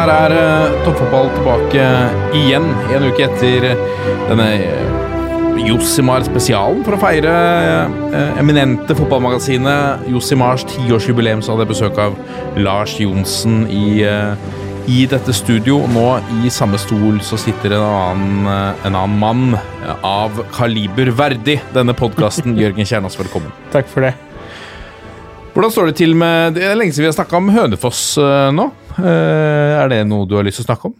[0.00, 1.86] der er uh, toppfotball tilbake
[2.38, 2.64] igjen,
[2.94, 3.66] en uke etter
[4.30, 7.32] denne uh, Josimar-spesialen for å feire
[8.40, 11.42] eminente fotballmagasinet Josimars tiårsjubileum.
[11.44, 12.16] Så hadde jeg besøk av
[12.56, 14.00] Lars Johnsen i,
[14.88, 15.82] i dette studio.
[15.92, 16.06] Nå
[16.40, 18.48] i samme stol så sitter en annen,
[18.88, 19.44] en annen mann
[20.00, 22.56] av kaliber verdig denne podkasten.
[22.62, 23.52] Jørgen Kjernås, velkommen.
[23.74, 24.14] Takk for det.
[25.52, 28.14] Hvordan står det til med Det er lenge siden vi har snakka om Hønefoss
[28.56, 28.70] nå.
[28.98, 30.98] Uh, er det noe du har lyst til å snakke om?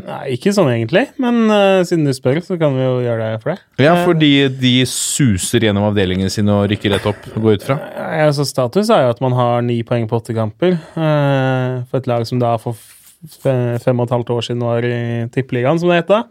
[0.00, 3.40] Nei, ikke sånn egentlig, men uh, siden du spør, så kan vi jo gjøre det
[3.42, 3.84] for det.
[3.84, 7.76] Ja, fordi de suser gjennom avdelingene sine og rykker rett opp, og går ut fra.
[7.90, 10.78] Eh, altså, status er jo at man har ni poeng på åtte kamper.
[10.94, 12.78] Uh, for et lag som da for
[13.20, 16.22] fem og et halvt år siden var i Tippeligaen, som det het da.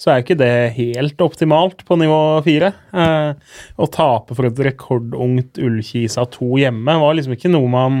[0.00, 2.72] Så er jo ikke det helt optimalt på nivå fire.
[2.96, 7.98] Eh, å tape for et rekordungt Ullkisa 2 hjemme var liksom ikke noe man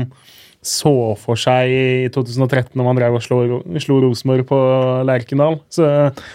[0.60, 3.38] så for seg i 2013 når man drev og slo,
[3.80, 4.58] slo Rosenborg på
[5.08, 5.56] Lerkendal.
[5.72, 5.86] Så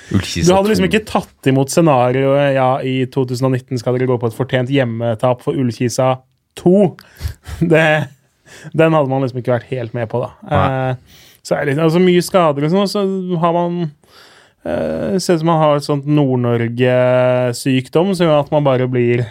[0.09, 4.37] du hadde liksom ikke tatt imot scenarioet ja, i 2019 skal dere gå på et
[4.37, 6.15] fortjent hjemmetap for Ullkisa
[6.57, 6.73] 2.
[7.71, 7.85] Det,
[8.73, 10.57] den hadde man liksom ikke vært helt med på, da.
[10.57, 13.05] Eh, så er det altså, mye skader og sånn, så
[13.41, 13.81] har man
[14.65, 19.27] eh, Ser ut som man har et sånt Nord-Norge-sykdom som gjør at man bare blir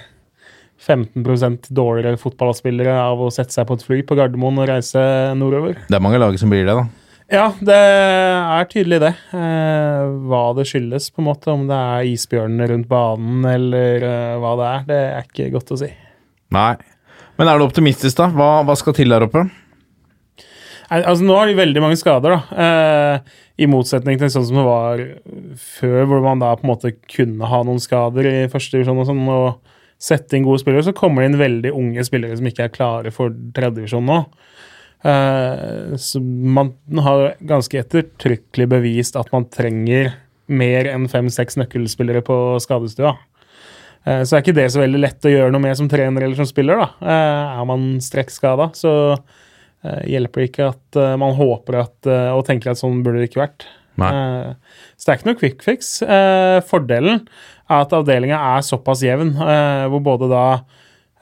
[0.84, 5.00] 15% dårligere fotballspillere av å sette seg på et fly på Gardermoen og reise
[5.38, 5.78] nordover.
[5.88, 6.86] Det er mange lag som blir det, da.
[7.32, 9.12] Ja, det er tydelig det.
[9.32, 11.52] Eh, hva det skyldes, på en måte.
[11.54, 15.72] Om det er isbjørnene rundt banen eller eh, hva det er, det er ikke godt
[15.74, 15.90] å si.
[16.54, 16.74] Nei.
[17.40, 18.28] Men er du optimistisk, da?
[18.30, 19.46] Hva, hva skal til der oppe?
[20.90, 22.64] Nei, altså Nå har de veldig mange skader, da.
[22.64, 25.04] Eh, I motsetning til sånn som det var
[25.58, 29.08] før, hvor man da på en måte kunne ha noen skader i første divisjon og
[29.08, 29.73] sånn, og
[30.04, 33.12] sette inn gode spillere, så kommer det inn veldig unge spillere som ikke er klare
[33.14, 34.18] for tredjevisjon nå.
[35.04, 36.72] Eh, så man
[37.04, 40.14] har ganske ettertrykkelig bevist at man trenger
[40.48, 43.14] mer enn fem-seks nøkkelspillere på skadestua.
[44.04, 46.36] Eh, Så er ikke det så veldig lett å gjøre noe med som trener eller
[46.36, 46.76] som spiller.
[46.76, 46.88] da.
[47.00, 48.94] Eh, Er man strekkskada, så
[49.84, 53.66] hjelper det ikke at man håper at, og tenker at sånn burde det ikke vært.
[54.00, 55.90] Så det er ikke noe quick fix.
[56.64, 57.26] Fordelen
[57.70, 60.44] er at avdelinga er såpass jevn, eh, hvor både da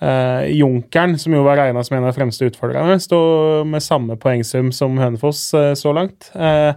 [0.02, 4.18] eh, Junkeren, som jo var regna som en av de fremste utfordrerne, står med samme
[4.20, 6.30] poengsum som Hønefoss eh, så langt.
[6.34, 6.72] Eh,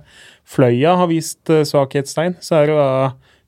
[0.46, 2.38] Fløya har vist eh, svakhetstegn.
[2.46, 2.92] så er det da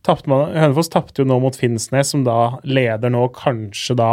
[0.07, 4.11] tapt man, Hønefoss tapte jo nå mot Finnsnes, som da leder nå, kanskje da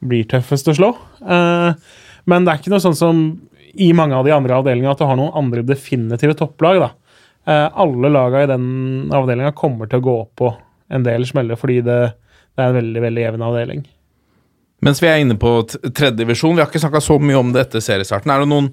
[0.00, 0.88] blir tøffest å slå.
[1.20, 3.18] Men det er ikke noe sånn som
[3.84, 6.80] i mange av de andre avdelingene at du har noen andre definitive topplag.
[6.80, 6.88] da.
[7.84, 10.54] Alle laga i den avdelinga kommer til å gå på
[10.90, 11.98] en del smeller, fordi det,
[12.54, 13.88] det er en veldig veldig jevn avdeling.
[14.84, 17.50] Mens vi er inne på tredjedivisjon, tredje divisjon, vi har ikke snakka så mye om
[17.52, 18.32] det etter seriestarten.
[18.32, 18.70] Er det noen,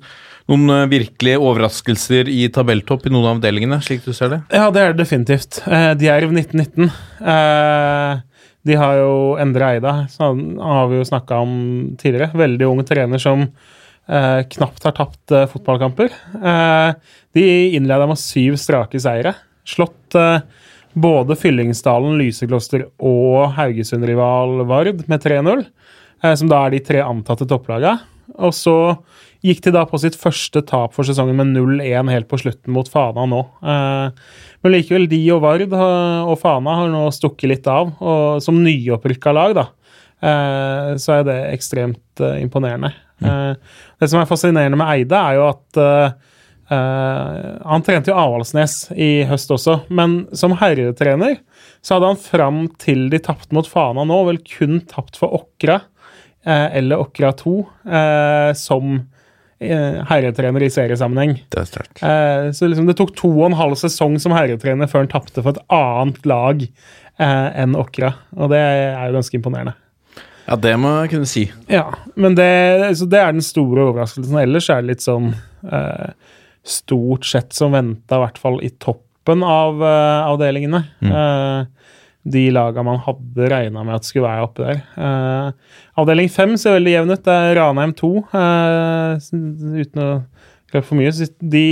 [0.47, 4.39] noen eh, virkelige overraskelser i tabelltopp i noen av avdelingene, slik du ser det?
[4.56, 5.59] Ja, det er det definitivt.
[5.67, 6.88] Eh, Djerv 1919.
[7.33, 11.57] Eh, de har jo Endre Eida, som har vi jo snakka om
[12.00, 12.31] tidligere.
[12.39, 16.16] Veldig ung trener som eh, knapt har tapt eh, fotballkamper.
[16.39, 16.89] Eh,
[17.35, 17.45] de
[17.75, 19.35] innleda med syv strake seire.
[19.67, 20.39] Slått eh,
[20.97, 25.65] både Fyllingsdalen, Lysekloster og Haugesund-rival Vard med 3-0,
[26.23, 27.97] eh, som da er de tre antatte topplaga.
[28.37, 28.75] Og så
[29.45, 32.89] gikk de da på sitt første tap for sesongen med 0-1 helt på slutten mot
[32.91, 33.41] Fana nå.
[33.61, 37.93] Eh, men likevel, de og Vard og Fana har nå stukket litt av.
[38.01, 39.67] Og som nyopprykka lag, da,
[40.21, 42.93] eh, så er det ekstremt imponerende.
[43.21, 43.53] Eh,
[44.00, 46.17] det som er fascinerende med Eide, er jo at
[46.73, 51.39] eh, Han trente jo Avaldsnes i høst også, men som herretrener
[51.81, 55.79] så hadde han fram til de tapte mot Fana nå, vel kun tapt for Åkra
[56.45, 58.99] eh, eller Åkra 2 eh, som
[59.57, 61.31] herretrener i seriesammenheng.
[61.49, 62.01] Det er sterkt.
[62.05, 65.41] Eh, så liksom det tok to og en halv sesong som herretrener før han tapte
[65.41, 66.61] for et annet lag
[67.17, 68.11] enn Åkra.
[68.37, 69.73] Og det er jo ganske imponerende.
[70.47, 71.43] Ja, det må jeg kunne si.
[71.67, 72.47] Ja, men det,
[72.95, 74.37] så det er den store overraskelsen.
[74.39, 75.33] Ellers er det litt sånn
[75.67, 76.13] eh,
[76.67, 80.83] stort sett som venta, i hvert fall i toppen av uh, avdelingene.
[81.03, 81.93] Eh,
[82.27, 84.81] de laga man hadde regna med at skulle være oppe der.
[84.99, 87.23] Uh, avdeling fem ser veldig jevn ut.
[87.23, 88.11] Det er Ranheim 2,
[88.41, 89.27] eh,
[89.81, 90.09] uten å
[90.73, 91.11] røpe for mye.
[91.39, 91.67] De,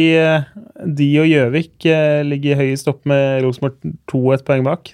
[0.99, 1.89] de og Gjøvik
[2.31, 4.93] ligger høyest opp med Rosenborg 2 et poeng bak.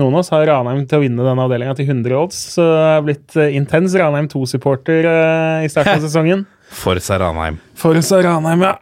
[0.00, 2.84] Noen av oss har Ranheim til å vinne denne avdelinga til 100 odds, så det
[2.88, 6.46] er blitt intens Ranheim 2-supporter eh, i starten av sesongen.
[6.72, 7.58] Forza Saranheim.
[7.78, 8.74] For Saranheim, ja.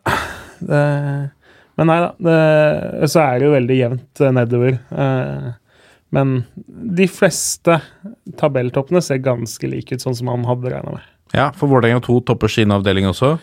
[0.60, 0.82] Det,
[1.80, 2.10] men nei da.
[2.20, 4.76] Det, så er det jo veldig jevnt eh, nedover.
[4.92, 5.48] Eh,
[6.14, 6.34] men
[6.98, 7.78] de fleste
[8.40, 11.06] tabelltoppene ser ganske like ut, sånn som man hadde regna med.
[11.34, 13.36] Ja, for Vålerenga 2 topper sin avdeling også.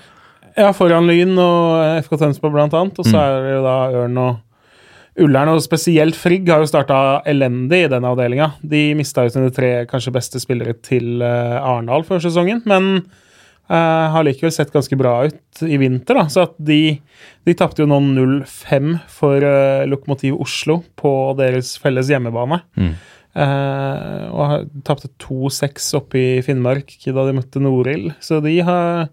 [0.57, 2.97] Ja, foran Lyn og FK Tønsberg blant annet.
[2.99, 3.23] Og så Mm.
[3.23, 4.43] er det jo da Ørn og
[5.23, 8.51] Ullern, og spesielt Frigg har jo starta elendig i den avdelinga.
[8.61, 13.05] De mista jo sine tre kanskje beste spillere til eh, Arendal før sesongen, men
[13.69, 16.17] eh, har likevel sett ganske bra ut i vinter.
[16.17, 16.97] da, så at De,
[17.47, 22.61] de tapte jo nå 0-5 for uh, Lokomotiv Oslo på deres felles hjemmebane.
[22.79, 22.91] Mm.
[23.37, 28.11] Uh, og tapte 2-6 oppe i Finnmark da de møtte Norild.
[28.23, 29.09] Så de har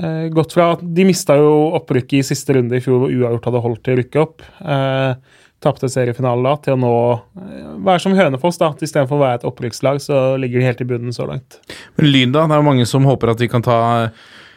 [0.00, 3.64] uh, gått fra De mista jo opprykket i siste runde i fjor, hvor uavgjort hadde
[3.68, 4.46] holdt til å rykke opp.
[4.60, 6.94] Eh, Tapte seriefinalen da, til å nå
[7.42, 8.60] eh, være som Hønefoss.
[8.62, 11.60] da, Istedenfor å være et opprykkslag, så ligger de helt i bunnen så langt.
[11.98, 12.46] Men Lyn, da?
[12.46, 13.78] Det er jo mange som håper at de kan ta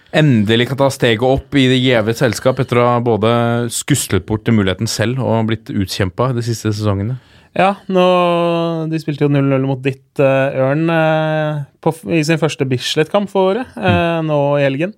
[0.10, 3.30] Endelig kan ta steget opp i det gjeve selskap etter å ha både
[3.70, 7.20] skuslet bort til muligheten selv og blitt utkjempa de siste sesongene.
[7.58, 8.06] Ja, nå,
[8.90, 13.54] de spilte jo 0-0 mot ditt uh, Ørn uh, på, i sin første Bislett-kamp for
[13.54, 14.94] året, eh, nå i helgen.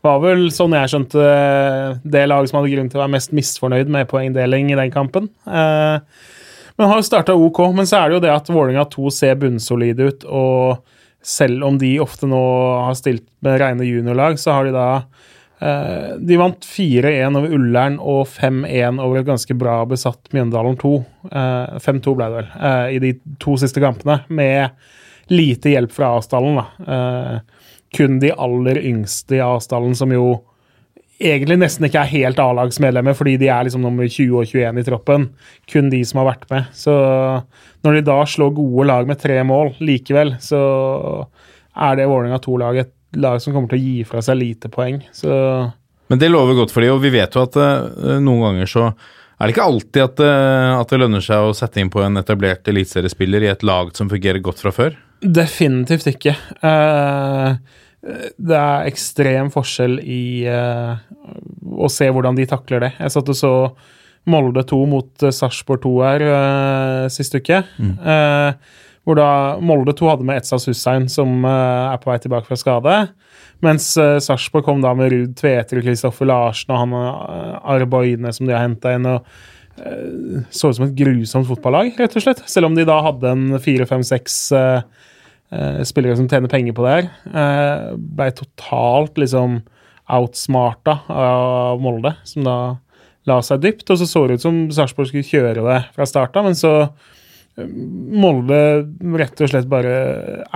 [0.00, 3.34] Var vel, sånn jeg skjønte, eh, det laget som hadde grunn til å være mest
[3.36, 5.28] misfornøyd med poengdeling i den kampen.
[5.44, 5.98] Eh,
[6.80, 7.60] men har jo starta OK.
[7.76, 10.80] Men så er det jo det at Vålerenga 2 ser bunnsolide ut, og
[11.20, 12.40] selv om de ofte nå
[12.86, 14.86] har stilt med rene juniorlag, så har de da
[15.60, 20.94] eh, De vant 4-1 over Ullern og 5-1 over et ganske bra besatt Mjøndalen 2.
[21.28, 23.12] Eh, 5-2 ble det vel, eh, i de
[23.44, 24.72] to siste kampene, med
[25.30, 27.42] lite hjelp fra Asdalen, da.
[27.96, 30.38] Kun de aller yngste i avstallen, som jo
[31.20, 34.86] egentlig nesten ikke er helt A-lagsmedlemmer, fordi de er liksom nummer 20 og 21 i
[34.86, 35.26] troppen.
[35.70, 36.70] Kun de som har vært med.
[36.76, 36.94] Så
[37.84, 40.60] når de da slår gode lag med tre mål likevel, så
[41.76, 45.00] er det Vålerenga 2-lag et lag som kommer til å gi fra seg lite poeng.
[45.12, 45.30] Så
[46.10, 48.86] Men det lover godt for de, og vi vet jo at uh, noen ganger så
[48.90, 52.20] er det ikke alltid at, uh, at det lønner seg å sette inn på en
[52.20, 54.98] etablert eliteseriespiller i et lag som fungerer godt fra før.
[55.20, 56.34] Definitivt ikke.
[56.64, 57.54] Eh,
[58.40, 61.00] det er ekstrem forskjell i eh,
[61.76, 62.92] å se hvordan de takler det.
[62.98, 63.54] Jeg satt og så
[64.28, 67.62] Molde 2 mot uh, Sarpsborg 2 her uh, sist uke.
[67.80, 67.94] Mm.
[69.04, 69.30] hvor da
[69.64, 72.96] Molde 2 hadde med Etzas Hussein, som eh, er på vei tilbake fra skade.
[73.64, 78.46] Mens uh, Sarpsborg kom da med Ruud Tveter og Kristoffer Larsen og han uh, som
[78.46, 79.08] de har henta inn.
[79.08, 79.26] og
[79.84, 82.42] eh, Så ut som et grusomt fotballag, rett og slett.
[82.48, 84.99] Selv om de da hadde en fire, fem, seks eh, eh,
[85.86, 87.08] spillere som tjener penger på det her.
[87.34, 89.60] Uh, Blei totalt liksom
[90.10, 92.56] outsmarta av Molde, som da
[93.28, 93.88] la seg dypt.
[93.90, 97.68] Og så så det ut som Sarpsborg skulle kjøre det fra starta, men så eh,
[98.24, 98.60] Molde
[99.20, 99.94] rett og slett bare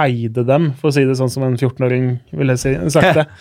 [0.07, 3.29] eide dem, for å si det sånn som en 14-åring ville si, sagt det.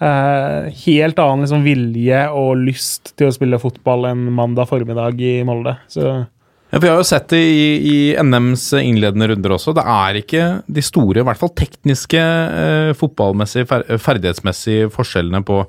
[0.00, 5.42] Eh, helt annen liksom, vilje og lyst til å spille fotball enn mandag formiddag i
[5.44, 5.74] Molde.
[5.92, 6.22] Så
[6.70, 9.74] Ja, Vi har jo sett det i, i NMs innledende runder også.
[9.74, 15.64] Det er ikke de store, i hvert fall tekniske, eh, fotballmessige, fer ferdighetsmessige forskjellene på,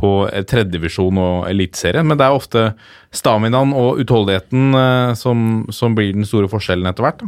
[0.00, 2.64] på eh, tredjedivisjon og eliteserien, men det er ofte
[3.14, 7.22] staminaen og utholdenheten eh, som, som blir den store forskjellen etter hvert.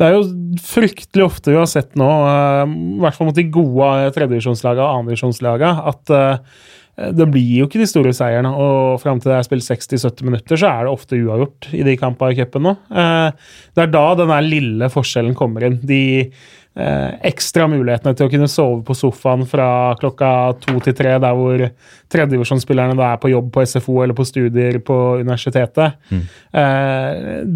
[0.00, 3.46] Det er jo fryktelig ofte vi har sett nå, eh, i hvert fall mot de
[3.52, 6.68] gode tredjedivisjonslagene og annendivisjonslagene, at eh,
[7.16, 8.52] det blir jo ikke de store seierne.
[8.52, 11.96] Og fram til det er spilt 60-70 minutter, så er det ofte uavgjort i de
[12.00, 12.76] kampene i cupen nå.
[12.90, 13.30] Eh,
[13.74, 15.78] Det er da den lille forskjellen kommer inn.
[15.86, 20.30] De eh, ekstra mulighetene til å kunne sove på sofaen fra klokka
[20.62, 21.64] to til tre, der hvor
[22.12, 25.96] tredjevisjonsspillerne da er på jobb på SFO eller på studier på universitetet.
[26.10, 26.22] Mm.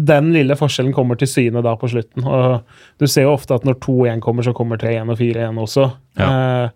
[0.05, 2.25] den lille forskjellen kommer til syne da på slutten.
[2.25, 2.61] Og
[2.99, 5.89] du ser jo ofte at når 2-1 kommer, så kommer 3-1 og 4-1 også.
[6.17, 6.69] Eh,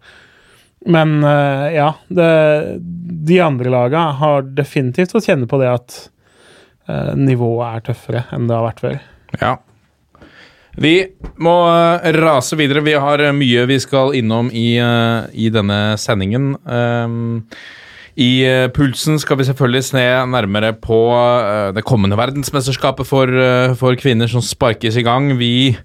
[0.86, 2.29] men eh, ja, det,
[3.27, 5.98] de andre laga har definitivt fått kjenne på det at
[6.88, 9.01] eh, nivået er tøffere enn det har vært før.
[9.41, 9.55] Ja.
[10.79, 10.93] Vi
[11.43, 12.86] må eh, rase videre.
[12.86, 16.53] Vi har eh, mye vi skal innom i, i denne sendingen.
[16.63, 17.45] Um,
[18.19, 23.71] I eh, pulsen skal vi selvfølgelig se nærmere på eh, det kommende verdensmesterskapet for, eh,
[23.79, 25.31] for kvinner som sparkes i gang.
[25.39, 25.77] Vi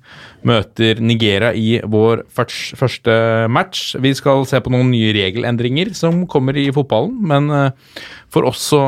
[0.43, 3.15] møter Nigeria i vår først- første
[3.49, 3.95] match.
[4.03, 7.73] Vi skal se på noen nye regelendringer som kommer i fotballen, men
[8.29, 8.83] for også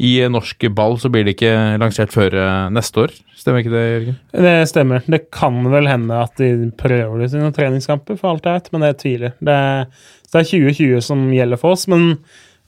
[0.00, 3.14] i norsk ball så blir det ikke lansert før neste år.
[3.36, 4.18] Stemmer ikke det, Jørgen?
[4.32, 5.04] Det stemmer.
[5.06, 8.72] Det kan vel hende at de prøver det i noen treningskamper, for alt jeg vet,
[8.72, 9.32] men jeg tviler.
[9.38, 9.58] Det,
[10.32, 11.86] det er 2020 som gjelder for oss.
[11.90, 12.14] Men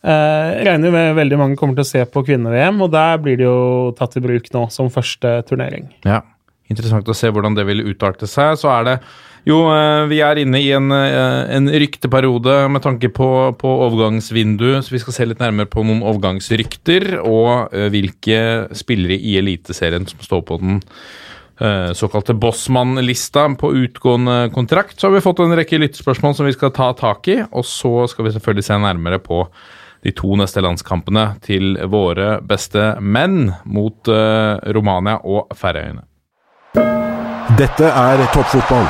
[0.01, 3.45] jeg regner med veldig mange kommer til å se på kvinne-VM, og der blir det
[3.45, 5.91] jo tatt i bruk nå som første turnering.
[6.09, 6.23] Ja.
[6.71, 8.55] Interessant å se hvordan det vil utarte seg.
[8.61, 8.97] Så er det
[9.49, 14.83] jo, eh, vi er inne i en, eh, en rykteperiode med tanke på, på overgangsvindu,
[14.83, 20.07] så vi skal se litt nærmere på noen overgangsrykter og eh, hvilke spillere i Eliteserien
[20.09, 20.81] som står på den
[21.61, 24.95] såkalte Bossmann-lista på utgående kontrakt.
[24.97, 28.07] Så har vi fått en rekke lyttespørsmål som vi skal ta tak i, og så
[28.09, 29.43] skal vi selvfølgelig se nærmere på
[30.05, 36.07] de to neste landskampene til våre beste menn mot Romania og Færøyene.
[37.61, 38.89] Dette er toppfotball.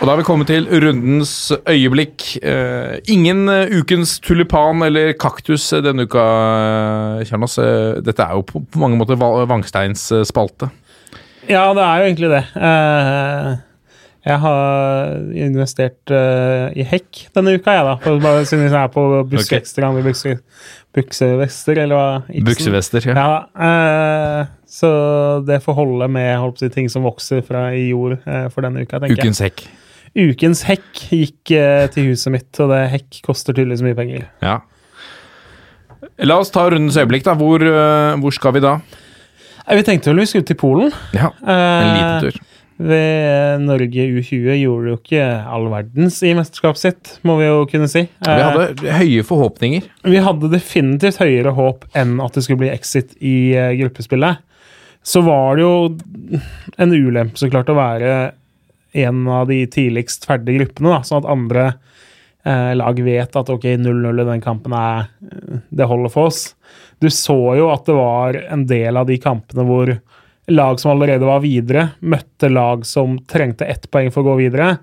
[0.00, 2.24] Og da har vi kommet til rundens øyeblikk.
[2.40, 7.58] Eh, ingen uh, ukens tulipan eller kaktus denne uka, uh, Kjernos.
[7.60, 10.70] Uh, dette er jo på, på mange måter Vangsteins spalte.
[11.50, 12.42] Ja, det er jo egentlig det.
[14.20, 17.94] Jeg har investert i hekk denne uka, jeg, da.
[18.04, 20.36] For bare siden jeg er på Buskextra okay.
[20.92, 22.38] Buksevester, eller hva?
[22.44, 23.14] Buksevester, ja.
[23.16, 24.90] ja så
[25.46, 28.18] det får holde med holdt på, ting som vokser fra i jord
[28.52, 29.24] for denne uka, tenker jeg.
[29.24, 29.64] Ukens hekk.
[30.18, 31.54] Ukens hekk gikk
[31.94, 34.28] til huset mitt, og det hekk koster tydeligvis mye penger.
[34.44, 34.58] Ja.
[36.26, 37.34] La oss ta rundens øyeblikk, da.
[37.38, 38.76] Hvor, uh, hvor skal vi da?
[39.70, 40.92] Vi tenkte vel vi skulle til Polen.
[41.14, 42.40] Ja, en liten tur.
[42.80, 47.66] Eh, ved Norge U20 gjorde jo ikke all verdens i mesterskapet sitt, må vi jo
[47.68, 48.06] kunne si.
[48.08, 49.88] Vi hadde høye forhåpninger.
[50.08, 54.40] Vi hadde definitivt høyere håp enn at det skulle bli exit i gruppespillet.
[55.02, 55.74] Så var det jo
[56.76, 58.32] en ulempe, så klart, å være
[58.92, 61.66] en av de tidligst ferdige gruppene, da, sånn at andre
[62.44, 66.54] eh, lag vet at ok, 0-0 i den kampen er eh, Det holder for oss.
[67.00, 69.94] Du så jo at det var en del av de kampene hvor
[70.50, 74.74] lag som allerede var videre, møtte lag som trengte ett poeng for å gå videre.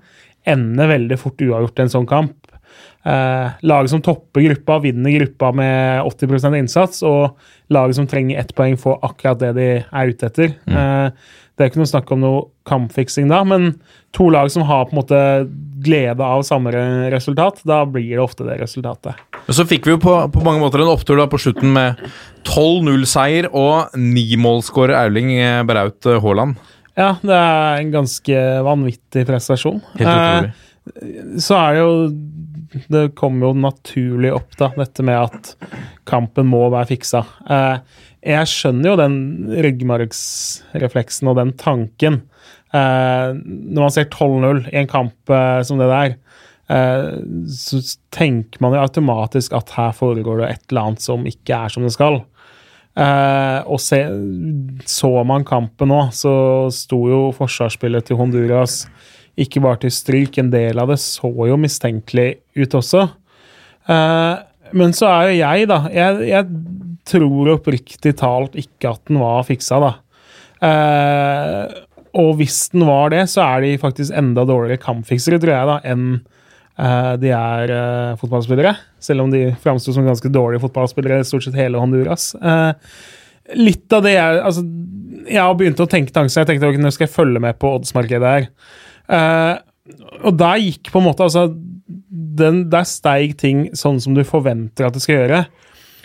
[0.48, 2.36] Ender veldig fort uavgjort i en sånn kamp.
[3.08, 7.38] Eh, laget som topper gruppa, vinner gruppa med 80% innsats, og
[7.72, 10.56] laget som trenger ett poeng, får akkurat det de er ute etter.
[10.68, 10.78] Mm.
[10.80, 13.72] Eh, det er ikke noe snakk om noe kampfiksing da, men
[14.14, 15.22] to lag som har på en måte
[15.84, 16.72] glede av samme
[17.12, 19.18] resultat, da blir det ofte det resultatet.
[19.48, 22.02] Men Så fikk vi jo på, på mange måter en opptur da på slutten med
[22.44, 26.58] 12-0-seier og nimålsskårer Auling eh, Braut eh, Haaland.
[26.98, 29.80] Ja, det er en ganske vanvittig prestasjon.
[29.96, 30.50] Helt utrolig.
[30.52, 30.66] Eh,
[31.40, 31.96] så er det jo
[32.88, 35.72] Det kommer jo naturlig opp, da, dette med at
[36.08, 37.24] kampen må være fiksa.
[37.48, 39.18] Eh, jeg skjønner jo den
[39.64, 42.20] ryggmargsrefleksen og den tanken.
[42.76, 46.18] Eh, når man ser 12-0 i en kamp eh, som det der,
[46.68, 47.78] så
[48.12, 51.86] tenker man jo automatisk at her foregår det et eller annet som ikke er som
[51.86, 52.20] det skal.
[52.98, 54.00] Eh, og se,
[54.90, 56.32] så man kampen nå, så
[56.74, 58.82] sto jo forsvarsspillet til Honduras
[59.38, 63.04] ikke bare til stryk, en del av det så jo mistenkelig ut også.
[63.86, 64.34] Eh,
[64.76, 66.48] men så er jo jeg, da Jeg, jeg
[67.08, 69.92] tror oppriktig talt ikke at den var fiksa, da.
[70.58, 71.70] Uh,
[72.18, 75.76] og hvis den var det, så er de faktisk enda dårligere kampfiksere, tror jeg, da,
[75.86, 76.37] enn eh,
[77.18, 78.74] de er eh, fotballspillere.
[79.02, 82.30] Selv om de framsto som ganske dårlige fotballspillere stort sett hele Honduras.
[82.38, 82.92] Eh,
[83.58, 84.62] litt av det jeg Altså,
[85.28, 88.30] jeg har begynt å tenke tanker, jeg tenkte nå skal jeg følge med på oddsmarkedet
[88.34, 88.48] her.
[89.08, 89.54] Eh,
[90.22, 94.86] og der gikk på en måte altså den, Der steig ting sånn som du forventer
[94.86, 95.44] at det skal gjøre.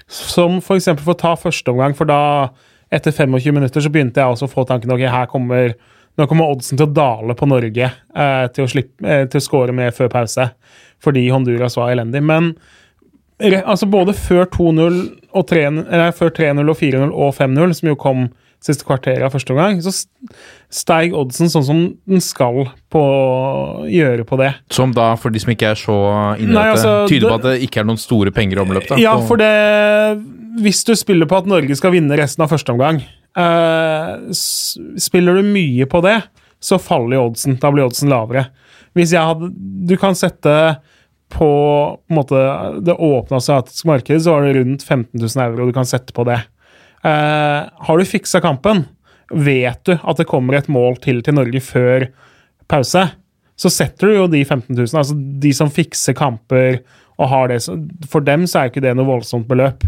[0.07, 0.89] Som f.eks.
[1.03, 2.49] for å ta første omgang, for da,
[2.93, 5.75] etter 25 minutter, så begynte jeg også å få tanken ok, her kommer
[6.17, 9.43] nå kommer oddsen til å dale på Norge eh, til, å slippe, eh, til å
[9.43, 10.49] score med før pause,
[11.03, 12.21] fordi Honduras var elendig.
[12.25, 12.53] Men
[13.63, 14.99] altså både før 2-0
[15.33, 18.27] og 3-0 og 4-0 og 5-0, som jo kom
[18.63, 19.91] siste kvarteret av første omgang, så
[20.73, 23.03] steig oddsen sånn som den skal på
[23.91, 24.53] gjøre på det.
[24.73, 25.97] Som da, for de som ikke er så
[26.37, 28.87] inne i dette, altså, tyder på at det ikke er noen store penger i omløp?
[28.91, 29.01] da?
[29.01, 29.51] Ja, for det
[30.63, 33.01] Hvis du spiller på at Norge skal vinne resten av første omgang,
[33.39, 36.19] uh, spiller du mye på det,
[36.63, 37.57] så faller jo oddsen.
[37.59, 38.47] Da blir oddsen lavere.
[38.93, 39.49] Hvis jeg hadde
[39.89, 40.53] Du kan sette
[41.33, 42.39] på, på en måte,
[42.85, 46.25] det åpne asiatiske markedet, så var det rundt 15 000 euro du kan sette på
[46.29, 46.39] det.
[47.03, 48.85] Uh, har du fiksa kampen,
[49.33, 52.07] vet du at det kommer et mål til til Norge før
[52.71, 53.07] pause,
[53.59, 54.93] så setter du jo de 15 000.
[54.97, 56.81] Altså de som fikser kamper
[57.21, 57.59] og har det
[58.09, 59.85] For dem så er ikke det noe voldsomt beløp.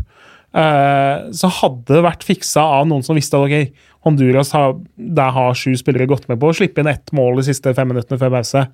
[0.56, 5.34] Uh, så hadde det vært fiksa av noen som visste at ok, Honduras har, der
[5.36, 8.20] har sju spillere gått med på å slippe inn ett mål de siste fem minuttene
[8.22, 8.68] før pause.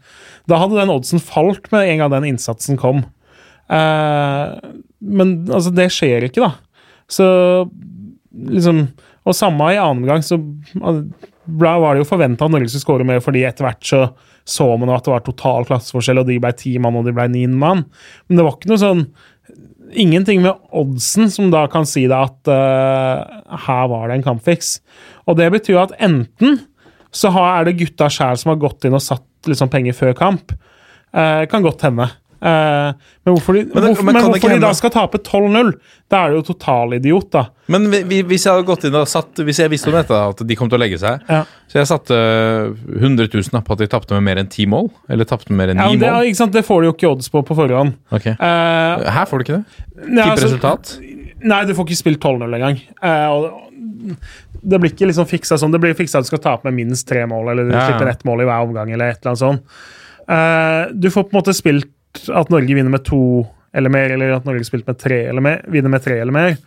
[0.51, 3.05] Da hadde den oddsen falt med en gang den innsatsen kom.
[3.71, 4.59] Uh,
[4.99, 6.51] men altså, det skjer ikke, da.
[7.11, 7.25] Så
[8.31, 8.85] liksom
[9.27, 10.37] Og samme i annen omgang, så
[11.45, 14.05] da var det jo forventa at Norge skulle skåre mer, fordi etter hvert så
[14.47, 17.27] så man at det var total klasseforskjell, og de ble ti mann, og de ble
[17.31, 17.85] ni mann.
[18.27, 19.05] Men det var ikke noe sånn
[19.91, 24.77] Ingenting med oddsen som da kan si deg at uh, her var det en kampfiks.
[25.27, 26.61] Og det betyr jo at enten
[27.11, 30.53] så er det gutta sjæl som har gått inn og satt liksom, penger før kamp.
[31.11, 32.07] Uh, kan godt hende.
[32.41, 32.93] Eh,
[33.25, 35.73] men hvorfor de, Men det- hvorfor, men men det hvorfor de da skal tape 12-0?
[36.09, 37.43] Da er det jo totalidiot, da.
[37.67, 40.11] Men vi- vi- hvis jeg hadde gått inn og satt Hvis jeg visste om dette,
[40.11, 41.43] at de kom til å legge seg Ja.
[41.69, 42.17] Så jeg satte
[42.99, 44.89] 100 000 på at de tapte med mer enn ti mål.
[45.09, 46.35] Eller tapte med mer enn ni ja, det, mål.
[46.35, 46.51] sant?
[46.51, 47.93] det får du jo ikke odds på på forhånd.
[48.11, 48.31] Okay.
[48.33, 49.65] Eh, Her får du ikke det.
[50.09, 50.97] nei, Ja, altså- resultat.
[51.43, 52.81] Nei, du får ikke spilt 12-0 engang.
[53.01, 53.51] Eh,
[54.67, 55.71] det blir ikke liksom fiksa sånn.
[55.71, 58.09] Det blir fiksa at du skal tape med minst tre mål, eller du Ja, slipper
[58.09, 59.61] ett mål i hver omgang, eller et eller annet sånt.
[60.29, 61.85] Eh, du får på en måte spilt
[62.33, 65.61] at Norge vinner med to eller mer, eller at Norge spilte med tre eller mer,
[65.71, 66.57] vinner med tre eller mer.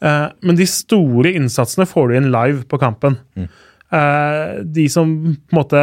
[0.00, 3.16] Eh, men de store innsatsene får du inn live på kampen.
[3.92, 5.82] Eh, de som på en måte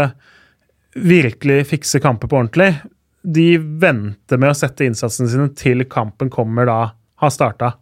[0.96, 2.72] virkelig fikser kamper på ordentlig,
[3.24, 6.80] de venter med å sette innsatsene sine til kampen kommer da
[7.20, 7.74] har starta.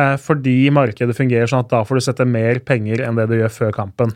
[0.00, 3.36] Eh, fordi markedet fungerer sånn at da får du sette mer penger enn det du
[3.38, 4.12] gjør før kampen.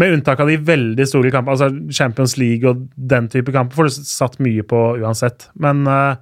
[0.00, 3.90] Med unntak av de veldig store kampene, altså Champions League og den type kamper, får
[3.90, 5.48] du satt mye på uansett.
[5.60, 6.14] Men uh,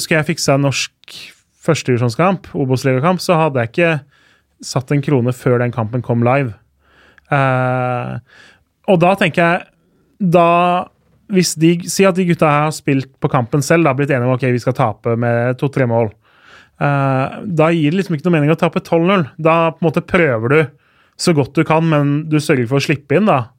[0.00, 1.18] skal jeg fikse en norsk
[1.60, 3.92] førstedivisjonskamp, Obos-ligakamp, så hadde jeg ikke
[4.64, 6.54] satt en krone før den kampen kom live.
[7.30, 8.18] Uh,
[8.90, 9.66] og da tenker jeg
[10.34, 10.46] Da
[11.30, 14.26] hvis de, Si at de gutta her har spilt på kampen selv, da blitt enige
[14.26, 16.10] om ok, vi skal tape med to-tre mål.
[16.80, 19.26] Eh, da gir det liksom ikke noe mening å tape 12-0.
[19.36, 20.60] Da på en måte prøver du
[21.20, 23.50] så godt du kan, men du sørger for å slippe inn da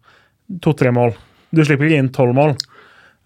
[0.64, 1.14] to-tre mål.
[1.54, 2.56] Du slipper ikke inn tolv mål.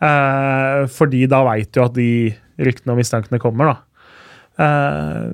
[0.03, 2.09] Eh, fordi da veit du at de
[2.59, 3.77] ryktene og mistankene kommer, da.
[4.65, 5.31] Eh,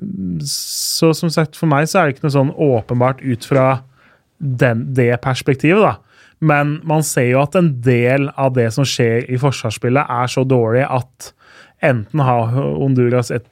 [0.48, 3.66] så som sagt, for meg så er det ikke noe sånn åpenbart ut fra
[4.38, 5.96] den, det perspektivet, da.
[6.42, 10.42] Men man ser jo at en del av det som skjer i forsvarsspillet, er så
[10.46, 11.30] dårlig at
[11.82, 13.46] enten har Honduras et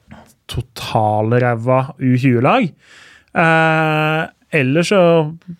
[0.51, 2.69] totalræva U20-lag,
[3.35, 4.21] eh,
[4.61, 5.01] ellers så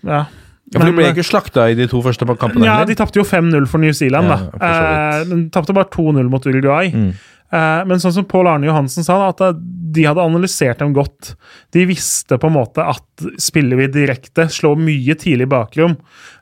[0.04, 0.26] Ja.
[0.72, 2.64] Ja, for De ble ikke slakta i de to første kampene?
[2.64, 5.20] ja, de tapte jo 5-0 for New Zealand, Ja, da.
[5.20, 6.88] Eh, de tapte bare 2-0 mot Uruguay.
[6.96, 7.10] Mm.
[7.52, 9.52] Eh, men sånn som Pål Arne Johansen sa, at eh,
[9.92, 11.34] de hadde analysert dem godt.
[11.76, 15.98] De visste på en måte at spiller vi direkte, slår mye tidlig bakrom.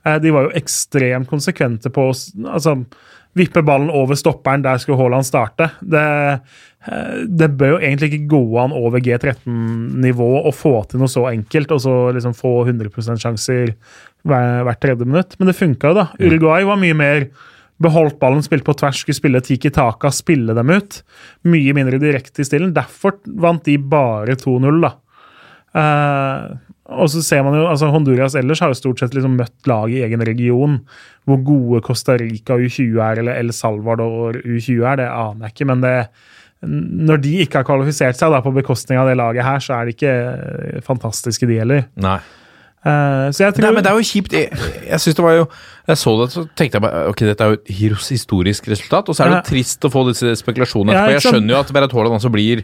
[0.06, 2.14] Eh, de var jo ekstremt konsekvente på å
[2.54, 2.76] altså,
[3.40, 4.62] vippe ballen over stopperen.
[4.62, 5.72] Der skulle Haaland starte.
[5.82, 6.38] Det, eh,
[6.88, 11.74] det bør jo egentlig ikke gå an over G13-nivå å få til noe så enkelt,
[11.76, 13.74] og så liksom få 100 sjanser
[14.24, 15.36] hver, hvert tredje minutt.
[15.40, 16.06] Men det funka jo, da.
[16.24, 17.28] Uruguay var mye mer
[17.84, 21.02] beholdt ballen, spilte på tvers, skulle spille tiki taka, spille dem ut.
[21.48, 22.74] Mye mindre direkte i stilen.
[22.76, 24.96] Derfor vant de bare 2-0, da.
[25.70, 26.58] Uh,
[26.90, 29.92] og så ser man jo, altså Honduras ellers har jo stort sett liksom møtt lag
[29.94, 30.80] i egen region.
[31.30, 35.70] Hvor gode Costa Rica U20 er, eller El Salvador U20 er, det aner jeg ikke.
[35.70, 35.96] Men det,
[36.68, 39.88] når de ikke har kvalifisert seg da på bekostning av det laget her, så er
[39.88, 41.86] de ikke eh, fantastiske, de heller.
[42.04, 42.18] Nei.
[42.80, 44.32] Eh, så jeg tror Nei, men det er jo kjipt.
[44.38, 44.52] Jeg,
[44.88, 45.42] jeg synes det var jo
[45.90, 47.72] Jeg så det, så tenkte jeg bare Ok, dette er jo et
[48.08, 49.42] historisk resultat, og så er det Ja.
[49.44, 51.16] jo trist å få disse spekulasjonene etterpå.
[51.18, 52.62] Jeg skjønner jo at Berat Haaland også blir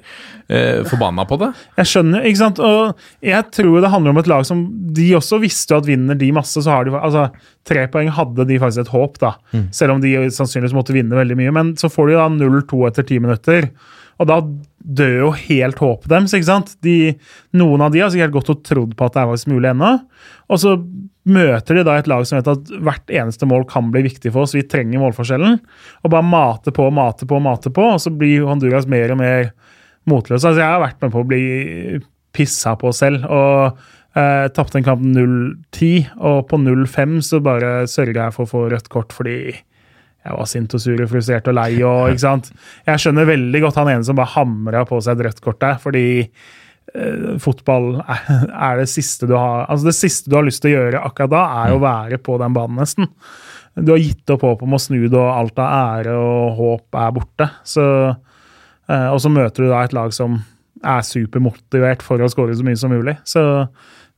[0.48, 1.50] eh, forbanna på det.
[1.82, 2.62] Jeg skjønner, ikke sant?
[2.64, 2.96] Og
[3.28, 4.62] jeg tror det handler om et lag som
[4.96, 7.26] De også visste jo at vinner de masse, så har de Altså,
[7.68, 9.34] tre poeng hadde de faktisk et håp, da.
[9.76, 11.52] Selv om de sannsynligvis måtte vinne veldig mye.
[11.60, 13.68] Men så får de da 0-2 etter ti minutter.
[14.22, 14.40] Og da
[14.86, 16.76] dør jo helt håpet deres, ikke sant?
[16.86, 17.16] De,
[17.58, 19.92] noen av de har sikkert gått og trodd på at det er faktisk mulig ennå.
[20.54, 20.76] Og så
[21.26, 24.46] møter de da et lag som vet at hvert eneste mål kan bli viktig for
[24.46, 24.54] oss.
[24.58, 25.58] Vi trenger målforskjellen.
[26.04, 29.52] Og bare mate på, mate på, mate på, og så blir Honduras mer og mer
[30.10, 30.46] motløse.
[30.46, 31.44] Altså, jeg har vært med på å bli
[32.36, 33.26] pissa på selv.
[33.26, 33.80] og
[34.18, 38.68] eh, Tapte en kamp 0-10, og på 0-5 så bare sørga jeg for å få
[38.76, 39.56] rødt kort fordi
[40.26, 41.72] jeg var sint og sur og frustrert og lei.
[41.86, 42.52] og ikke sant?
[42.88, 45.76] Jeg skjønner veldig godt han ene som bare hamra på seg et rødt kort der,
[45.82, 50.74] fordi eh, fotball er, det siste du har altså det siste du har lyst til
[50.74, 53.12] å gjøre akkurat da, er å være på den banen, nesten.
[53.76, 57.00] Du har gitt opp håpet om å snu det, og alt av ære og håp
[57.02, 57.50] er borte.
[57.68, 57.86] Så,
[58.88, 60.40] eh, og så møter du da et lag som
[60.86, 63.18] er supermotivert for å skåre så mye som mulig.
[63.28, 63.44] Så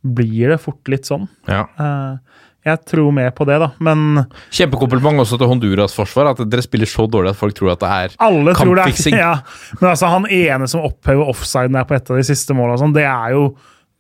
[0.08, 1.26] blir det fort litt sånn.
[1.50, 1.66] Ja.
[1.82, 3.70] Eh, jeg tror mer på det, da.
[3.84, 7.82] Men Kjempekompliment også til Honduras forsvar, at dere spiller så dårlig at folk tror at
[7.84, 9.34] det er alle tror det er ja.
[9.82, 12.96] Men altså, han ene som opphever offsiden der på et av de siste målene, sånn,
[12.98, 13.48] det er jo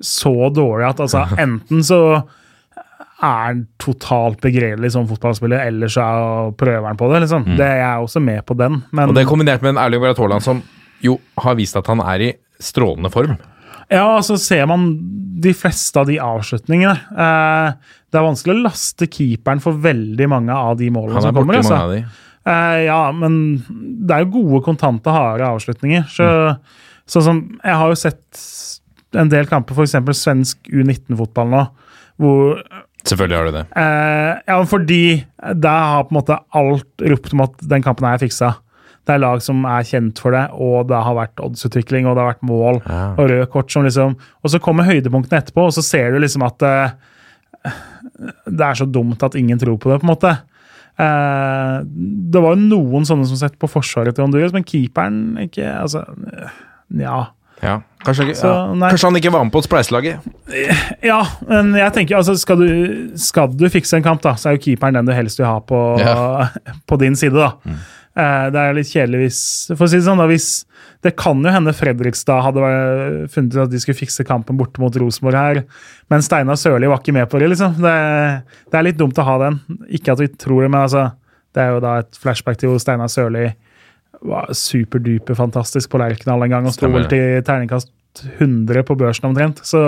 [0.03, 2.01] så dårlig at altså, enten så
[3.17, 7.21] er han totalt begredelig som fotballspiller, eller så er- prøver han på det.
[7.23, 7.45] liksom.
[7.57, 8.83] Det er jeg også med på den.
[8.91, 10.61] Men Og det er kombinert med en Erling Braut Haaland som
[11.01, 13.37] jo har vist at han er i strålende form.
[13.89, 14.99] Ja, altså ser man
[15.39, 16.93] de fleste av de avslutningene.
[17.17, 17.73] Eh,
[18.11, 21.59] det er vanskelig å laste keeperen for veldig mange av de målene som kommer.
[21.59, 21.73] Altså.
[21.75, 22.25] mange av de.
[22.47, 23.33] Eh, ja, men
[24.07, 26.05] det er jo gode, kontante, harde avslutninger.
[26.13, 26.27] Så,
[27.07, 28.39] Sånn som Jeg har jo sett
[29.15, 29.93] en del kamper, f.eks.
[30.19, 31.61] svensk U19-fotball nå,
[32.19, 32.61] hvor
[33.07, 33.61] Selvfølgelig har du det.
[33.79, 35.01] Eh, ja, men fordi
[35.55, 38.49] der har på en måte alt ropt om at den kampen er fiksa.
[39.07, 42.25] Det er lag som er kjent for det, og det har vært oddsutvikling og det
[42.25, 43.05] har vært mål Ja.
[43.15, 46.43] og røde kort som liksom Og så kommer høydepunktene etterpå, og så ser du liksom
[46.43, 47.71] at eh,
[48.45, 50.31] det er så dumt at ingen tror på det, på en måte.
[50.97, 51.79] Eh,
[52.33, 56.05] det var jo noen sånne som sett på forsvaret til Honduras, men keeperen ikke Altså,
[56.97, 57.27] ja.
[57.61, 57.79] Ja.
[58.05, 58.89] Kanskje, ikke, Så, ja.
[58.91, 60.25] Kanskje han ikke var med på spleiselaget?
[61.05, 62.67] Ja, men jeg tenker altså, skal du,
[63.17, 65.57] skal du fikse en kamp, da, så er jo keeperen den du helst vil ha
[65.65, 66.49] på, Ja.
[66.89, 67.33] på din side.
[67.37, 67.53] da.
[68.17, 69.39] Eh, det er litt kjedelig hvis
[69.75, 70.51] For å si det sånn, da, hvis
[71.05, 72.61] Det kan jo hende Fredrikstad hadde
[73.33, 75.61] funnet ut at de skulle fikse kampen borte mot Rosenborg her,
[76.11, 77.77] men Steinar Sørli var ikke med på det, liksom.
[77.83, 77.93] Det,
[78.71, 79.59] det er litt dumt å ha den.
[79.93, 81.09] Ikke at vi tror det, men altså
[81.55, 83.47] Det er jo da et flashback til hvor Steinar Sørli
[84.27, 87.91] var superduper fantastisk på Lerkendal en gang og sto vel til terningkast
[88.39, 89.61] 100 på børsen omtrent.
[89.65, 89.81] Så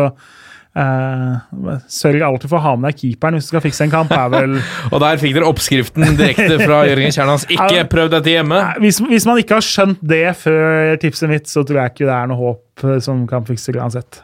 [0.77, 4.13] eh, sørg alltid for å ha med deg keeperen hvis du skal fikse en kamp.
[4.13, 4.55] er vel
[4.93, 7.47] Og der fikk dere oppskriften direkte fra Jørgen Kjernans.
[7.55, 8.61] Ikke prøv dette hjemme!
[8.83, 12.15] Hvis, hvis man ikke har skjønt det før tipset mitt, så tror jeg ikke det
[12.15, 14.23] er noe håp eh, som kan fikse det uansett.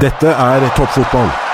[0.00, 1.49] Dette er toppfotball.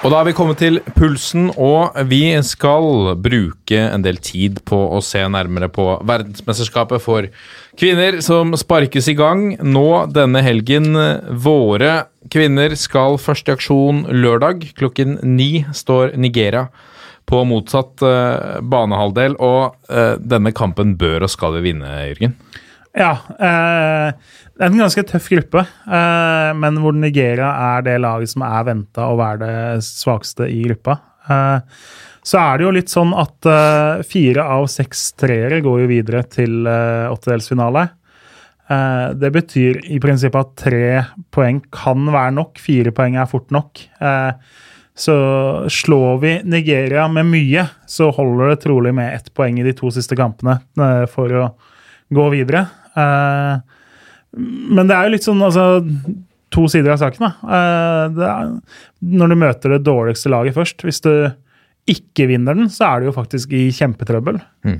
[0.00, 4.78] Og da er vi kommet til pulsen, og vi skal bruke en del tid på
[4.96, 7.28] å se nærmere på verdensmesterskapet for
[7.76, 10.96] kvinner som sparkes i gang nå denne helgen.
[11.44, 14.70] Våre kvinner skal først i aksjon lørdag.
[14.80, 16.70] Klokken ni står Nigeria
[17.28, 22.38] på motsatt eh, banehalvdel, og eh, denne kampen bør og skal vi vinne, Jørgen.
[22.96, 23.12] Ja.
[23.38, 24.12] Eh,
[24.56, 28.66] det er en ganske tøff gruppe, eh, men hvor Nigeria er det laget som er
[28.66, 30.98] venta å være det svakeste i gruppa.
[31.30, 31.78] Eh,
[32.26, 36.24] så er det jo litt sånn at eh, fire av seks treere går jo videre
[36.28, 37.86] til eh, åttedelsfinale.
[38.70, 40.90] Eh, det betyr i prinsippet at tre
[41.32, 42.60] poeng kan være nok.
[42.60, 43.86] Fire poeng er fort nok.
[45.00, 45.14] Så
[45.72, 49.88] slår vi Nigeria med mye, så holder det trolig med ett poeng i de to
[49.94, 50.58] siste kampene
[51.08, 51.46] for å
[52.12, 52.66] gå videre.
[52.98, 53.60] Eh,
[54.70, 55.82] men det er jo litt sånn altså,
[56.54, 57.26] to sider av saken.
[57.26, 57.58] Da.
[57.58, 58.50] Eh,
[59.20, 61.12] når du møter det dårligste laget først Hvis du
[61.90, 64.38] ikke vinner den, så er du jo faktisk i kjempetrøbbel.
[64.66, 64.76] Mm.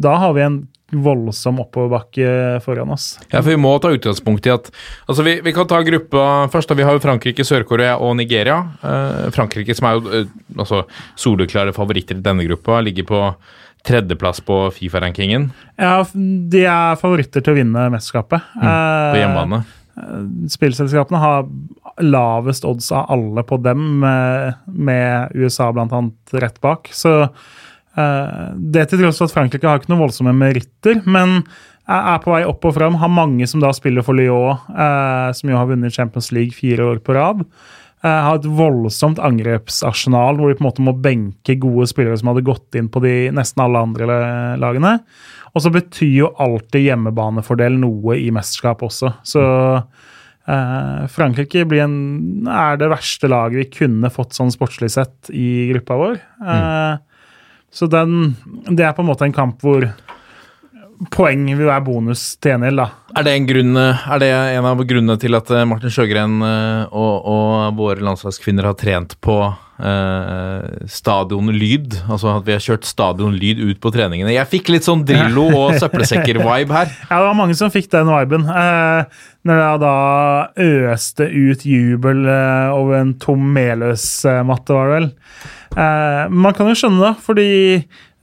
[0.00, 0.62] da har vi en
[1.02, 3.14] voldsom oppoverbakke foran oss.
[3.30, 4.70] Ja, for Vi må ta utgangspunkt i at
[5.08, 6.70] altså vi, vi kan ta gruppa først.
[6.70, 8.60] da Vi har jo Frankrike, Sør-Korea og Nigeria.
[8.82, 10.84] Eh, Frankrike, som er jo eh, altså
[11.16, 13.22] soleklare favoritter i denne gruppa, ligger på
[13.84, 18.44] tredjeplass på Fifa-rankingen Ja, de er favoritter til å vinne mesterskapet.
[18.56, 19.64] på Eh, hjemmebane.
[20.50, 21.44] spillselskapene har
[22.02, 26.88] lavest odds av alle på dem, med, USA annet rett bak.
[26.90, 31.44] Så eh, det til tross for at Frankrike har ikke noen voldsomme meritter, men
[31.86, 32.96] er på vei opp og fram.
[32.96, 36.86] Har mange som da spiller for Lyon, eh, som jo har vunnet Champions League fire
[36.94, 37.44] år på rad.
[38.04, 42.28] Eh, har et voldsomt angrepsarsenal hvor de på en måte må benke gode spillere som
[42.32, 44.18] hadde gått inn på de nesten alle andre
[44.60, 44.98] lagene.
[45.54, 49.14] Og så betyr jo alltid hjemmebanefordel noe i mesterskap også.
[49.24, 49.40] Så
[49.78, 51.96] eh, Frankrike blir en,
[52.50, 56.20] er det verste laget vi kunne fått sånn sportslig sett i gruppa vår.
[56.44, 56.94] Eh,
[57.74, 58.36] Så den,
[58.70, 59.82] det er på en måte en kamp hvor
[61.12, 62.88] poeng vil være bonus til gjengjeld, da.
[63.14, 66.94] Er det, en grunn, er det en av grunnene til at eh, Martin Sjøgren eh,
[66.94, 71.94] og, og våre landslagskvinner har trent på eh, stadionlyd?
[72.08, 74.34] Altså at vi har kjørt stadionlyd ut på treningene.
[74.34, 76.90] Jeg fikk litt sånn Drillo og søppelsekker-vibe her.
[77.06, 78.48] Ja, det var mange som fikk den viben.
[78.50, 79.96] Eh, når det da
[80.94, 85.12] øste ut jubel eh, over en tom Meløs-matte, var det vel.
[85.74, 87.48] Eh, man kan jo skjønne det, fordi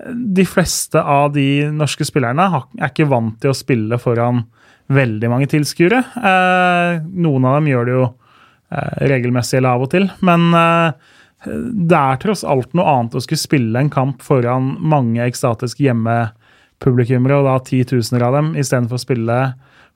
[0.09, 2.47] de fleste av de norske spillerne
[2.79, 4.43] er ikke vant til å spille foran
[4.91, 6.01] veldig mange tilskuere.
[6.01, 11.09] Eh, noen av dem gjør det jo eh, regelmessig eller av og til, men eh,
[11.47, 17.39] det er tross alt noe annet å skulle spille en kamp foran mange ekstatiske hjemmepublikummere,
[17.39, 19.39] og da titusener av dem, istedenfor å spille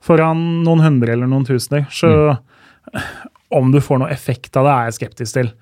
[0.04, 1.86] foran noen hundre eller noen tusener.
[1.92, 2.10] Så
[3.54, 5.52] om du får noe effekt av det, er jeg skeptisk til.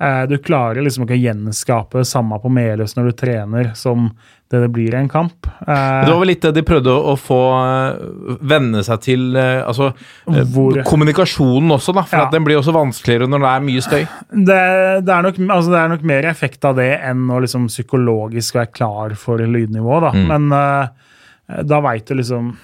[0.00, 4.10] Eh, Du klarer liksom ikke å gjenskape samme på Meløs når du trener, som
[4.50, 5.46] det det blir i en kamp.
[5.66, 9.88] Eh, Det var vel litt det de prøvde å få eh, venne seg til Altså
[10.28, 12.02] Hvor- kommunikasjonen også, da.
[12.02, 12.28] For Ja.
[12.30, 14.04] den blir også vanskeligere når det er mye støy.
[14.30, 17.66] det, det, er nok, altså det er nok mer effekt av det enn å liksom
[17.68, 20.12] psykologisk være klar for lydnivå, da.
[20.12, 22.56] Men eh, da veit du liksom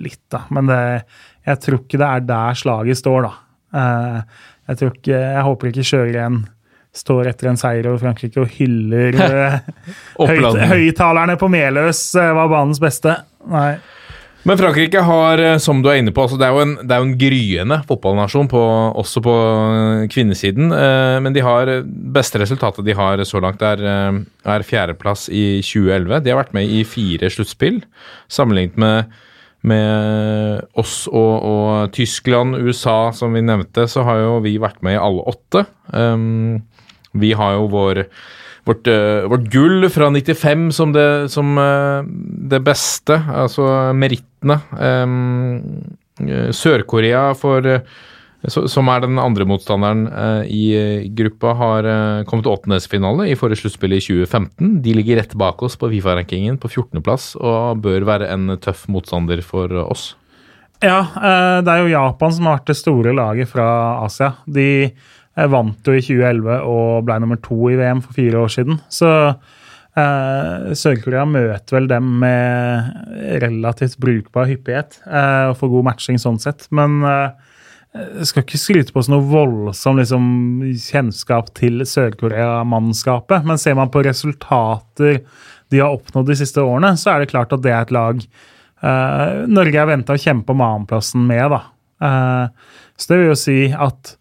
[0.00, 0.44] litt, da.
[0.50, 1.02] Men det,
[1.46, 3.34] jeg tror ikke det er der slaget står, da.
[4.66, 6.44] Jeg, tror ikke, jeg håper ikke sjøgren
[6.96, 9.60] står etter en seier over Frankrike og hyller eh,
[10.72, 13.18] høyttalerne på Meløs eh, var banens beste.
[13.52, 13.76] Nei.
[14.46, 17.02] Men Frankrike har, eh, som du er inne på, altså det, er en, det er
[17.02, 18.62] jo en gryende fotballnasjon, på,
[19.02, 19.36] også på
[20.12, 20.70] kvinnesiden.
[20.70, 21.72] Men de har
[22.16, 23.82] beste resultatet de har så langt, er,
[24.46, 26.22] er fjerdeplass i 2011.
[26.24, 27.82] De har vært med i fire sluttspill,
[28.32, 29.16] sammenlignet med,
[29.66, 34.96] med oss og, og Tyskland, USA, som vi nevnte, så har jo vi vært med
[34.96, 35.66] i alle åtte.
[35.92, 36.64] Um,
[37.16, 38.06] vi har jo vår
[38.66, 42.02] Vårt, eh, vårt gull fra 95 som det, som, eh,
[42.50, 44.56] det beste, altså merittene.
[44.74, 45.62] Um,
[46.50, 47.62] Sør-Korea, for,
[48.46, 53.36] som er den andre motstanderen eh, i eh, gruppa, har eh, kommet til åttendedelsfinale i
[53.38, 54.78] forrige sluttspill i 2015.
[54.84, 59.42] De ligger rett bak oss på Fifa-rankingen på 14.-plass og bør være en tøff motstander
[59.46, 60.14] for oss.
[60.84, 61.00] Ja,
[61.64, 63.66] det er jo Japan som har vært det store laget fra
[64.04, 64.34] Asia.
[64.44, 64.90] De
[65.48, 68.76] vant jo i 2011 og ble nummer to i VM for fire år siden.
[68.92, 69.08] Så
[69.96, 76.68] Sør-Korea møter vel dem med relativt brukbar hyppighet og får god matching sånn sett.
[76.76, 77.00] Men
[78.26, 80.26] skal ikke skryte på oss noe voldsom liksom,
[80.82, 83.46] kjennskap til Sør-Korea-mannskapet.
[83.46, 85.22] Men ser man på resultater
[85.72, 88.20] de har oppnådd de siste årene, så er det klart at det er et lag
[88.22, 91.56] eh, Norge er venta å kjempe om annenplassen med.
[91.56, 91.60] da.
[92.06, 94.14] Eh, så det vil jo si at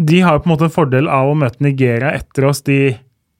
[0.00, 2.62] de har på en måte en fordel av å møte Nigeria etter oss.
[2.64, 2.94] De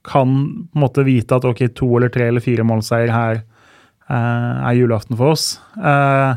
[0.07, 0.35] kan
[0.69, 4.77] på en måte vite at ok, to eller tre eller fire målseier her eh, er
[4.77, 5.55] julaften for oss.
[5.77, 6.33] Eh,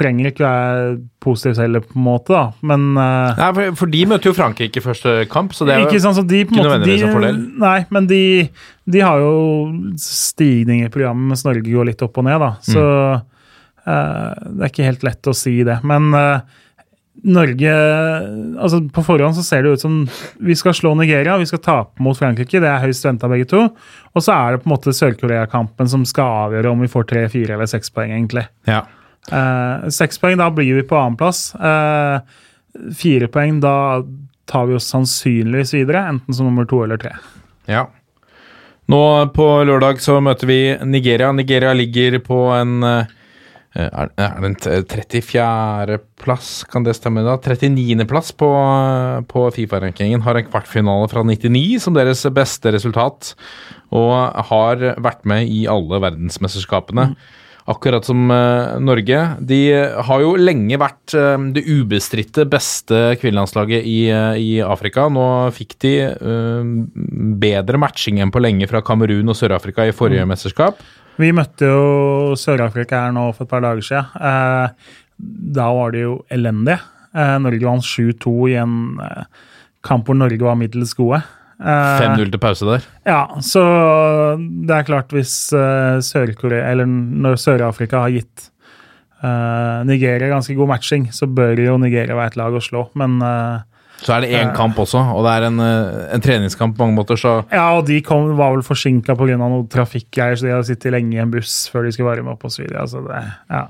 [0.00, 0.84] trenger ikke være
[1.22, 2.44] positivt selv, på en måte, da.
[2.66, 5.82] Men uh, Nei, for, for de møter jo Frankrike i første kamp, så det er
[5.84, 7.42] jo ikke sant, så de ikke måte nødvendigvis en fordel.
[7.64, 8.22] Nei, men de,
[8.96, 9.34] de har jo
[10.00, 12.54] stigning i programmet mens Norge går litt opp og ned, da.
[12.56, 12.70] Mm.
[12.70, 12.86] Så
[13.84, 15.78] eh, det er ikke helt lett å si det.
[15.86, 16.60] Men uh,
[17.20, 17.72] Norge
[18.56, 19.98] altså På forhånd så ser det ut som
[20.40, 22.62] vi skal slå Nigeria, vi skal tape mot Frankrike.
[22.62, 23.66] Det er høyst venta, begge to.
[24.14, 27.26] Og så er det på en måte Sør-Korea-kampen som skal avgjøre om vi får tre,
[27.32, 28.48] fire eller seks poeng, egentlig.
[28.70, 28.86] ja.
[29.28, 31.50] Eh, Seks poeng, da blir vi på annenplass.
[31.54, 32.20] Eh,
[32.96, 34.02] fire poeng, da
[34.50, 37.14] tar vi oss sannsynligvis videre, enten som nummer to eller tre.
[37.70, 37.86] Ja.
[38.90, 39.02] Nå
[39.36, 41.30] på lørdag så møter vi Nigeria.
[41.32, 43.16] Nigeria ligger på en eh,
[43.78, 44.56] er, det en
[44.90, 45.98] 34.
[46.18, 47.36] plass, kan det stemme da?
[47.38, 48.02] 39.
[48.10, 48.48] plass på,
[49.30, 50.24] på Fifa-rankingen.
[50.26, 53.36] Har en kvartfinale fra 99 som deres beste resultat.
[53.94, 54.16] Og
[54.50, 57.12] har vært med i alle verdensmesterskapene.
[57.70, 59.18] Akkurat som eh, Norge.
[59.46, 59.60] De
[60.08, 65.06] har jo lenge vært eh, det ubestridte beste kvinnelandslaget i, eh, i Afrika.
[65.12, 66.72] Nå fikk de eh,
[67.44, 70.82] bedre matching enn på lenge fra Kamerun og Sør-Afrika i forrige mesterskap.
[71.20, 74.08] Vi møtte jo Sør-Afrika her nå for et par dager siden.
[74.18, 74.96] Eh,
[75.60, 76.78] da var det jo elendig.
[77.14, 79.26] Eh, Norge vant 7-2 i en eh,
[79.86, 81.20] kamp hvor Norge var middels gode.
[81.60, 82.86] Eh, 5-0 til pause der.
[83.04, 83.62] Ja, så
[84.40, 88.46] det er klart hvis eh, Sør-Korea Eller når Sør-Afrika har gitt
[89.20, 92.86] eh, Nigeria ganske god matching, så bør jo Nigeria være et lag å slå.
[93.00, 93.60] Men eh,
[94.00, 96.96] Så er det én kamp også, og det er en, eh, en treningskamp på mange
[96.96, 99.36] måter, så ja, og de kom, var vel forsinka pga.
[99.36, 102.44] noe trafikkgreier, så de hadde sittet lenge i en buss før de skulle varme opp
[102.48, 102.64] osv.
[102.72, 103.66] Altså det- ja.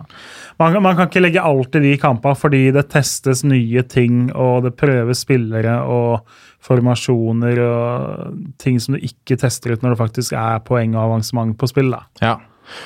[0.59, 4.63] man, man kan ikke legge alt i de kampene, fordi det testes nye ting, og
[4.65, 6.21] det prøves spillere og
[6.61, 11.57] formasjoner og ting som du ikke tester ut når det faktisk er poeng og avansement
[11.59, 11.91] på spill.
[11.91, 12.05] da.
[12.21, 12.37] Ja.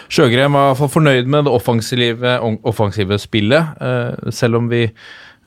[0.09, 4.87] Sjøgren var i hvert fall fornøyd med det offensive, offensive spillet, eh, selv om vi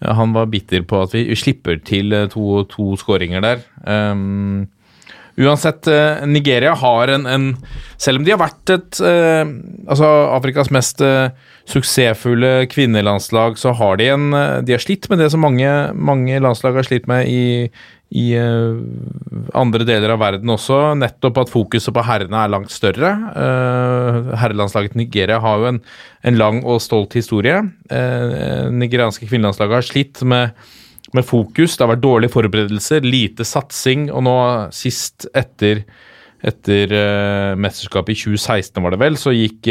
[0.01, 3.63] han var bitter på at vi slipper til eh, to, to skåringer der.
[3.81, 4.67] Um,
[5.38, 7.47] uansett, eh, Nigeria har en, en
[8.01, 9.45] Selv om de har vært et uh,
[9.89, 11.29] Altså Afrikas mest uh,
[11.69, 14.29] suksessfulle kvinnelandslag, så har de en
[14.65, 17.67] De har slitt med det som mange, mange landslag har slitt med i,
[18.15, 18.78] i eh,
[19.58, 20.80] andre deler av verden også.
[21.00, 23.12] Nettopp at fokuset på herrene er langt større.
[23.36, 25.82] Uh, herrelandslaget Nigeria har jo en,
[26.24, 27.60] en lang og stolt historie.
[27.91, 30.56] Uh, nigerianske kvinnelandslaget har slitt med,
[31.17, 31.76] med fokus.
[31.76, 34.38] Det har vært dårlige forberedelser, lite satsing, og nå
[34.76, 35.84] sist etter
[36.46, 39.70] etter eh, mesterskapet i 2016, var det vel, så gikk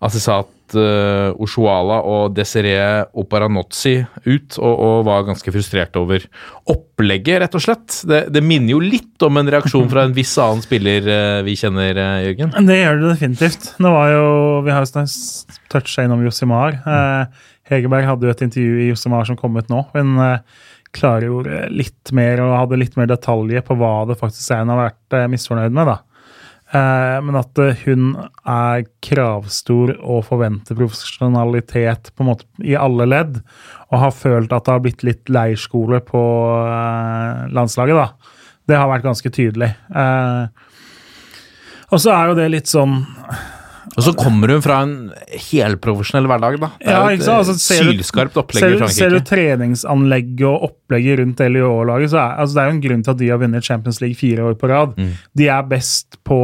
[0.00, 6.24] Assisat uh, Oshuala og Desiree Oparanozzi ut og, og var ganske frustrert over
[6.70, 8.00] opplegget, rett og slett.
[8.08, 11.58] Det, det minner jo litt om en reaksjon fra en viss annen spiller uh, vi
[11.60, 12.56] kjenner, uh, Jørgen.
[12.70, 13.70] Det gjør det definitivt.
[13.76, 14.26] Det var jo,
[14.64, 15.06] Vi har jo
[15.70, 16.80] toucha innom Josimar.
[16.86, 19.84] Uh, Hegerberg hadde jo et intervju i Josimar som kom ut nå.
[19.94, 20.42] men eh,
[20.96, 24.80] klargjorde litt mer og hadde litt mer detaljer på hva det faktisk er hun har
[24.88, 25.92] vært eh, misfornøyd med.
[25.92, 26.00] da.
[26.70, 28.12] Eh, men at eh, hun
[28.46, 33.40] er kravstor og forventer profesjonalitet på en måte i alle ledd,
[33.90, 36.22] og har følt at det har blitt litt leirskole på
[36.62, 38.36] eh, landslaget, da.
[38.70, 39.66] Det har vært ganske tydelig.
[41.90, 43.00] Og så er jo det litt sånn
[44.00, 44.94] Og så kommer hun fra en
[45.50, 46.70] helprofesjonell hverdag, da.
[46.80, 49.18] Det er Ja, jo ikke et Altså, ser sylskarpt opplegg Ser, i du- ser du
[49.28, 53.20] treningsanlegget og opplegget rundt LIO-laget, så er altså, det er jo en grunn til at
[53.20, 54.96] de har vunnet Champions League fire år på rad.
[54.96, 55.12] Mm.
[55.36, 56.40] De er best på,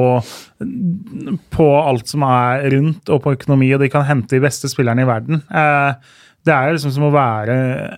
[1.57, 5.05] på alt som er rundt, og på økonomi, og de kan hente de beste spillerne
[5.05, 5.43] i verden.
[5.51, 5.95] Eh,
[6.47, 7.57] det er jo liksom som å være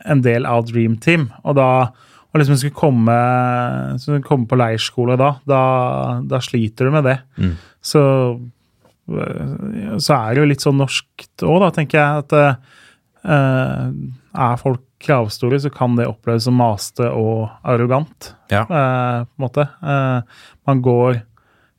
[0.09, 1.71] en del av Dream Team, og da
[2.29, 3.15] og liksom skulle komme,
[3.99, 5.61] skulle komme på leirskole da, da,
[6.29, 7.15] da sliter du med det.
[7.41, 7.55] Mm.
[7.81, 8.03] Så
[9.09, 12.25] så er det jo litt sånn norskt òg, da, tenker jeg.
[12.25, 12.37] At
[13.25, 13.89] uh,
[14.39, 18.33] er folk kravstore, så kan det oppleves som maste og arrogant.
[18.53, 18.65] Ja.
[18.67, 19.67] Uh, på en måte.
[19.83, 20.23] Uh,
[20.69, 21.21] man går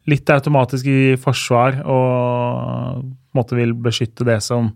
[0.09, 4.71] litt automatisk i forsvar og på en måte vil beskytte det som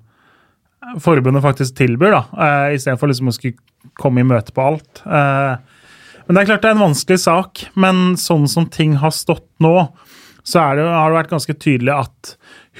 [1.01, 5.01] forbundet faktisk tilbyr, da, uh, istedenfor liksom å skulle komme i møte på alt.
[5.03, 9.47] Men det er klart det er en vanskelig sak, men sånn som ting har stått
[9.63, 9.89] nå,
[10.43, 12.33] så er det, har det vært ganske tydelig at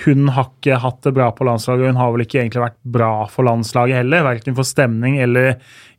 [0.04, 2.80] hun har ikke hatt det bra på landslaget, og hun har vel ikke egentlig vært
[2.96, 5.54] bra for landslaget heller, verken for stemning eller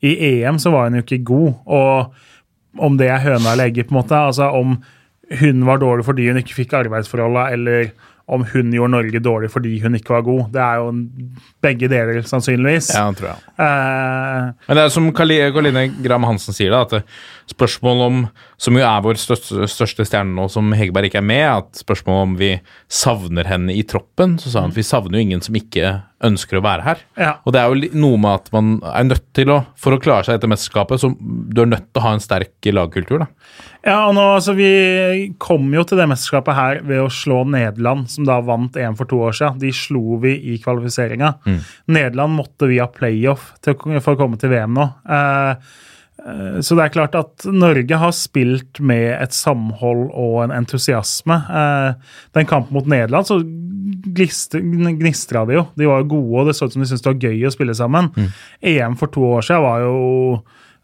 [0.04, 1.52] i EM så var hun jo ikke god.
[1.64, 4.76] Og om det er høna eller egget, på en måte, altså om
[5.40, 7.94] hun var dårlig fordi hun ikke fikk arbeidsforholdet, eller
[8.34, 10.44] om hun gjorde Norge dårlig fordi hun ikke var god.
[10.54, 10.92] Det er jo
[11.64, 12.88] begge deler, sannsynligvis.
[12.96, 13.42] Ja, tror jeg.
[13.60, 17.04] Eh, Men det er som Karline Karoline Graham Hansen sier, da, at
[17.50, 18.20] spørsmål om
[18.60, 22.20] Som jo er vår største, største stjerne nå, som Hegerberg ikke er med, at spørsmål
[22.22, 22.54] om vi
[22.88, 25.90] savner henne i troppen, så sa han at vi savner jo ingen som ikke
[26.24, 27.02] ønsker å være her.
[27.20, 27.32] Ja.
[27.44, 30.24] Og det er jo noe med at man er nødt til å For å klare
[30.24, 33.28] seg etter mesterskapet, så du er nødt til å ha en sterk lagkultur, da.
[33.84, 34.70] Ja, og nå, altså Vi
[35.42, 39.10] kom jo til det mesterskapet her ved å slå Nederland, som da vant EM for
[39.10, 39.60] to år siden.
[39.60, 41.34] De slo vi i kvalifiseringa.
[41.92, 44.88] Nederland måtte via playoff til, for å komme til VM nå.
[45.04, 45.74] Eh,
[46.64, 51.34] så det er klart at Norge har spilt med et samhold og en entusiasme.
[51.34, 51.90] Eh,
[52.38, 53.40] den kampen mot Nederland så
[54.14, 55.64] gnistra de jo.
[55.76, 57.52] De var jo gode, og det så ut som de syntes det var gøy å
[57.52, 58.04] spille sammen.
[58.64, 59.98] EM for to år siden var jo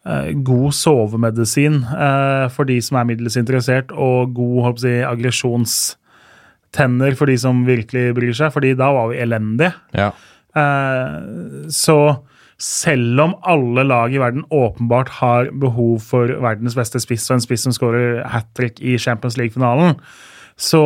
[0.05, 5.11] eh, god sovemedisin eh, for de som er middels interessert, og god håper jeg, si,
[5.13, 9.73] aggresjonstenner for de som virkelig bryr seg, fordi da var vi elendige.
[9.97, 10.11] Ja.
[10.59, 11.17] Eh,
[11.73, 11.99] så
[12.61, 17.45] selv om alle lag i verden åpenbart har behov for verdens beste spiss og en
[17.45, 19.97] spiss som skårer hat trick i Champions League-finalen,
[20.61, 20.83] så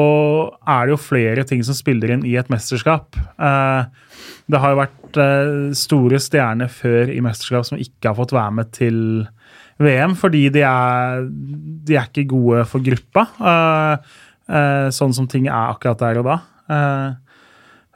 [0.71, 3.19] er det jo flere ting som spiller inn i et mesterskap.
[3.19, 8.37] Eh, det har jo vært eh, store stjerner før i mesterskap som ikke har fått
[8.37, 9.01] være med til
[9.83, 15.75] VM, fordi de er, de er ikke gode for gruppa, eh, sånn som ting er
[15.75, 16.39] akkurat der og da.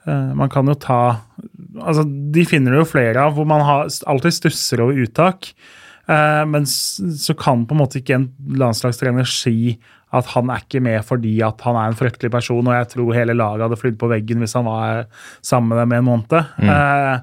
[0.08, 1.02] Man kan jo ta
[1.82, 5.52] altså De finner det jo flere av hvor man har, alltid stusser over uttak.
[6.08, 8.28] Eh, men så kan på en måte ikke en
[8.60, 9.76] landslagstrener si
[10.16, 13.16] at han er ikke med fordi at han er en fryktelig person, og jeg tror
[13.16, 15.04] hele laget hadde flydd på veggen hvis han var
[15.44, 16.38] sammen med dem i en måned.
[16.56, 16.72] Mm.
[16.72, 17.18] eh,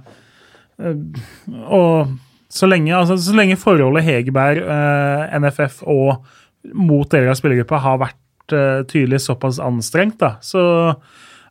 [1.65, 2.13] og
[2.55, 6.25] så lenge, altså, så lenge forholdet Hegerberg, eh, NFF og
[6.75, 10.61] mot deler av spillergruppa har vært eh, tydelig såpass anstrengt, da, så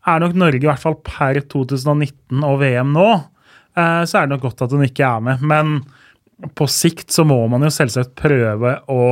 [0.06, 3.10] er nok Norge, i hvert fall per 2019 og VM nå,
[3.78, 5.44] eh, så er det nok godt at hun ikke er med.
[5.44, 5.78] Men
[6.58, 9.02] på sikt så må man jo selvsagt prøve å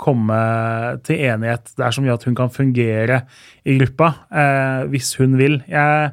[0.00, 0.38] komme
[1.06, 3.22] til enighet der som gjør at hun kan fungere
[3.68, 5.58] i gruppa, eh, hvis hun vil.
[5.68, 6.12] Jeg,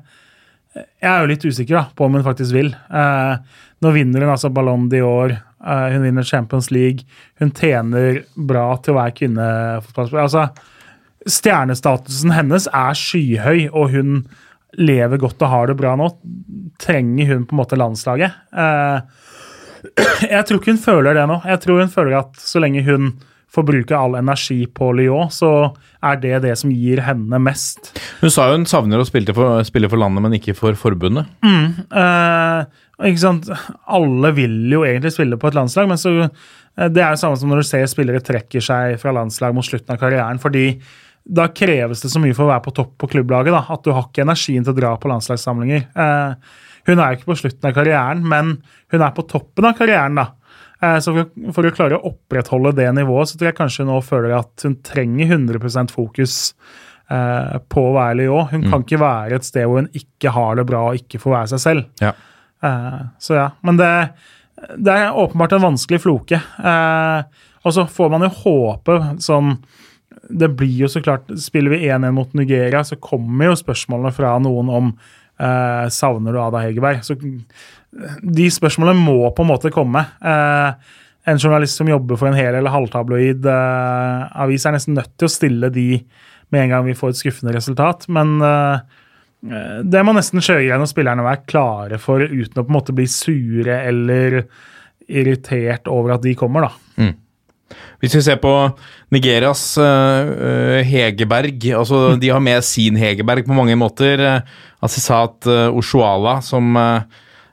[0.75, 2.73] jeg er jo litt usikker da, på om hun faktisk vil.
[2.73, 7.05] Eh, nå vinner hun altså Ballon d'Or, eh, hun vinner Champions League,
[7.39, 10.25] hun tjener bra til å være kvinnefotballspiller.
[10.25, 10.73] Altså,
[11.25, 14.17] stjernestatusen hennes er skyhøy, og hun
[14.75, 16.09] lever godt og har det bra nå.
[16.81, 18.35] Trenger hun på en måte landslaget?
[18.51, 18.99] Eh,
[20.35, 21.39] jeg tror ikke hun føler det nå.
[21.47, 23.13] Jeg tror hun føler at så lenge hun
[23.55, 25.49] får bruke all energi på Lyon, så
[26.03, 27.93] er det det som gir henne mest.
[28.19, 31.29] Hun sa jo hun savner å spille for, spille for landet, men ikke for forbundet.
[31.45, 32.59] Eh,
[33.11, 33.47] ikke sant?
[33.87, 37.39] Alle vil jo egentlig spille på et landslag, men så, eh, det er jo samme
[37.39, 40.41] som når du ser spillere trekker seg fra landslag mot slutten av karrieren.
[40.41, 40.67] fordi
[41.25, 43.91] da kreves det så mye for å være på topp på klubblaget da, at du
[43.95, 45.87] har ikke energien til å dra på landslagssamlinger.
[45.97, 48.57] Eh, hun er jo ikke på slutten av karrieren, men
[48.93, 50.19] hun er på toppen av karrieren.
[50.21, 50.27] da.
[50.83, 53.91] Eh, så for, for å klare å opprettholde det nivået, så tror jeg kanskje hun
[53.95, 56.37] nå føler at hun trenger 100% fokus
[57.09, 58.51] eh, på å være Lyon.
[58.53, 61.37] Hun kan ikke være et sted hvor hun ikke har det bra og ikke får
[61.39, 61.89] være seg selv.
[62.03, 62.13] Ja.
[62.65, 63.91] Eh, så ja, Men det,
[64.77, 66.37] det er åpenbart en vanskelig floke.
[66.37, 69.55] Eh, og så får man jo håpe sånn
[70.29, 74.35] det blir jo så klart Spiller vi 1-1 mot Nigeria, så kommer jo spørsmålene fra
[74.41, 74.91] noen om
[75.39, 77.03] eh, savner du Ada Hegerberg.
[77.05, 77.17] Så
[78.21, 80.01] de spørsmålene må på en måte komme.
[80.19, 80.93] Eh,
[81.25, 85.29] en journalist som jobber for en hel- eller halvtabloid eh, avis, er nesten nødt til
[85.29, 85.89] å stille de
[86.53, 88.05] med en gang vi får et skuffende resultat.
[88.13, 89.01] Men eh,
[89.49, 92.95] eh, det må nesten Sjøgren og spillerne være klare for uten å på en måte
[92.97, 94.43] bli sure eller
[95.05, 96.84] irritert over at de kommer, da.
[98.05, 98.53] Hvis vi ser på
[99.09, 104.21] Nigerias uh, Hegerberg altså De har med sin Hegerberg på mange måter.
[104.21, 104.41] Uh,
[104.85, 106.77] Asisat uh, Oshuala, som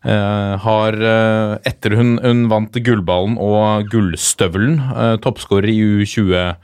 [0.03, 6.59] Uh, eh, har uh, Etter hun, hun vant gullballen og gullstøvelen, uh, toppskårer i U20-VM,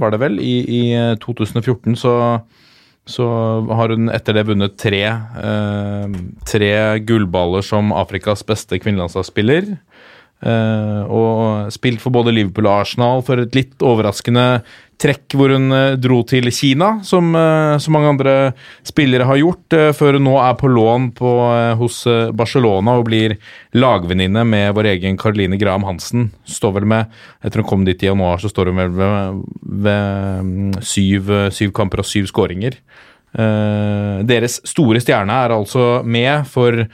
[0.00, 2.40] var det vel, i, i eh, 2014, så
[3.04, 3.24] så
[3.76, 6.14] har hun etter det vunnet tre, eh,
[6.48, 6.70] tre
[7.04, 9.74] gullballer som Afrikas beste kvinnelandslagsspiller.
[10.44, 14.60] Eh, og spilt for både Liverpool og Arsenal for et litt overraskende
[15.00, 18.34] trekk hvor hun eh, dro til Kina, som eh, så mange andre
[18.84, 21.32] spillere har gjort, før hun nå er på lån på,
[21.80, 22.02] hos
[22.36, 23.38] Barcelona og blir
[23.78, 26.28] lagvenninne med vår egen Caroline Graham Hansen.
[26.44, 27.08] Står vel med
[27.40, 29.42] Etter hun kom dit i januar, så står hun vel ved,
[29.86, 32.76] ved mm, syv, syv kamper og syv skåringer.
[33.34, 36.84] Deres store stjerne er altså med for,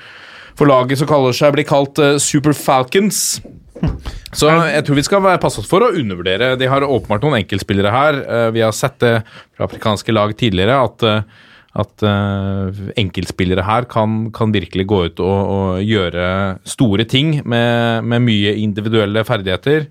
[0.59, 3.40] for laget som kaller seg blir kalt eh, Super Falcons.
[4.36, 6.53] Så jeg tror vi skal passe oss for å undervurdere.
[6.61, 8.18] De har åpenbart noen enkeltspillere her.
[8.24, 9.14] Eh, Vi har sett det
[9.57, 11.22] fra afrikanske lag tidligere at, eh,
[11.80, 12.03] at
[12.98, 16.24] enkeltspillere her kan, kan virkelig gå ut og, og gjøre
[16.66, 19.86] store ting med, med mye individuelle ferdigheter.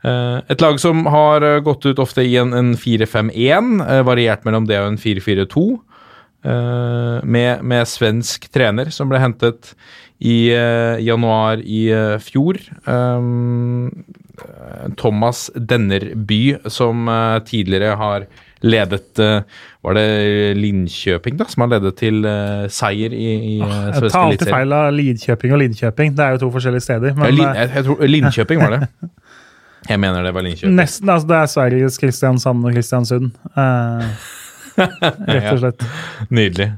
[0.00, 4.78] Et lag som har gått ut ofte i en, en 4-5-1, eh, variert mellom det
[4.80, 5.64] og en 4-4-2.
[6.44, 9.74] Eh, Med, med svensk trener som ble hentet
[10.20, 12.60] i eh, januar i eh, fjor.
[14.96, 17.04] Thomas Dennerby, som
[17.44, 18.24] tidligere har
[18.64, 19.20] ledet
[19.84, 22.24] Var det Linköping da, som har ledet til
[22.72, 26.16] seier i, i uh, Jeg tar alltid feil av Lidkjøping og Linköping.
[26.16, 27.12] Det er jo to forskjellige steder.
[27.12, 28.88] Ja, Lin, jeg, jeg tror Linköping var det.
[29.88, 30.74] Jeg mener det var Linköping.
[30.76, 33.30] nesten, altså, det er Sveriges Kristiansand og Kristiansund.
[33.56, 34.04] Eh,
[35.34, 35.84] rett og slett.
[36.30, 36.72] Nydelig.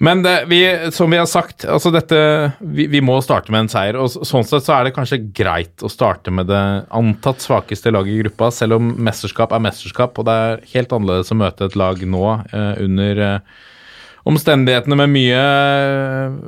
[0.00, 0.62] Men det, vi,
[0.96, 2.16] som vi har sagt, altså dette
[2.60, 3.98] vi, vi må starte med en seier.
[4.00, 6.60] og Sånn sett så er det kanskje greit å starte med det
[6.96, 11.34] antatt svakeste laget i gruppa, selv om mesterskap er mesterskap, og det er helt annerledes
[11.34, 13.60] å møte et lag nå eh, under eh,
[14.28, 15.42] omstendighetene med mye,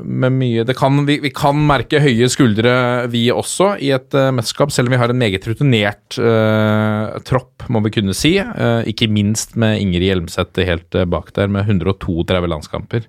[0.05, 2.75] med mye det kan, vi, vi kan merke høye skuldre,
[3.13, 7.65] vi også, i et uh, mesterskap, selv om vi har en meget rutinert uh, tropp,
[7.73, 8.35] må vi kunne si.
[8.43, 13.09] Uh, ikke minst med Ingrid Hjelmseth helt bak der, med 132 landskamper.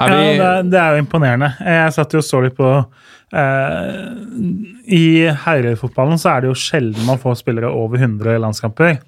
[0.00, 1.50] Er Ja, det, er- det er jo imponerende.
[1.60, 2.70] Jeg satt jo og så litt på
[4.92, 5.04] I
[5.44, 8.98] herrefotballen så er det jo sjelden man får spillere over 100 landskamper.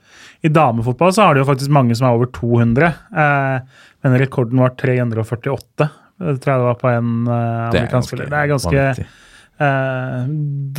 [0.45, 2.91] I damefotball så har det jo faktisk mange som er over 200.
[3.17, 5.91] Eh, men rekorden var 348.
[6.25, 8.29] Det tror jeg det var på en uh, er amerikansk spiller.
[8.31, 10.19] Det er ganske eh,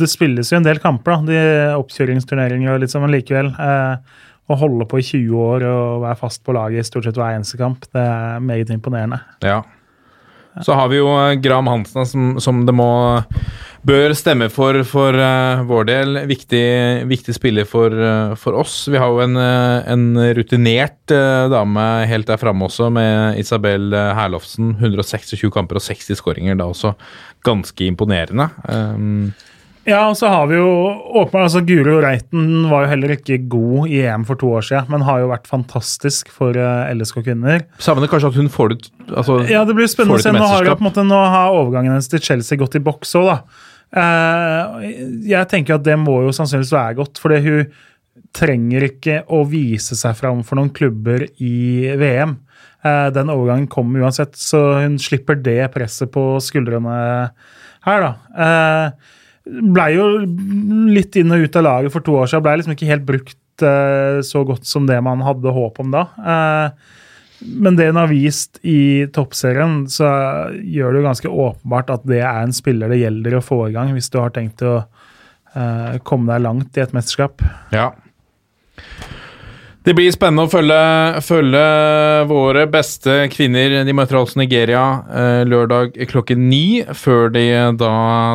[0.00, 1.26] Det spilles jo en del kamper, da.
[1.28, 3.52] De oppkjøringsturneringer og litt sånn, men likevel.
[3.58, 7.18] Uh, å holde på i 20 år og være fast på laget i stort sett
[7.18, 9.18] hver eneste kamp, det er meget imponerende.
[9.42, 9.58] Ja.
[10.64, 12.90] Så har vi jo eh, Graham Hansen, som, som det må
[13.86, 16.20] bør stemme for for uh, vår del.
[16.26, 16.62] Viktig,
[17.06, 18.80] viktig spiller for, uh, for oss.
[18.90, 21.12] Vi har jo en, en rutinert
[21.52, 24.74] dame helt der framme også, med Isabel Herlofsen.
[24.80, 26.58] 126 kamper og 60 skåringer.
[26.58, 26.96] Da også
[27.46, 28.48] ganske imponerende.
[28.66, 29.30] Um,
[29.86, 33.92] Ja, og så har vi jo åpenbart, altså Guro Reiten var jo heller ikke god
[33.92, 37.62] i EM for to år siden, men har jo vært fantastisk for eh, LSK kvinner.
[37.78, 38.80] savner kanskje at hun får det
[39.12, 40.34] altså, Ja, det blir spennende å se.
[40.34, 43.14] Nå har, jo på en måte, nå har overgangen hennes til Chelsea gått i boks
[43.20, 43.38] òg, da.
[43.96, 44.88] Eh,
[45.30, 47.70] jeg tenker at det må jo sannsynligvis være godt, for hun
[48.36, 52.34] trenger ikke å vise seg fram for noen klubber i VM.
[52.82, 56.96] Eh, den overgangen kommer uansett, så hun slipper det presset på skuldrene
[57.86, 58.10] her, da.
[58.34, 59.14] Eh,
[59.46, 60.06] blei jo
[60.90, 62.44] litt inn og ut av laget for to år siden.
[62.46, 66.06] Blei liksom ikke helt brukt uh, så godt som det man hadde håp om da.
[66.18, 67.02] Uh,
[67.46, 70.08] men det hun har vist i toppserien, så
[70.56, 73.74] gjør det jo ganske åpenbart at det er en spiller det gjelder å få i
[73.74, 77.44] gang hvis du har tenkt å uh, komme deg langt i et mesterskap.
[77.76, 77.90] Ja.
[79.86, 81.60] Det blir spennende å følge, følge
[82.26, 83.84] våre beste kvinner.
[83.86, 87.44] De møter altså Nigeria eh, lørdag klokken ni, før de
[87.78, 87.92] da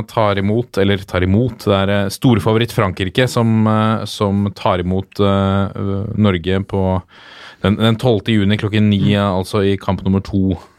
[0.08, 5.20] tar imot Eller tar imot, det er eh, storfavoritt Frankrike som, eh, som tar imot
[5.20, 5.84] eh,
[6.16, 6.86] Norge på
[7.66, 8.32] den, den 12.
[8.32, 10.71] juni klokken ni, altså i kamp nummer to eh,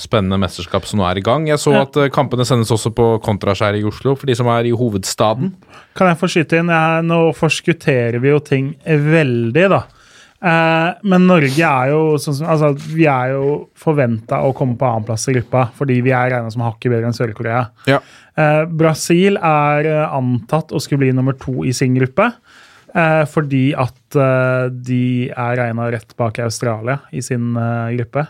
[0.00, 1.48] spennende mesterskap som nå er i gang.
[1.50, 4.68] Jeg så at eh, kampene sendes også på kontraskjæret i Oslo, for de som er
[4.68, 5.54] i hovedstaden.
[5.98, 6.70] Kan jeg få skyte inn?
[6.72, 9.82] Jeg, nå forskutterer vi jo ting veldig, da.
[10.42, 14.88] Eh, men Norge er jo sånn som Altså, vi er jo forventa å komme på
[14.88, 17.60] annenplass i gruppa fordi vi er regna som hakket bedre enn Sør-Korea.
[17.86, 18.00] Ja.
[18.34, 22.26] Eh, Brasil er eh, antatt å skulle bli nummer to i sin gruppe.
[22.94, 28.26] eh, fordi at eh, de er regna rett bak Australia i sin eh, gruppe.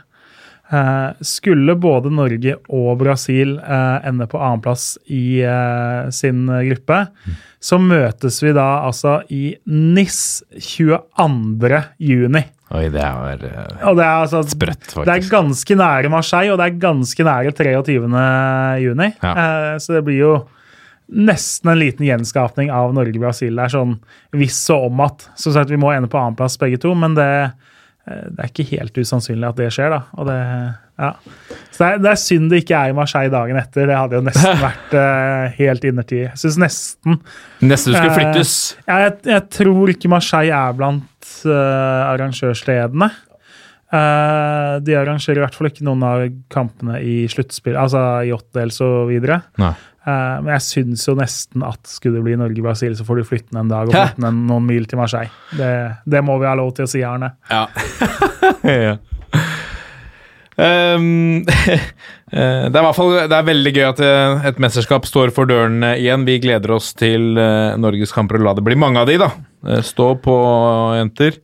[0.73, 7.03] Eh, skulle både Norge og Brasil eh, ende på annenplass i eh, sin gruppe,
[7.61, 10.23] så møtes vi da altså i NIS
[10.57, 11.83] 22.
[12.01, 12.45] juni.
[12.73, 13.45] Oi, det er
[13.85, 17.53] Og det er altså sprøtt, det er ganske nære Marseille, og det er ganske nære
[17.53, 17.99] 23.
[18.81, 19.11] juni.
[19.21, 19.35] Ja.
[19.77, 20.33] Så det blir jo
[21.13, 23.53] nesten en liten gjenskapning av Norge-Brasil.
[23.59, 23.99] Det er sånn
[24.33, 25.29] hvis og om at.
[25.37, 27.29] Som sagt, vi må ende på annenplass begge to, men det,
[28.07, 30.01] det er ikke helt usannsynlig at det skjer, da.
[30.19, 30.39] Og det,
[30.99, 31.11] ja.
[31.71, 33.87] Så det er, det er synd det ikke er i Marseille dagen etter.
[33.87, 36.25] Det hadde jo nesten vært uh, helt innertid.
[36.27, 37.21] Jeg syns nesten
[37.63, 38.55] Nesten du skulle Eh, flyttes.
[38.91, 43.11] jeg, jeg tror ikke Marseille er blant uh, arrangørstedene.
[43.93, 46.23] Eh, de arrangerer i hvert fall ikke noen av
[46.53, 49.43] kampene i sluttspill, altså i åttedels og videre.
[49.61, 49.75] Nei.
[50.03, 53.53] Eh, men jeg syns jo nesten at skulle det bli Norge-Brasil, så får du flytte
[53.53, 55.33] den en dag og flytte den noen mil til Marseille.
[55.59, 55.73] Det,
[56.11, 57.35] det må vi ha lov til å si, Arne.
[57.51, 57.67] Ja.
[58.89, 58.97] ja.
[62.33, 65.35] Eh, det er i hvert fall det er veldig gøy at eh, et mesterskap står
[65.37, 66.25] for døren eh, igjen.
[66.25, 69.29] Vi gleder oss til Norges kamper og la det bli mange av de, da.
[69.85, 70.37] Stå på,
[70.97, 71.37] jenter.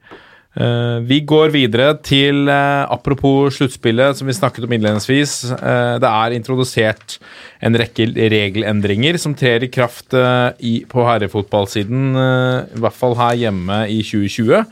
[0.58, 5.52] Eh, vi går videre til eh, Apropos sluttspillet, som vi snakket om innledningsvis.
[5.54, 7.18] eh, det er introdusert
[7.62, 13.98] en rekke regelendringer som trer i kraft på herrefotballsiden, i hvert fall her hjemme i
[14.06, 14.62] 2020.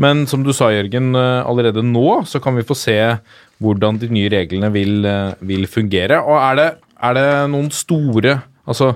[0.00, 2.98] Men som du sa, Jørgen, allerede nå så kan vi få se
[3.64, 5.08] hvordan de nye reglene vil,
[5.40, 6.20] vil fungere.
[6.20, 6.68] Og er det,
[7.00, 8.94] er det noen store altså,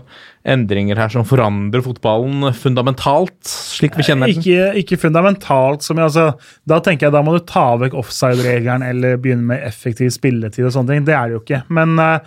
[0.49, 4.41] endringer her som forandrer fotballen fundamentalt, slik vi kjenner den?
[4.43, 5.85] Ikke, ikke fundamentalt.
[5.87, 9.65] som jeg, altså, Da tenker jeg da må du ta vekk offside-regelen eller begynne med
[9.67, 11.09] effektiv spilletid og sånne ting.
[11.09, 11.63] Det er det jo ikke.
[11.75, 12.19] Men uh,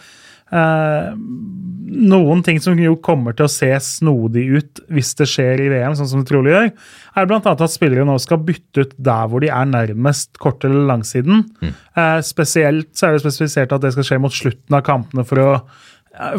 [1.91, 5.95] noen ting som jo kommer til å se snodig ut hvis det skjer i VM,
[5.97, 6.71] sånn som det trolig gjør,
[7.19, 7.41] er bl.a.
[7.41, 11.45] at spillere nå skal bytte ut der hvor de er nærmest kort- eller langsiden.
[11.63, 15.43] Eh, spesielt så er det spesifisert at det skal skje mot slutten av kampene for
[15.43, 15.49] å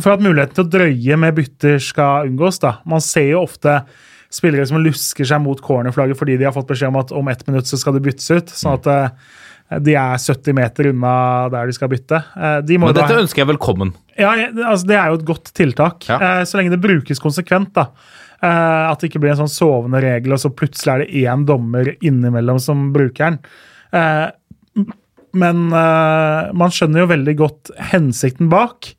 [0.01, 2.59] for at muligheten til å drøye med bytter skal unngås.
[2.61, 2.75] da.
[2.85, 3.79] Man ser jo ofte
[4.33, 7.47] spillere som lusker seg mot cornerflagget fordi de har fått beskjed om at om ett
[7.49, 8.53] minutt så skal det byttes ut.
[8.53, 12.20] Sånn at eh, de er 70 meter unna der de skal bytte.
[12.37, 13.95] Eh, de Men da- dette ønsker jeg velkommen.
[14.18, 14.31] ja,
[14.68, 16.16] altså Det er jo et godt tiltak, Ja.
[16.20, 17.73] eh, så lenge det brukes konsekvent.
[17.73, 17.87] da.
[18.43, 21.45] Eh, at det ikke blir en sånn sovende regel, og så plutselig er det én
[21.47, 23.39] dommer innimellom som bruker den.
[23.93, 24.31] Eh,
[25.35, 28.95] men eh, man skjønner jo veldig godt hensikten bak.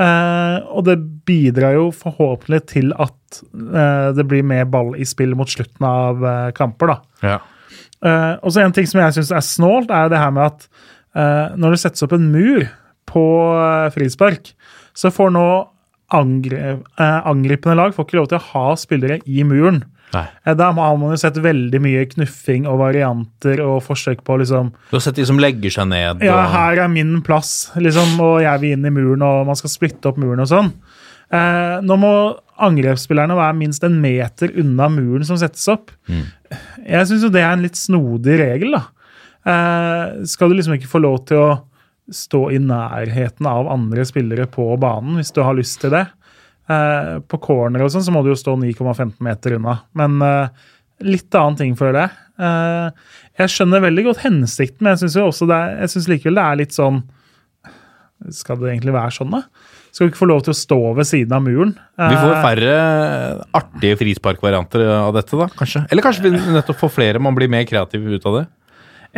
[0.00, 0.96] Eh, og det
[1.28, 6.24] bidrar jo forhåpentlig til at eh, det blir mer ball i spill mot slutten av
[6.24, 6.94] eh, kamper.
[6.94, 7.34] da.
[8.00, 10.68] Eh, og så En ting som jeg syns er snålt, er det her med at
[11.16, 12.64] eh, når det settes opp en mur
[13.10, 13.24] på
[13.58, 14.52] uh, frispark,
[14.94, 15.46] så får nå
[16.14, 16.58] angri
[16.98, 19.80] angripende lag får ikke lov til å ha spillere i muren.
[20.14, 20.24] Nei.
[20.48, 24.72] Der da har man jo sett veldig mye knuffing og varianter og forsøk på liksom
[24.90, 26.24] Du har sett de som legger seg ned.
[26.26, 29.70] ja, her er min plass, liksom, og jeg vil inn i muren, og man skal
[29.70, 30.72] splitte opp muren og sånn.
[31.30, 32.12] Eh, nå må
[32.60, 35.92] angrepsspillerne være minst en meter unna muren som settes opp.
[36.10, 38.82] Jeg syns jo det er en litt snodig regel, da.
[39.46, 41.50] Eh, skal du liksom ikke få lov til å
[42.10, 46.08] stå i nærheten av andre spillere på banen hvis du har lyst til det?
[46.70, 49.80] Eh, på corner og sånn så må du jo stå 9,15 meter unna.
[49.98, 50.68] Men uh,
[51.02, 52.12] litt annen ting, føler jeg.
[52.40, 56.44] Uh, jeg skjønner veldig godt hensikten, men jeg syns også det jeg synes likevel det
[56.46, 57.02] er litt sånn
[58.32, 59.42] Skal det egentlig være sånn, da?
[59.90, 61.74] Skal vi ikke få lov til å stå ved siden av muren?
[61.98, 62.74] Vi får Eh, færre
[63.58, 65.82] artige frisparkvarianter av dette, da, kanskje?
[65.90, 68.44] Eller kanskje vi nettopp får flere, man blir mer kreativ ut av det?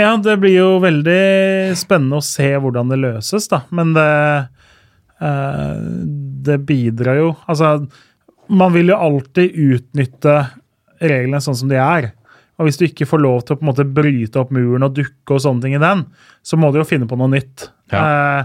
[0.01, 3.61] Ja, det blir jo veldig spennende å se hvordan det løses, da.
[3.75, 4.09] Men det,
[5.21, 5.77] eh,
[6.45, 7.77] det bidrar jo Altså,
[8.53, 10.35] man vil jo alltid utnytte
[11.03, 12.11] reglene sånn som de er.
[12.61, 14.95] Og hvis du ikke får lov til å på en måte bryte opp muren og
[14.95, 16.05] dukke og sånne ting i den,
[16.45, 17.71] så må du jo finne på noe nytt.
[17.91, 18.43] Eh,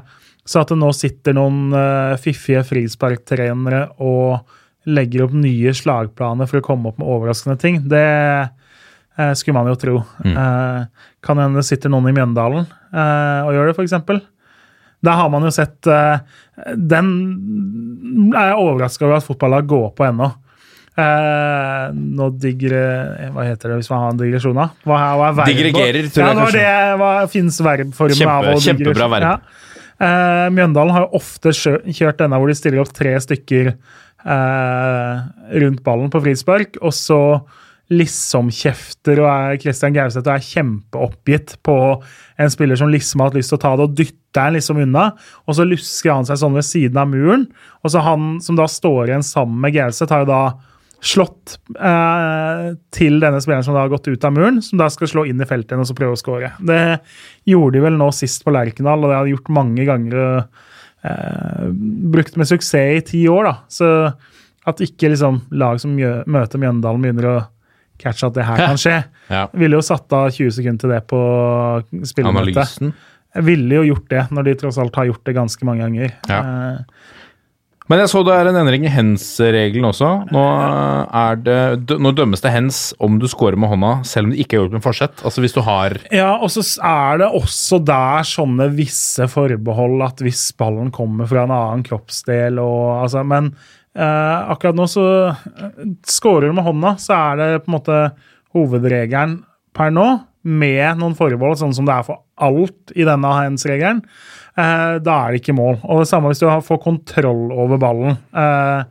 [0.48, 4.48] så at det nå sitter noen eh, fiffige frisparktrenere og
[4.88, 9.70] legger opp nye slagplaner for å komme opp med overraskende ting, det eh, skulle man
[9.74, 9.98] jo tro.
[10.24, 10.82] Eh,
[11.28, 14.24] kan hende det sitter noen i Mjøndalen eh, og gjør det, f.eks.
[15.06, 16.18] Der har man jo sett eh,
[16.74, 17.10] Den
[18.34, 20.32] er jeg overraska over at fotballag går på ennå.
[20.98, 22.82] Eh, nå digre...
[23.36, 24.70] Hva heter det hvis man har en digresjon, da?
[24.88, 25.52] Hva, er- hva er?
[25.52, 26.64] Digregerer, tror ja, jeg kanskje.
[26.64, 29.28] det hva finnes verbformen Kjempe- av kjempebra verb.
[29.28, 29.36] Ja.
[30.08, 35.22] Eh, Mjøndalen har jo ofte kjørt denne hvor de stiller opp tre stykker eh,
[35.62, 37.22] rundt ballen på frispark, og så
[37.93, 41.78] liksom kjefter og er Christian Gauseth og er kjempeoppgitt på
[42.41, 43.95] en spiller som liksom har hatt lyst til å ta det, og
[44.38, 45.12] dytter han liksom unna.
[45.48, 47.48] Og så lusker han seg sånn ved siden av muren,
[47.84, 50.42] og så han som da står igjen sammen med Gauseth, har jo da
[50.98, 55.10] slått eh, til denne spilleren som da har gått ut av muren, som da skal
[55.10, 56.56] slå inn i feltet igjen og så prøve å skåre.
[56.58, 56.80] Det
[57.46, 60.48] gjorde de vel nå sist på Lerkendal, og det har de gjort mange ganger.
[61.06, 61.68] Eh,
[62.16, 63.54] brukt med suksess i ti år, da.
[63.70, 63.92] Så
[64.68, 67.38] at ikke liksom lag som mjø møter Mjøndalen begynner å
[68.02, 68.98] catche at det her kan skje.
[69.30, 69.46] Ja.
[69.58, 71.22] Ville jo satt av 20 sekunder til det på
[72.10, 72.58] spillemøtet.
[72.58, 72.98] Analysen.
[73.36, 76.13] Jeg ville jo gjort det, når de tross alt har gjort det ganske mange ganger.
[76.30, 76.39] Ja.
[76.41, 77.15] Eh,
[77.88, 80.07] Men jeg så det er en endring i hens-regelen også.
[80.36, 80.41] Nå,
[81.15, 84.57] er det, nå dømmes det hens om du scorer med hånda, selv om det ikke
[84.57, 85.23] er gjort med forsett.
[85.23, 90.19] Altså hvis du har Ja, og så er det også der sånne visse forbehold at
[90.25, 93.53] hvis ballen kommer fra en annen kroppsdel og altså, Men
[93.95, 98.01] eh, akkurat nå så eh, Scorer du med hånda, så er det på en måte
[98.57, 99.39] hovedregelen
[99.78, 100.09] per nå,
[100.44, 104.04] med noen forbehold, sånn som det er for alt i denne hands-regelen.
[104.58, 105.80] Eh, da er det ikke mål.
[105.84, 108.18] Og det samme hvis du får kontroll over ballen.
[108.34, 108.84] Eh,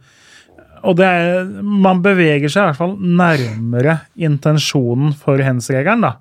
[0.87, 6.13] og det er, man beveger seg i hvert fall nærmere intensjonen for hands-regelen, da.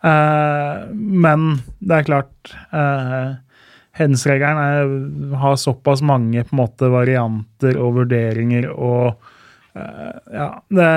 [0.00, 1.50] Eh, men
[1.84, 2.54] det er klart
[4.00, 9.26] Hens-regelen er- har såpass mange måte varianter og vurderinger og eh,
[9.74, 10.90] ja, det,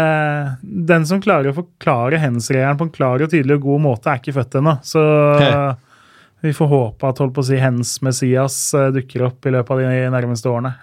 [0.63, 4.21] Den som klarer å forklare hens-regelen på en klar og tydelig og god måte, er
[4.21, 4.77] ikke født ennå.
[4.87, 5.03] Så
[6.43, 9.79] vi får håpe at holdt på å si hens-Messias eh, dukker opp i løpet av
[9.79, 10.73] de nærmeste årene.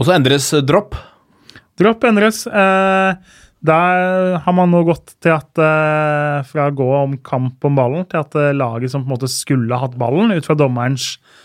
[0.00, 0.96] Og så endres eh, dropp.
[1.76, 2.46] Dropp endres.
[2.48, 7.76] Eh, der har man nå gått til at eh, fra å gå om kamp om
[7.76, 11.12] ballen, til at eh, laget som på en måte skulle hatt ballen, ut fra dommerens
[11.18, 11.41] eh,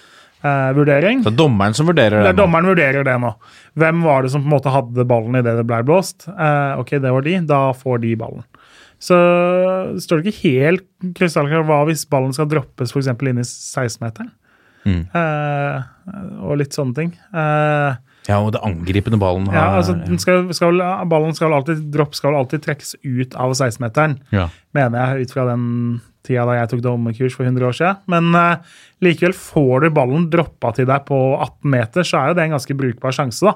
[0.77, 2.31] vurdering Det er dommeren som vurderer det det.
[2.31, 2.41] er nå.
[2.43, 3.31] Dommeren vurderer det nå.
[3.77, 6.27] Hvem var det som på en måte hadde ballen idet det ble blåst?
[6.31, 7.35] Eh, ok, det var de.
[7.49, 8.45] Da får de ballen.
[8.97, 9.17] Så
[10.01, 10.85] står det ikke helt
[11.19, 13.11] krystallklart hva hvis ballen skal droppes f.eks.
[13.13, 14.31] inn i 16-meteren.
[14.87, 15.03] Mm.
[15.19, 15.81] Eh,
[16.47, 17.11] og litt sånne ting.
[17.35, 17.97] Eh,
[18.28, 22.17] Ja, og det angripende ballen har ja, altså, den skal, skal, ballen skal alltid, dropp
[22.17, 24.49] skal alltid trekkes ut av 16-meteren, ja.
[24.75, 25.63] mener jeg, ut fra den
[26.28, 28.01] tida da jeg tok dommerkurs for 100 år siden.
[28.11, 28.75] Men uh,
[29.05, 32.57] likevel, får du ballen droppa til deg på 18 meter, så er jo det en
[32.57, 33.55] ganske brukbar sjanse, da.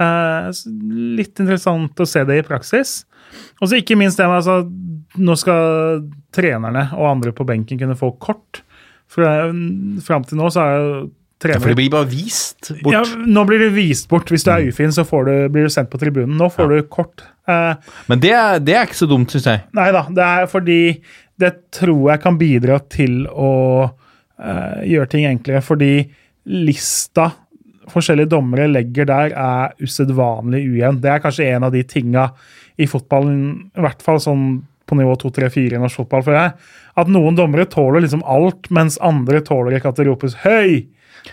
[0.00, 0.48] Uh,
[1.18, 3.00] litt interessant å se det i praksis.
[3.60, 4.62] Og så ikke minst det med altså,
[5.20, 8.62] Nå skal trenerne og andre på benken kunne få kort.
[9.10, 9.50] For eh,
[10.06, 10.92] fram til nå så er jo
[11.48, 12.92] ja, for det blir bare vist bort.
[12.92, 14.28] ja, nå blir det vist bort.
[14.28, 16.36] Hvis du er ufin, så får du, blir du sendt på tribunen.
[16.36, 17.22] Nå får du kort.
[17.48, 17.74] Eh,
[18.12, 19.62] Men det, er- det er ikke så dumt, syns jeg.
[19.72, 20.80] nei da, det er fordi
[21.40, 23.52] det tror jeg kan bidra til å
[24.38, 25.62] eh, gjøre ting enklere.
[25.64, 25.92] Fordi
[26.46, 27.30] lista
[27.90, 31.00] forskjellige dommere legger der, er usedvanlig ujevn.
[31.02, 32.28] Det er kanskje en av de tinga
[32.80, 34.44] i fotballen, i hvert fall sånn
[34.90, 36.54] på nivå 2-3-4 i norsk fotball, føler jeg,
[36.98, 40.86] at noen dommere tåler liksom alt, mens andre tåler ikke at det ropes høy!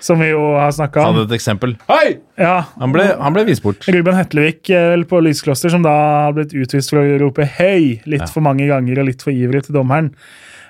[0.04, 1.76] Som vi jo har snakka Han hadde et eksempel.
[1.90, 2.18] Hei!
[2.38, 3.88] Ja, Han ble, han ble vist bort.
[3.88, 5.94] Ruben Hetlevik eh, på Lyskloster, som da
[6.28, 8.28] har blitt utvist for å rope 'hei' litt Ja.
[8.28, 10.12] for mange ganger og litt for ivrig til dommeren.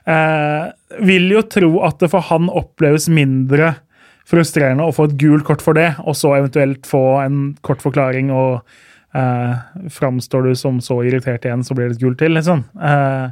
[0.07, 0.71] Eh,
[1.03, 3.75] vil jo tro at det for han oppleves mindre
[4.27, 8.31] frustrerende å få et gult kort for det, og så eventuelt få en kort forklaring,
[8.31, 8.61] og
[9.15, 9.55] eh,
[9.89, 12.63] framstår du som så irritert igjen, så blir det et gult til, liksom.
[12.79, 13.29] Eh,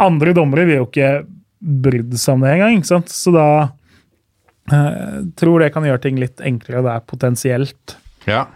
[0.00, 1.26] andre dommere vil jo ikke
[1.60, 3.10] brydd seg om det engang, ikke sant?
[3.12, 3.48] Så da
[4.72, 7.96] eh, tror det kan gjøre ting litt enklere der, potensielt.
[8.28, 8.46] Ja.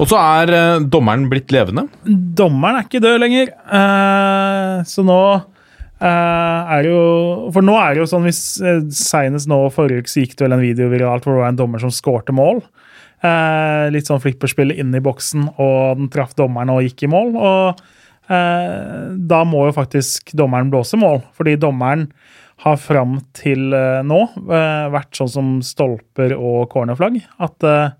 [0.00, 1.86] Og så er uh, dommeren blitt levende.
[2.04, 3.54] dommeren er ikke død lenger.
[3.68, 5.22] Uh, så nå
[6.00, 10.08] er det jo For nå er det jo sånn hvis uh, Senest nå forrige uke
[10.08, 12.62] så gikk det vel en video viralt hvor det var en dommer som skårte mål.
[13.92, 17.34] Litt sånn flipperspill inn i boksen, og den traff dommeren og gikk i mål.
[17.36, 17.82] Og
[19.28, 22.06] da må jo faktisk dommeren blåse mål, fordi dommeren
[22.60, 27.20] har fram til eh, nå eh, vært sånn som stolper og cornerflagg.
[27.40, 27.94] At eh,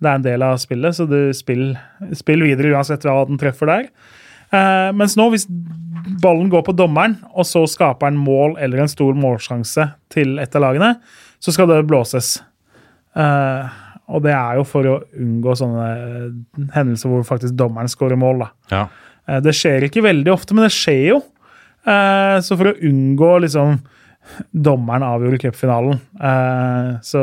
[0.00, 1.74] det er en del av spillet, så du spill,
[2.16, 3.90] spill videre uansett hva den treffer der.
[4.96, 5.44] Mens nå, hvis
[6.24, 10.56] ballen går på dommeren, og så skaper en mål eller en stor målsjanse til et
[10.58, 10.88] av lagene,
[11.38, 12.32] så skal det blåses.
[13.12, 15.86] Og det er jo for å unngå sånne
[16.74, 18.48] hendelser hvor faktisk dommeren skårer mål.
[18.72, 18.86] Ja.
[19.44, 21.22] Det skjer ikke veldig ofte, men det skjer jo.
[21.84, 23.76] Så for å unngå liksom
[24.54, 26.00] Dommeren avgjorde cupfinalen.
[26.20, 27.22] Eh, Så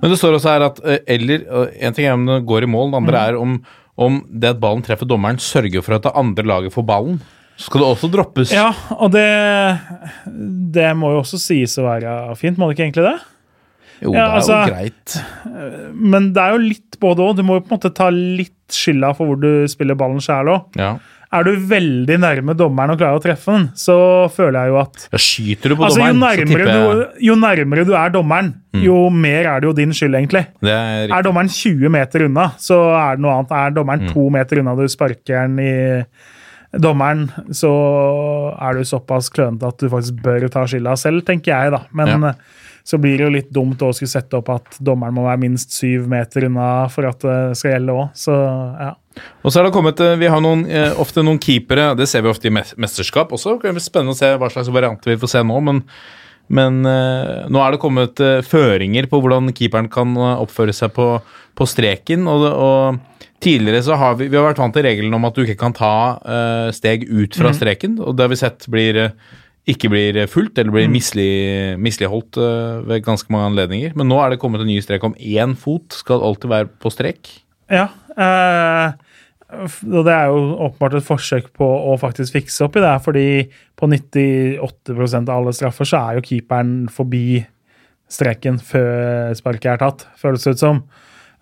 [0.00, 1.44] Men det står også her at eh, eller
[1.80, 3.58] En ting er om det går i mål, det andre er om,
[3.96, 7.20] om det at ballen treffer dommeren, sørger for at det andre laget får ballen.
[7.56, 8.50] Så skal det også droppes.
[8.52, 9.28] Ja, og det
[10.74, 13.18] Det må jo også sies å være fint, må det ikke egentlig det?
[14.02, 15.94] Jo, Ja, det er altså- jo greit.
[15.94, 17.36] Men det er jo litt både òg.
[17.36, 20.50] Du må jo på en måte ta litt skylda for hvor du spiller ballen sjæl
[20.50, 20.64] òg.
[20.76, 20.98] Ja.
[21.34, 23.94] Er du veldig nærme dommeren og klarer å treffe den, så
[24.30, 26.84] føler jeg jo at Ja, skyter du på Altså, jo dommeren, så tipper jeg Mm.
[26.94, 28.52] du, jo nærmere du er dommeren,
[28.84, 30.46] jo mer er det jo din skyld, egentlig.
[30.62, 33.50] det er Er dommeren 20 meter unna, så er det noe annet.
[33.52, 34.12] Er dommeren Mm.
[34.14, 36.04] to meter unna, du sparker den i
[36.78, 37.70] dommeren, så
[38.60, 41.82] er du såpass klønete at du faktisk bør ta skylda selv, tenker jeg, da.
[41.92, 42.32] Men Ja.
[42.84, 45.72] Så blir det jo litt dumt å skulle sette opp at dommeren må være minst
[45.72, 48.10] syv meter unna for at det skal gjelde òg.
[48.18, 48.90] Så ja.
[49.40, 52.22] Og så er det kommet, eh, Vi har noen, eh, ofte noen keepere, det ser
[52.22, 53.56] vi ofte i mesterskap også.
[53.62, 55.62] Det blir spennende å se hva slags varianter vi får se nå.
[55.62, 55.82] Men,
[56.50, 61.22] men eh, nå er det kommet føringer på hvordan keeperen kan oppføre seg på,
[61.56, 62.28] på streken.
[62.28, 65.44] Og, og tidligere så har vi, vi har vært vant til regelen om at du
[65.44, 67.98] ikke kan ta eh, steg ut fra streken.
[68.02, 69.00] Og det har vi sett blir,
[69.70, 73.94] ikke blir fulgt eller blir mislig, misligholdt uh, ved ganske mange anledninger.
[73.96, 76.92] Men nå er det kommet en ny strek om én fot skal alltid være på
[76.92, 77.30] strek.
[77.72, 77.88] Ja.
[78.14, 78.92] Eh,
[79.80, 82.94] det er jo åpenbart et forsøk på å faktisk fikse opp i det.
[83.04, 83.26] fordi
[83.78, 87.44] på 98% av alle straffer så er jo keeperen forbi
[88.10, 90.82] streken før sparket er tatt, føles det ut som.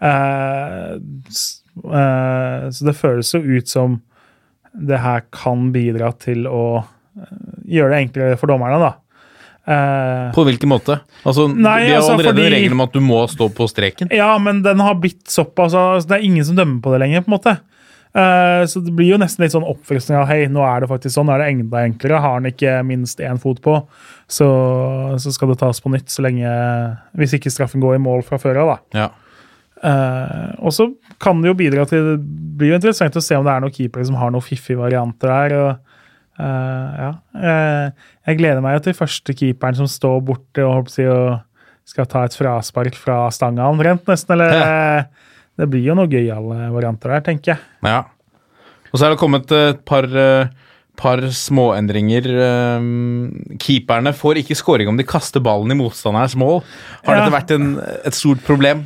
[0.03, 4.01] Eh, eh, så det føles jo ut som
[4.73, 6.85] det her kan bidra til å
[7.69, 8.93] gjøre det enklere for dommerne, da.
[9.63, 10.97] Uh, På hvilken måte?
[11.23, 13.69] Altså, Nei, vi har altså, allerede fordi- en regel om at du må stå på
[13.71, 14.09] streken.
[14.11, 17.23] Ja, men den har blitt såpass altså, Det er ingen som dømmer på det lenger,
[17.23, 17.59] på en måte.
[18.13, 21.15] Uh, så det blir jo nesten litt sånn oppfriskning av hei, nå er det faktisk
[21.15, 22.21] sånn, nå er det enda enklere.
[22.21, 23.79] Har han ikke minst én fot på,
[24.27, 24.49] så,
[25.23, 26.49] så skal det tas på nytt så lenge
[27.17, 28.99] Hvis ikke straffen går i mål fra før av, da.
[28.99, 29.09] Ja.
[29.83, 30.91] Uh, og så
[31.23, 32.19] kan det jo bidra til Det
[32.61, 35.33] blir jo interessant å se om det er noen keepere som har noen fiffige varianter
[35.33, 35.57] der.
[35.59, 35.92] og
[36.43, 37.11] eh, ja.
[37.39, 41.41] Uh, jeg gleder meg jo til første keeperen som står borte og håper og
[41.89, 44.35] skal ta et fraspark fra stanga omtrent, nesten.
[44.37, 45.05] Eller eh,
[45.59, 47.65] Det blir jo noen gøyale varianter der, tenker jeg.
[47.87, 48.03] ja.
[48.93, 50.05] Og så er det kommet et par,
[51.01, 52.27] par småendringer.
[53.63, 56.61] Keeperne får ikke scoring om de kaster ballen i motstanderens mål.
[57.07, 57.23] Har Ja.
[57.25, 58.85] dette vært en, et stort problem?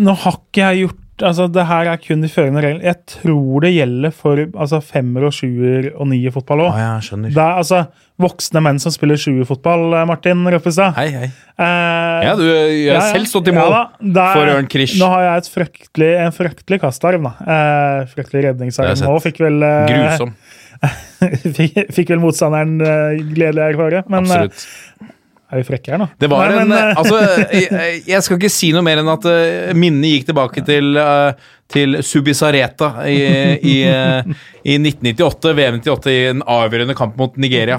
[0.00, 2.82] Nå har ikke jeg gjort altså Det her er kun de førende reglene.
[2.86, 6.78] Jeg tror det gjelder for altså femmer og sjuer og nier fotball òg.
[6.80, 7.34] ja, skjønner.
[7.34, 7.82] Det er altså
[8.22, 10.94] voksne menn som spiller sjuerfotball, eh, Martin Røffestad.
[10.96, 11.28] Hei, hei.
[11.58, 13.82] Eh, Ja, du jeg har selv stått i mål da.
[14.00, 14.96] er, for Ørn Krish.
[15.00, 17.34] Nå har jeg et fryktelig, en fryktelig kastarm, da.
[17.44, 19.20] Eh, fryktelig redningsarm òg.
[19.26, 20.34] Fikk vel, eh, Grusom.
[21.58, 24.04] fikk, fikk vel motstanderen eh, gledelig erfare.
[24.10, 25.11] Men eh, Absolutt.
[25.52, 26.06] Er vi frekke her nå?
[26.18, 27.18] Det var Nei, en men, eh, Altså,
[27.60, 31.34] jeg, jeg skal ikke si noe mer enn at uh, minnet gikk tilbake til, uh,
[31.72, 33.18] til Subisareta i,
[33.60, 34.32] i, uh,
[34.64, 37.78] i 1998, VM 98, i en avgjørende kamp mot Nigeria.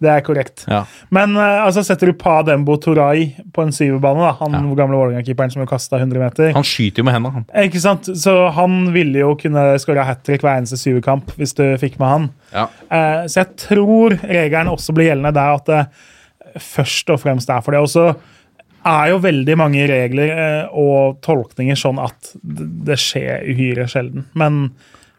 [0.00, 0.62] Det er korrekt.
[0.70, 0.84] Ja.
[1.12, 4.62] Men uh, altså, setter du Pa Dembo Torai på en syverbane, da, han Ja.
[4.78, 7.48] gamle Vålerenga-keeperen som kasta 100 meter Han skyter jo med hendene, han.
[7.66, 8.08] Ikke sant?
[8.16, 12.08] Så han ville jo kunne skåra hat trick hver eneste syverkamp hvis du fikk med
[12.14, 12.30] han.
[12.54, 12.64] Ja.
[12.88, 15.92] Eh, så jeg tror regelen også blir gjeldende der at
[16.58, 17.82] først og fremst er for det.
[17.84, 18.06] Og så
[18.86, 24.24] er jo veldig mange regler eh, og tolkninger sånn at det det skjer uhyre sjelden.
[24.38, 24.62] Men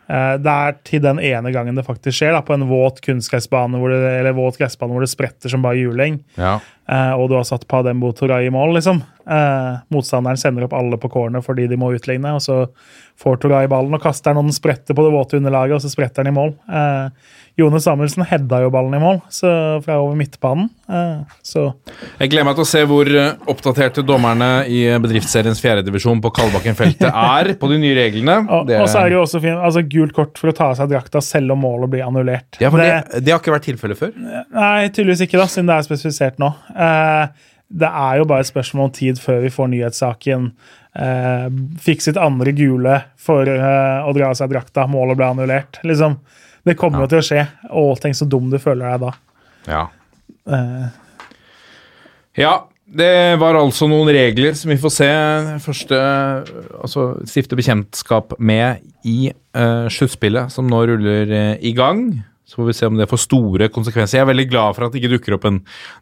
[0.09, 3.79] eh, det er til den ene gangen det faktisk skjer, da, på en våt kunstgressbane
[3.81, 6.59] hvor det, eller våt gressbane hvor det spretter som bare juling, Ja.
[6.91, 9.01] Eh, og du har satt Padembo Toray i mål, liksom.
[9.31, 12.65] Eh, motstanderen sender opp alle på corner fordi de må utligne, og så
[13.21, 15.91] får Toray ballen og kaster den, og den spretter på det våte underlaget, og så
[15.93, 16.55] spretter den i mål.
[16.71, 19.49] Eh, Jone Samuelsen hedda jo ballen i mål, så
[19.83, 20.69] fra over midtbanen.
[20.89, 21.67] Eh, så
[22.19, 23.09] Jeg gleder meg til å se hvor
[23.51, 28.39] oppdaterte dommerne i bedriftsseriens fjerdedivisjon på Kalbakken-feltet er på de nye reglene.
[28.49, 30.79] og, og så er det jo også fint, altså gult kort for å ta av
[30.79, 32.57] seg drakta selv om målet blir annullert.
[32.63, 34.15] ja, for det, Det- det har ikke vært tilfellet før.
[34.17, 36.49] Nei, tydeligvis ikke, da, siden det er spesifisert nå.
[36.73, 36.80] Eh,
[37.71, 40.49] det er jo bare et spørsmål om tid før vi får nyhetssaken.
[40.91, 41.45] Eh,
[41.79, 44.87] fikk sitt andre gule for eh, å dra av seg drakta.
[44.91, 45.79] Målet ble annullert.
[45.87, 46.17] Liksom.
[46.67, 47.45] Det kommer jo til å skje.
[47.69, 49.13] Å, tenk så dum du føler deg da.
[49.71, 49.85] Ja.
[50.49, 50.89] Eh,
[52.39, 52.53] Ja,
[52.91, 55.07] det var altså noen regler som vi får se
[55.63, 55.97] første
[56.79, 62.21] Altså stifte bekjentskap med i eh, sluttspillet, som nå ruller eh, i gang.
[62.51, 64.17] Så får vi se om det får store konsekvenser.
[64.17, 65.61] Jeg er veldig glad for at det ikke dukker opp en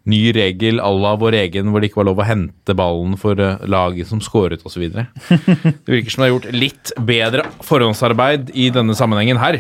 [0.09, 3.37] ny regel à la vår egen, hvor det ikke var lov å hente ballen for
[3.37, 4.87] eh, laget som skåret osv.
[4.89, 9.59] Det virker som det er gjort litt bedre forhåndsarbeid i denne sammenhengen her.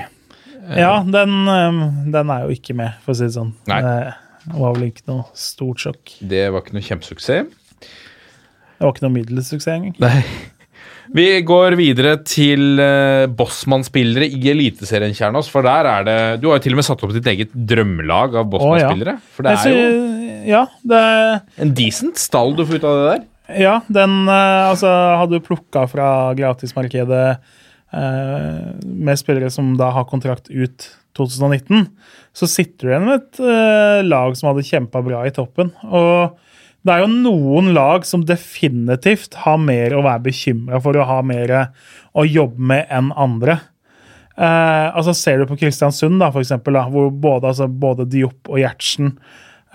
[0.73, 1.79] ja, den, eh,
[2.17, 3.53] den er jo ikke med, for å si det sånn.
[3.69, 3.83] Nei.
[4.49, 6.15] Det var vel ikke noe stort sjokk.
[6.25, 7.53] Det var ikke noe kjempesuksess.
[7.85, 9.93] Det var ikke noe middels suksess engang.
[11.15, 15.49] Vi går videre til uh, Bossmann-spillere i Eliteserien, Kjernås.
[15.49, 18.37] For der er det Du har jo til og med satt opp ditt eget drømmelag
[18.41, 19.17] av Bossmann-spillere.
[19.33, 19.89] For det er jo
[20.49, 21.03] Ja, det
[21.65, 23.27] en decent stall du får ut av det der.
[23.57, 30.05] Ja, den eh, altså, hadde du plukka fra gratismarkedet eh, med spillere som da har
[30.09, 30.85] kontrakt ut
[31.17, 31.87] 2019,
[32.37, 35.73] så sitter du igjen med et eh, lag som hadde kjempa bra i toppen.
[35.89, 36.37] Og
[36.87, 41.19] det er jo noen lag som definitivt har mer å være bekymra for å ha
[41.25, 41.55] mer
[42.15, 43.59] å jobbe med enn andre.
[44.39, 48.47] Eh, altså Ser du på Kristiansund, da, for eksempel, da, hvor både, altså, både Diop
[48.47, 49.11] og Gjertsen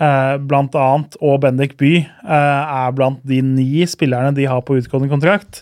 [0.01, 4.79] eh, blant annet, og Bendik By eh, er blant de ni spillerne de har på
[4.79, 5.61] utgående kontrakt.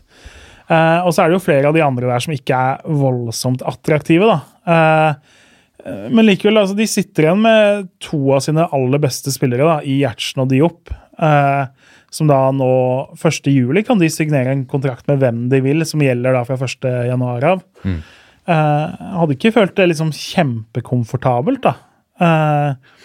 [0.71, 3.65] Eh, og så er det jo flere av de andre der som ikke er voldsomt
[3.67, 4.31] attraktive.
[4.31, 4.39] da.
[4.63, 5.39] Eh,
[6.07, 9.99] men likevel, altså, de sitter igjen med to av sine aller beste spillere da, i
[9.99, 10.93] Gjertsen og Diop.
[11.23, 12.73] Eh, som da nå
[13.17, 13.47] 1.
[13.49, 16.89] juli kan de signere en kontrakt med hvem de vil, som gjelder da fra 1.
[17.09, 17.63] januar av.
[17.81, 18.01] Mm.
[18.53, 21.73] Eh, hadde ikke følt det liksom kjempekomfortabelt, da.
[22.21, 22.97] Eh,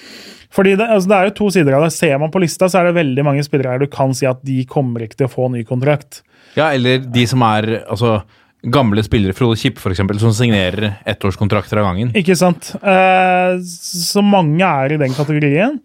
[0.53, 1.93] fordi det, altså det er jo to sider av det.
[1.95, 4.43] Ser man på lista, så er det veldig mange spillere her du kan si at
[4.47, 6.23] de kommer ikke til å få ny kontrakt.
[6.57, 8.19] Ja, eller de som er altså,
[8.67, 12.13] gamle spillere, Frode Kipp f.eks., som signerer ettårskontrakter av gangen.
[12.19, 12.73] Ikke sant?
[12.81, 15.79] Eh, så mange er i den kategorien.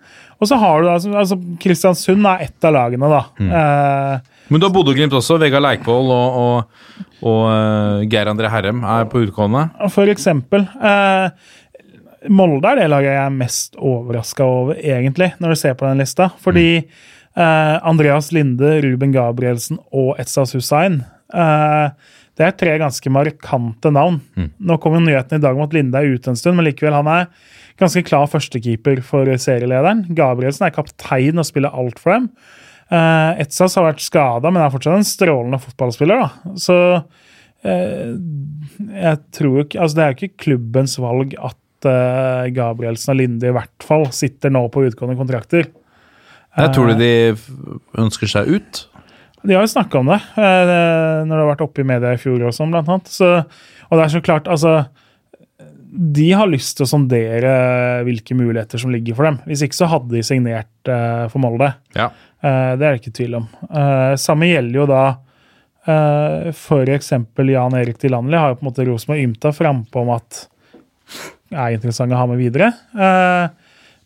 [0.44, 3.22] Og så har du da, altså- Kristiansund er ett av lagene, da.
[3.40, 4.20] Eh,
[4.52, 5.38] Men du har Bodø-Glimt også.
[5.40, 9.70] Vegard Leikvoll og, og, og uh, Geir André Herrem er på utgående.
[9.94, 10.68] For eksempel.
[10.84, 11.30] Eh,
[12.32, 16.00] Molde er det laget jeg er mest overraska over, egentlig, når du ser på den
[16.04, 16.30] lista.
[16.44, 21.02] Fordi eh, Andreas Linde, Ruben Gabrielsen og Etzas Hussein
[21.34, 21.90] eh,
[22.38, 24.22] Det er tre ganske markante navn.
[24.60, 26.96] Nå kom jo nyheten i dag om at Linde er ute en stund, men likevel,
[27.00, 27.28] han er
[27.84, 30.06] ganske klar førstekeeper for serielederen.
[30.16, 32.30] Gabrielsen er kaptein og spiller alt for dem.
[32.94, 36.24] Uh, Etsas har vært skada, men er fortsatt en strålende fotballspiller.
[36.24, 36.54] da.
[36.60, 36.78] Så
[37.66, 38.12] eh,
[38.94, 43.50] jeg tror ikke Altså, det er jo ikke klubbens valg at eh, Gabrielsen og Linde
[43.50, 45.72] i hvert fall sitter nå på utgående kontrakter.
[46.54, 47.14] Jeg tror du de
[47.98, 48.84] ønsker seg ut?
[49.44, 52.46] De har jo snakka om det når det har vært oppe i media i fjor
[52.46, 53.10] og sånn, blant annet.
[53.12, 53.32] Så,
[53.90, 54.84] og det er så klart, altså
[55.94, 57.54] De har lyst til å sondere
[58.08, 59.40] hvilke muligheter som ligger for dem.
[59.50, 61.70] Hvis ikke så hadde de signert uh, for Molde.
[61.98, 62.10] Ja.
[62.44, 63.46] Uh, det er det ikke tvil om.
[63.70, 67.12] Uh, samme gjelder jo da uh, f.eks.
[67.54, 70.48] Jan Erik Tilandli har jo på en måte Rosenborg ymta frampå om at
[71.54, 72.72] er interessant å ha med videre.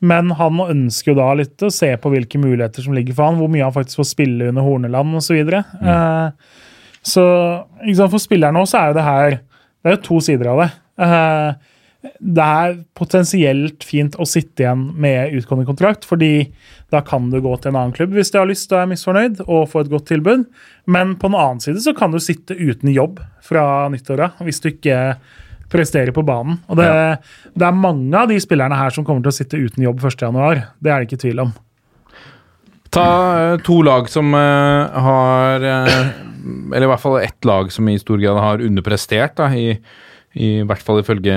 [0.03, 3.39] Men han ønsker jo da litt å se på hvilke muligheter som ligger for han,
[3.39, 5.39] hvor mye han faktisk får spille under Horneland osv.
[5.39, 6.27] Så, uh,
[7.01, 7.25] så
[7.95, 10.69] sant, for spilleren også er jo det her Det er jo to sider av det.
[10.97, 11.73] Eh,
[12.19, 16.49] det er potensielt fint å sitte igjen med utgående kontrakt, fordi
[16.93, 19.43] da kan du gå til en annen klubb hvis du har lyst og er misfornøyd,
[19.45, 20.47] og få et godt tilbud.
[20.87, 24.71] Men på den annen side så kan du sitte uten jobb fra nyttåra hvis du
[24.71, 24.97] ikke
[25.71, 26.61] presterer på banen.
[26.71, 26.89] Og det,
[27.57, 30.63] det er mange av de spillerne her som kommer til å sitte uten jobb 1.1.
[30.79, 31.55] Det er det ikke tvil om.
[32.93, 33.07] Ta
[33.53, 36.07] eh, to lag som eh, har eh,
[36.73, 39.75] Eller i hvert fall ett lag som i stor grad har underprestert, da, i,
[40.37, 41.35] i hvert fall ifølge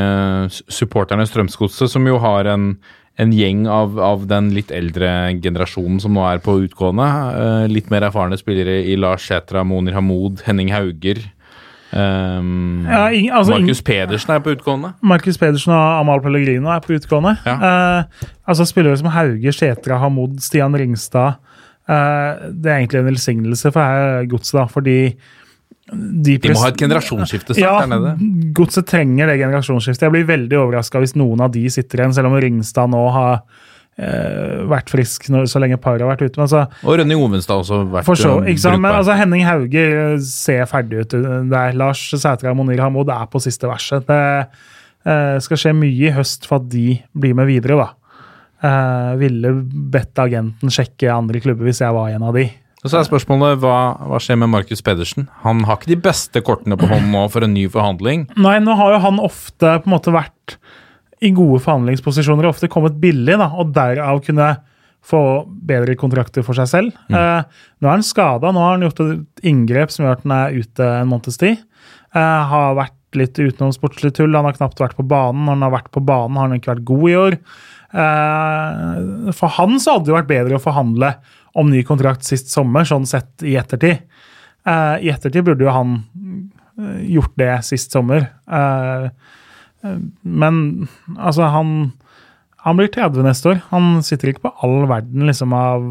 [0.70, 2.74] supporterne Strømsgodset, som jo har en,
[3.18, 7.08] en gjeng av, av den litt eldre generasjonen som nå er på utgående.
[7.72, 11.24] Litt mer erfarne spillere i Lars Sætra, Monir Hamoud, Henning Hauger.
[11.92, 14.92] Um, Ja, ingen- altså, Markus Pedersen er på utgående.
[15.02, 17.36] Markus Pedersen og Amal Pellegrino er på utgående.
[17.46, 17.56] Ja.
[17.56, 21.34] Uh, altså Spillere som Hauge, Skjetra, Hamod, Stian Ringstad.
[21.88, 25.16] uh, det er egentlig en velsignelse for godset, fordi
[25.92, 28.52] de, De må ha et generasjonsskifte snart Ja, der nede.
[28.54, 30.02] godset trenger det generasjonsskiftet.
[30.06, 33.40] Jeg blir veldig overraska hvis noen av de sitter igjen, selv om Ringstad nå har
[33.98, 36.36] eh, vært frisk når, så lenge paret har vært ute.
[36.38, 38.82] Men altså, Og Rønning Ovenstad også vært for så, eh, ikke sant?
[38.82, 41.16] Men altså, Henning Hauge eh, ser ferdig ut.
[41.50, 41.76] Der.
[41.78, 44.06] Lars Sætra Monir Hamoud er på siste verset.
[44.08, 44.20] Det
[45.06, 47.88] uh, skal skje mye i høst for at de blir med videre, da.
[48.60, 49.54] Uh, ville
[49.92, 52.50] bedt agenten sjekke andre klubber hvis jeg var en av de.
[52.80, 53.78] Og så er spørsmålet hva,
[54.08, 55.26] hva skjer med Markus Pedersen?
[55.44, 58.24] Han har ikke de beste kortene på hånden nå for en ny forhandling.
[58.40, 60.56] Nei, nå har jo han ofte på en måte vært
[61.20, 64.54] i gode forhandlingsposisjoner ofte kommet billig, da, og derav kunne
[65.04, 67.02] få bedre kontrakter for seg selv.
[67.08, 67.42] Eh,
[67.80, 70.56] nå er han skada, nå har han gjort et inngrep som gjør at han er
[70.60, 71.60] ute en måneds tid.
[72.16, 75.44] Eh, har vært litt utenom sportslig tull, han har knapt vært på banen.
[75.46, 77.38] Når han har vært på banen, har han ikke vært god i år.
[77.90, 81.14] Eh, for han så hadde det vært bedre å forhandle
[81.58, 84.04] om ny kontrakt sist sommer, sånn sett i ettertid.
[84.68, 85.96] Eh, I ettertid burde jo han
[86.76, 88.28] eh, gjort det sist sommer.
[88.46, 89.08] Eh,
[90.22, 90.62] men
[91.16, 91.92] altså, han
[92.60, 93.60] han blir 30 neste år.
[93.70, 95.84] Han sitter ikke på all verden liksom, av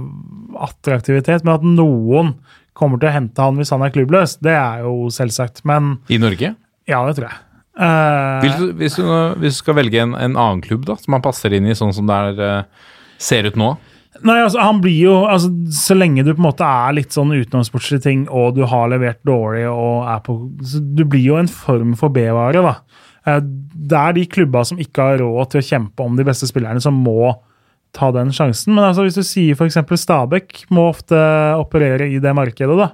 [0.69, 2.35] attraktivitet, men at noen
[2.77, 4.37] kommer til å hente han hvis han er klubbløs.
[4.43, 6.53] Det er jo selvsagt, men I Norge?
[6.89, 7.41] ja, det tror jeg.
[7.79, 9.05] Uh, du, hvis, du,
[9.39, 11.93] hvis du skal velge en, en annen klubb da, som han passer inn i, sånn
[11.95, 12.89] som det er, eh,
[13.23, 13.69] ser ut nå
[14.25, 17.31] Nei, altså, han blir jo altså, Så lenge du på en måte er litt sånn
[17.31, 21.47] utenomsportslige ting, og du har levert dårlig og er på så Du blir jo en
[21.47, 23.05] form for B-vare, da.
[23.30, 23.39] Eh,
[23.89, 26.82] Det er de klubba som ikke har råd til å kjempe om de beste spillerne,
[26.84, 27.32] som må
[27.95, 28.75] ta den sjansen.
[28.75, 29.80] Men altså, hvis du sier f.eks.
[30.03, 31.17] Stabæk må ofte
[31.57, 32.91] operere i det markedet, da.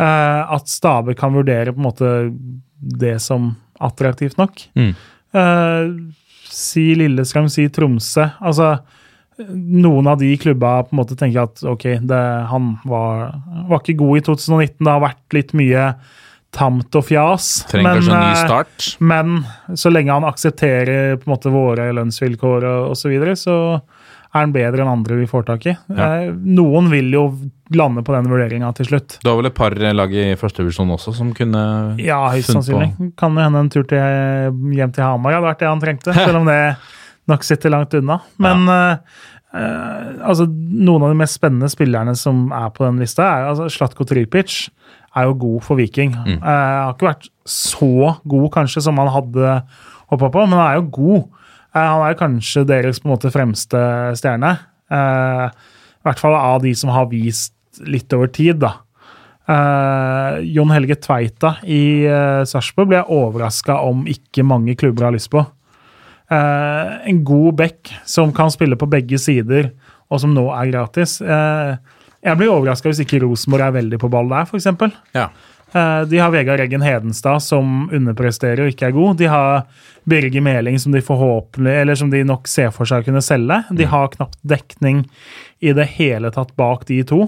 [0.00, 2.10] Eh, At Stabæk kan vurdere på en måte
[2.80, 4.60] det som attraktivt nok.
[4.76, 4.92] Mm.
[5.32, 6.12] Eh,
[6.50, 8.26] si Lillestrøm, si Tromsø.
[8.40, 8.74] Altså,
[9.48, 13.38] noen av de klubba på en måte tenker at ok, det, han var,
[13.70, 14.74] var ikke god i 2019.
[14.84, 15.84] Det har vært litt mye
[16.54, 17.48] tamt og fjas.
[17.70, 18.86] Trenger kanskje en ny eh, start.
[18.98, 23.56] men så lenge han aksepterer på en måte våre lønnsvilkår osv., så, videre, så
[24.30, 25.74] er han bedre enn andre vi får tak i.
[25.90, 26.10] Ja.
[26.26, 26.28] Eh,
[26.58, 27.24] Noen vil jo
[27.74, 29.18] lande på den vurderinga til slutt.
[29.22, 31.64] Det var vel et par lag i førstevisjon også som kunne
[32.02, 32.92] Ja, høyst sannsynlig.
[32.98, 33.10] på.
[33.20, 36.50] Kan hende en tur til, hjem til Hamar hadde vært det han trengte, selv om
[36.50, 36.62] det
[37.30, 38.18] nok sitter langt unna.
[38.42, 38.86] Men ja.
[39.50, 43.66] Uh, altså, noen av de mest spennende spillerne som er på den lista, er altså
[43.72, 44.68] Slatko Tripic.
[45.20, 46.14] Er jo god for Viking.
[46.16, 46.38] Mm.
[46.38, 49.60] Eh, har ikke vært så god kanskje som han hadde
[50.10, 51.28] håpa på, men han er jo god.
[51.74, 53.80] Eh, han er kanskje deres på en måte fremste
[54.18, 54.56] stjerne.
[54.90, 55.46] Eh,
[56.00, 57.54] I hvert fall av de som har vist
[57.86, 58.78] litt over tid, da.
[59.50, 65.16] Eh, Jon Helge Tveita i uh, Sarpsborg ble jeg overraska om ikke mange klubber har
[65.16, 65.42] lyst på.
[66.30, 69.72] Eh, en god back som kan spille på begge sider,
[70.10, 71.18] og som nå er gratis.
[71.20, 71.72] Eh,
[72.24, 74.66] jeg blir overraska hvis ikke Rosenborg er veldig på ball der, f.eks.
[75.16, 75.28] Ja.
[75.72, 79.16] Eh, De har Vegard Eggen Hedenstad, som underpresterer og ikke er god.
[79.20, 79.62] De har
[80.10, 83.62] Birger Meling, som de forhåpentlig, eller som de nok ser for seg å kunne selge.
[83.76, 85.04] De har knapt dekning
[85.60, 87.22] i det hele tatt bak de to.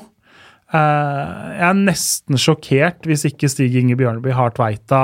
[0.72, 5.02] Eh, Jeg er nesten sjokkert hvis ikke Stig Inge Bjørneby har Tveita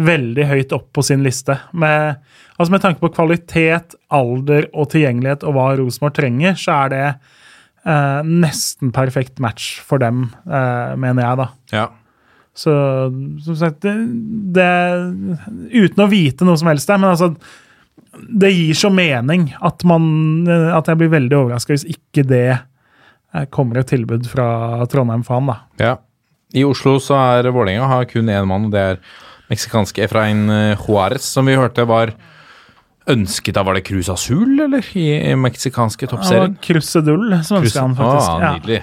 [0.00, 1.58] veldig høyt opp på sin liste.
[1.76, 2.16] Med,
[2.56, 7.04] altså med tanke på kvalitet, alder og tilgjengelighet og hva Rosenborg trenger, så er det
[7.86, 11.48] eh, nesten perfekt match for dem, eh, mener jeg, da.
[11.76, 11.88] ja.
[12.60, 12.72] Så
[13.44, 13.92] som sagt det,
[14.52, 14.70] det,
[15.70, 17.28] Uten å vite noe som helst der, men altså
[18.42, 23.46] Det gir så mening at man At jeg blir veldig overraska hvis ikke det eh,
[23.54, 25.56] kommer et tilbud fra Trondheim for han, da.
[25.78, 25.94] Ja.
[26.50, 29.00] I Oslo så er Vålerenga har kun én mann, og det er
[29.52, 32.10] meksikanske Efrain Juárez, som vi hørte var
[33.08, 34.84] ønsket av Var det Cruz Azul, eller?
[34.96, 36.56] I, meksikanske toppserien?
[36.62, 38.30] Krusedull som ønska han faktisk.
[38.30, 38.82] Ah, ja.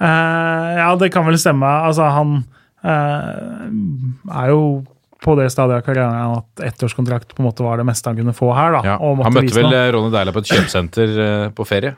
[0.00, 1.70] Eh, ja, det kan vel stemme.
[1.88, 2.40] Altså, han
[2.84, 4.64] uh, er jo
[5.24, 8.34] på det stadiet av karrieren at ettårskontrakt på en måte var det meste han kunne
[8.36, 8.76] få her.
[8.76, 8.82] da.
[8.94, 8.96] Ja.
[9.00, 9.84] Han møtte vel noe.
[9.94, 11.94] Ronny Deila på et kjøpesenter uh, på ferie?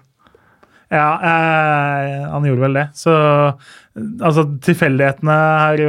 [0.87, 2.85] Ja, eh, han gjorde vel det.
[2.95, 3.13] Så
[4.23, 5.89] altså, tilfeldighetene her i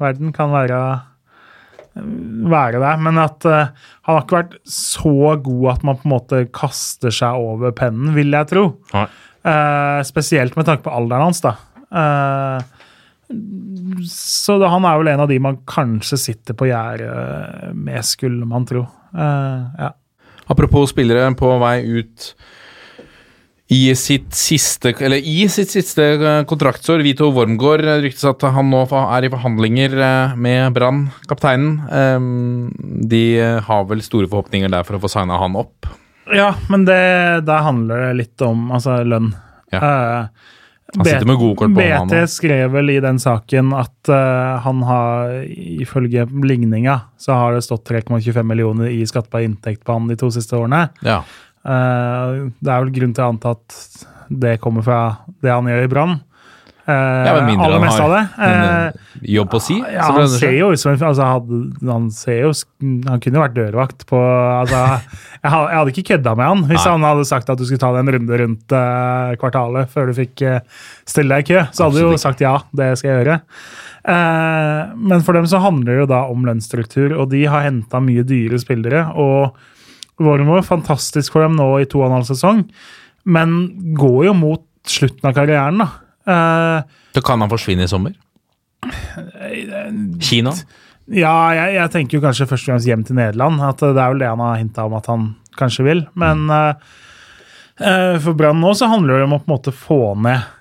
[0.00, 0.80] verden kan være
[1.94, 2.92] være det.
[3.06, 3.72] men at uh,
[4.06, 8.14] han har ikke vært så god at man på en måte kaster seg over pennen,
[8.16, 8.64] vil jeg tro.
[9.44, 11.54] Eh, spesielt med tanke på alderen hans, da.
[11.94, 12.64] Uh,
[14.08, 18.48] så da, han er vel en av de man kanskje sitter på gjerdet med, skulle
[18.48, 18.84] man tro.
[19.14, 19.92] Eh, ja.
[20.50, 22.32] Apropos spillere på vei ut
[23.74, 27.02] i sitt siste Eller i sitt siste eh, kontraktsår.
[27.04, 31.78] Vito Wormgård eh, ryktes at han nå er i forhandlinger eh, med Brann, kapteinen.
[33.08, 33.24] De
[33.66, 35.88] har vel store forhåpninger der for å få signa han opp.
[36.32, 37.00] ja, men det,
[37.48, 39.32] der handler det litt om altså, lønn.
[39.72, 40.28] Ja.
[40.94, 44.60] Han sitter med gode kort på BT han, skrev vel i den saken at uh,
[44.62, 45.32] han har,
[45.82, 50.30] ifølge ligninga, så har det stått 3,25 millioner i skattbar inntekt på han de to
[50.34, 50.84] siste årene.
[51.02, 51.24] Ja.
[51.64, 53.80] Eh, det er vel grunn til å anta at
[54.28, 55.00] det kommer fra
[55.44, 56.20] det han gjør i Brann.
[56.84, 58.92] Uh, Ja, men mindre han har en, Eh, eh,
[59.32, 59.78] jobb på si.
[59.80, 61.28] ja, han ser jo ut som en altså,
[61.88, 62.50] Han ser jo
[63.08, 65.00] Han kunne jo vært dørvakt på altså,
[65.44, 66.92] jeg, hadde ikke kødda med han hvis Nei.
[66.92, 70.18] han hadde sagt at du skulle ta deg en runde rundt eh, kvartalet før du
[70.20, 70.60] fikk eh,
[71.08, 71.64] stille deg i kø.
[71.72, 73.40] Så hadde du jo sagt ja, det skal jeg gjøre.
[74.04, 78.00] Eh, men for dem så handler det jo da om lønnsstruktur, og de har henta
[78.04, 79.06] mye dyre spillere.
[79.16, 79.56] og
[80.22, 82.64] Wormor, fantastisk for dem nå i to og en halv sesong,
[83.24, 83.56] men
[83.98, 85.88] går jo mot slutten av karrieren, da.
[86.24, 88.14] Uh, Så kan han forsvinne i sommer?
[90.24, 90.52] Kina?
[91.12, 93.60] Ja, jeg, jeg tenker jo kanskje først og fremst hjem til Nederland.
[93.64, 95.26] At det er vel det han har hinta om at han
[95.58, 96.04] kanskje vil.
[96.20, 96.84] Men mm.
[97.80, 100.52] uh, for Brann nå så handler det om å på en måte få ned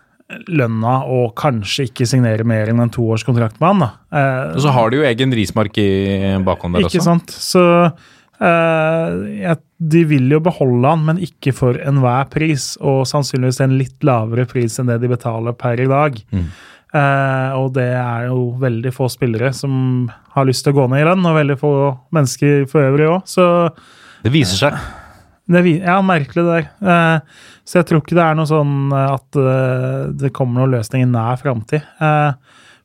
[0.49, 3.83] lønna og kanskje ikke signere mer enn en toårskontrakt med han.
[3.85, 3.91] da.
[4.09, 5.89] Uh, Og så har de jo egen Rismark i
[6.43, 7.09] bakhånd der ikke også.
[7.11, 7.35] sant?
[7.35, 7.63] Så
[8.43, 9.57] jeg,
[9.93, 12.73] de vil jo beholde han, men ikke for enhver pris.
[12.83, 16.19] Og sannsynligvis en litt lavere pris enn det de betaler per i dag.
[16.33, 16.47] Mm.
[16.93, 21.01] Uh, og det er jo veldig få spillere som har lyst til å gå ned
[21.01, 21.71] i lønn, og veldig få
[22.13, 23.23] mennesker for øvrig òg.
[23.29, 23.47] Så
[24.25, 24.77] Det viser seg.
[25.49, 26.67] det, vi- ja, merkelig det der.
[26.85, 27.19] Uh,
[27.65, 29.39] så jeg tror ikke det er noe sånn at
[30.19, 31.81] det kommer noen løsning i nær framtid.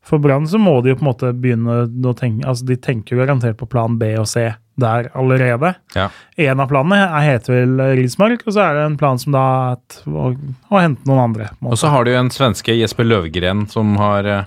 [0.09, 3.17] For Brann så må de jo på en måte begynne å tenke Altså, de tenker
[3.17, 4.47] jo garantert på plan B og C
[4.79, 5.75] der allerede.
[5.97, 6.09] Ja.
[6.39, 9.45] En av planene er- heter vel Rismark, og så er det en plan som da
[9.75, 10.31] er å,
[10.71, 11.51] å hente noen andre.
[11.61, 11.73] Måte.
[11.75, 14.45] Og så har du en svenske, Jesper Løvgren, som har eh,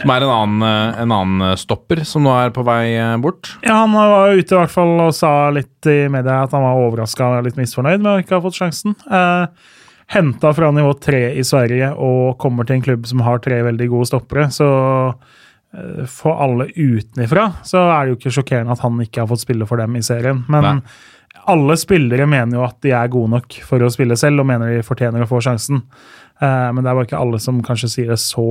[0.00, 3.50] som er en annen, eh, en annen stopper, som nå er på vei eh, bort.
[3.66, 6.78] Ja, han var ute i hvert fall og sa litt i media at han var
[6.86, 8.96] overraska og litt misfornøyd med å ikke ha fått sjansen.
[9.10, 9.46] Eh,
[10.10, 13.86] Henta fra nivå tre i Sverige og kommer til en klubb som har tre veldig
[13.92, 14.48] gode stoppere.
[14.50, 15.12] Så eh,
[16.10, 19.68] for alle utenifra så er det jo ikke sjokkerende at han ikke har fått spille
[19.70, 20.40] for dem i serien.
[20.50, 20.94] Men Nei.
[21.52, 24.74] alle spillere mener jo at de er gode nok for å spille selv, og mener
[24.74, 25.84] de fortjener å få sjansen.
[26.42, 28.48] Eh, men det er bare ikke alle som kanskje sier det så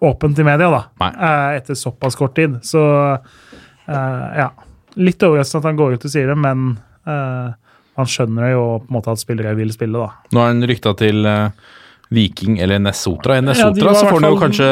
[0.00, 0.82] åpent i media, da.
[1.02, 1.12] Nei.
[1.14, 2.58] Eh, etter såpass kort tid.
[2.66, 2.82] Så
[3.14, 4.50] eh, ja.
[4.98, 6.72] Litt overraskende at han går ut og sier det, men
[7.06, 7.50] eh,
[7.98, 10.30] han skjønner jo på en måte at spillere vil spille, da.
[10.34, 11.68] Nå er han rykta til eh,
[12.10, 13.34] Viking eller Nessotra.
[13.36, 14.68] I Ja, Nessotra var så får han jo kanskje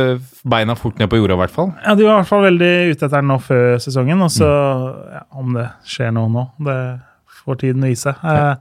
[0.00, 1.72] eh, beina fort ned på jorda, i hvert fall.
[1.84, 4.48] Ja, De var i hvert fall veldig ute etter den nå før sesongen, og så
[5.12, 6.78] ja, om det skjer noe nå, det
[7.42, 8.14] får tiden vise.
[8.24, 8.54] Eh,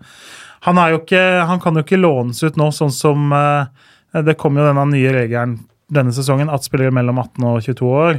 [0.68, 4.66] han, ikke, han kan jo ikke lånes ut nå, sånn som eh, Det kom jo
[4.66, 8.18] denne nye regelen denne sesongen, at spillere mellom 18 og 22 år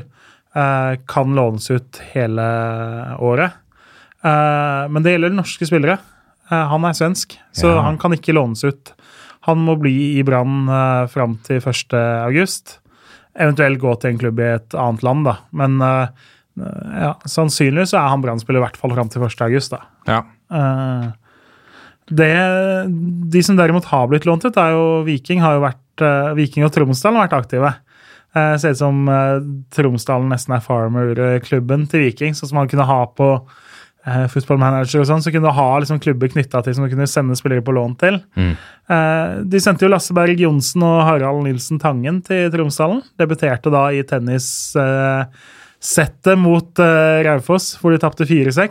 [0.56, 2.46] eh, kan lånes ut hele
[3.20, 3.59] året.
[4.24, 5.98] Eh, men det gjelder norske spillere.
[6.48, 7.82] Han er svensk, så Ja.
[7.84, 8.94] han kan ikke lånes ut.
[9.49, 11.94] Han må bli i Brann uh, fram til 1.
[12.26, 12.78] august.
[13.38, 15.38] Eventuelt gå til en klubb i et annet land, da.
[15.57, 16.28] Men uh,
[16.59, 19.40] ja, sannsynligvis så er han Brann-spiller i hvert fall fram til 1.
[19.46, 19.76] august.
[20.09, 20.22] Ja.
[20.53, 21.11] Uh,
[22.09, 22.32] det,
[23.32, 25.42] de som derimot har blitt lånt ut, er jo Viking.
[25.44, 27.72] har jo vært, uh, Viking og Tromsdalen har vært aktive.
[28.36, 29.09] Uh, ser ut som
[29.74, 33.32] Tromsdalen nesten er farmer-klubben til Viking, sånn som han kunne ha på
[34.09, 35.22] uh, Football Manager og sånn.
[35.24, 37.92] Så kunne du ha liksom, klubber knytta til som du kunne sende spillere på lån
[38.00, 38.14] til.
[38.38, 38.54] Mm.
[38.88, 43.00] Eh, de sendte jo Lasse Berg Johnsen og Harald Nilsen Tangen til Tromsdalen.
[43.20, 48.64] Debuterte da i tennissettet mot uh, Raufoss, hvor de tapte 4-6.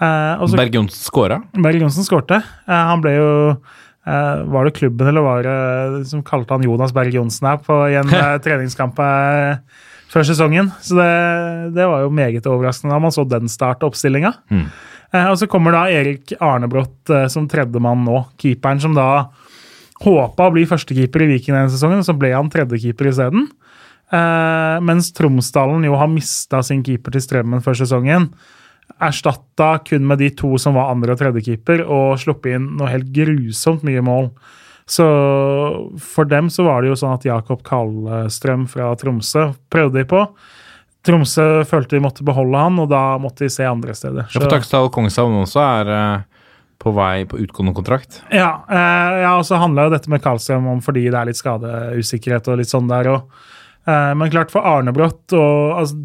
[0.00, 1.42] Eh, Berg Johnsen skåra?
[1.52, 2.40] Berg Johnsen skårte.
[2.66, 6.94] Eh, han ble jo eh, Var det klubben eller var det som kalte han Jonas
[6.96, 9.60] Berg Johnsen her på, i en eh, treningskamp eh,
[10.14, 10.70] før sesongen?
[10.84, 11.10] Så det,
[11.76, 14.32] det var jo meget overraskende da man så den startoppstillinga.
[14.54, 14.64] Mm.
[15.10, 18.22] Eh, og så kommer da Erik Arnebrott eh, som tredjemann nå.
[18.40, 19.08] Keeperen som da
[20.04, 23.48] håpa å bli førstekeeper i Viking denne sesongen, og så ble han tredjekeeper isteden.
[24.14, 28.30] Eh, mens Tromsdalen jo har mista sin keeper til Strømmen før sesongen
[29.02, 33.10] erstatta kun med de to som var andre- og tredjekeeper, og sluppet inn noe helt
[33.14, 34.30] grusomt mye mål.
[34.86, 35.04] Så
[36.00, 40.20] for dem så var det jo sånn at Jakob Kallestrøm fra Tromsø prøvde de på.
[41.04, 44.28] Tromsø følte de måtte beholde han, og da måtte de se andre steder.
[44.28, 46.44] Ja, for Taksdal Kongshavn også er eh,
[46.80, 48.20] på vei på utgående kontrakt.
[48.32, 51.40] Ja, eh, ja og så handla jo dette med Karlstrøm om fordi det er litt
[51.40, 53.44] skadeusikkerhet og litt sånn der òg.
[53.84, 55.98] Eh, men klart for Arnebrott og altså,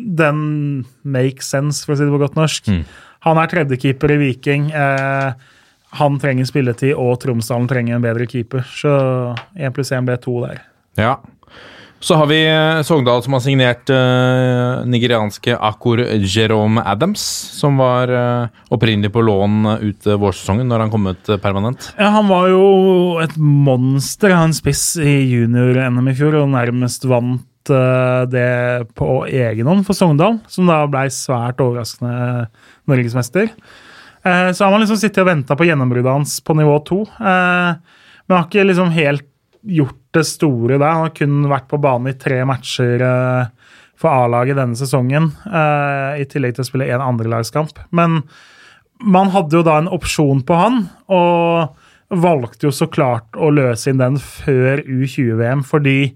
[0.00, 0.38] Den
[1.04, 2.68] makes sense, for å si det på godt norsk.
[2.72, 2.84] Mm.
[3.26, 4.70] Han er tredjekeeper i Viking.
[4.72, 5.50] Eh,
[5.98, 8.62] han trenger spilletid, og Tromsdalen trenger en bedre keeper.
[8.66, 8.94] Så
[9.58, 10.64] 1 pluss 1 ble 2 der.
[11.00, 11.16] Ja.
[12.00, 17.20] Så har vi eh, Sogndal som har signert uh, nigerianske Akur Jerome Adams,
[17.58, 21.90] som var uh, opprinnelig på lån ut vårsesongen når han kom ut permanent.
[22.00, 22.64] Ja, Han var jo
[23.20, 28.48] et monster av en spiss i junior-NM i fjor, og nærmest vant uh, det
[28.96, 32.48] på egen hånd for Sogndal, som da ble svært overraskende
[32.88, 33.52] norgesmester.
[34.22, 37.72] Eh, så har man liksom sittet og venta på gjennombruddet hans på nivå to, eh,
[38.26, 39.26] men har ikke liksom helt
[39.62, 40.92] gjort det store der.
[40.92, 46.22] Han har kun vært på banen i tre matcher eh, for A-laget denne sesongen, eh,
[46.22, 47.82] i tillegg til å spille én andrelagskamp.
[47.96, 48.22] Men
[49.00, 51.76] man hadde jo da en opsjon på han, og
[52.10, 56.14] valgte jo så klart å løse inn den før U20-VM, fordi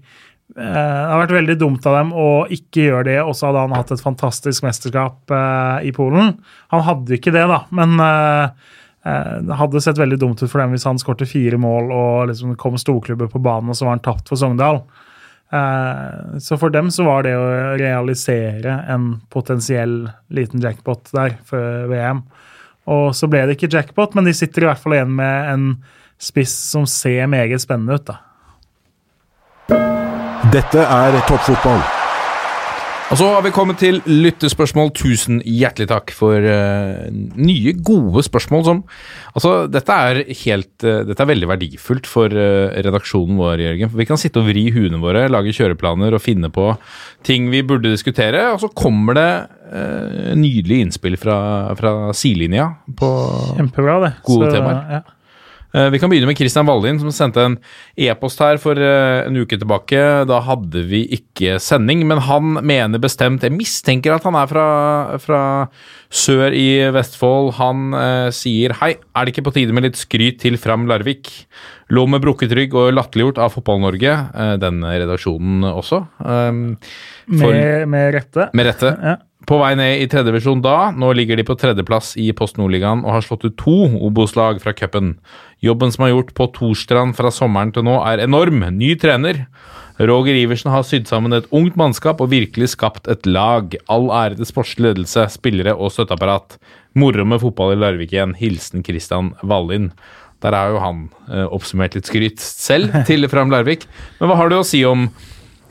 [0.55, 3.75] det har vært veldig dumt av dem å ikke gjøre det, og så hadde han
[3.75, 6.37] hatt et fantastisk mesterskap eh, i Polen.
[6.71, 8.69] Han hadde ikke det, da, men eh,
[9.03, 12.29] eh, det hadde sett veldig dumt ut for dem hvis han skårte fire mål og
[12.31, 14.79] liksom kom storklubber på banen, og så var han tapt for Sogndal.
[15.51, 21.89] Eh, Så for dem så var det å realisere en potensiell liten jackpot der før
[21.91, 22.23] VM.
[22.95, 25.67] Og så ble det ikke jackpot, men de sitter i hvert fall igjen med en
[26.21, 28.05] spiss som ser meget spennende ut.
[28.07, 28.21] da.
[30.53, 31.79] Dette er toppfotball.
[33.13, 34.91] Og så har vi kommet til lyttespørsmål.
[34.97, 38.83] Tusen hjertelig takk for uh, nye, gode spørsmål som
[39.33, 43.91] Altså, dette er helt uh, Dette er veldig verdifullt for uh, redaksjonen vår, Jørgen.
[43.93, 46.71] For vi kan sitte og vri huene våre, lage kjøreplaner og finne på
[47.25, 49.29] ting vi burde diskutere, og så kommer det
[49.73, 51.39] uh, nydelige innspill fra,
[51.79, 52.69] fra sidelinja
[53.01, 53.11] på
[53.55, 54.15] Kjempebra, det.
[54.29, 54.97] Gode Så, temaer.
[54.99, 55.03] Ja.
[55.75, 57.57] Eh, Vi kan begynne med Christian Wallin, som sendte en
[57.99, 59.99] e-post her for eh, en uke tilbake.
[60.29, 64.67] Da hadde vi ikke sending, men han mener bestemt Jeg mistenker at han er fra,
[65.19, 65.41] fra
[66.15, 67.53] sør i Vestfold.
[67.59, 71.33] Han eh, sier hei, er det ikke på tide med litt skryt til Fram Larvik?
[71.93, 75.99] Lå med brukket rygg og latterliggjort av Fotball-Norge, eh, denne redaksjonen også.
[76.23, 76.63] Eh,
[77.35, 78.49] for, Med, med rette.
[78.57, 78.95] med rette.
[79.03, 79.17] Ja.
[79.45, 80.89] På vei ned i tredje divisjon da.
[80.97, 83.75] Nå ligger de på tredjeplass i Post Nordligaen og har slått ut to
[84.07, 85.11] Obos-lag fra cupen.
[85.65, 88.61] Jobben som er gjort på Torstrand fra sommeren til nå, er enorm.
[88.75, 89.45] Ny trener.
[89.97, 93.73] Roger Iversen har sydd sammen et ungt mannskap og virkelig skapt et lag.
[93.89, 96.59] All ære til sportslig ledelse, spillere og støtteapparat.
[96.99, 98.35] Moro med fotball i Larvik igjen.
[98.37, 99.89] Hilsen Christian Wallin.
[100.43, 103.87] Der er jo han eh, oppsummert litt skryt selv til Fram Larvik.
[104.19, 105.07] Men hva har du å si om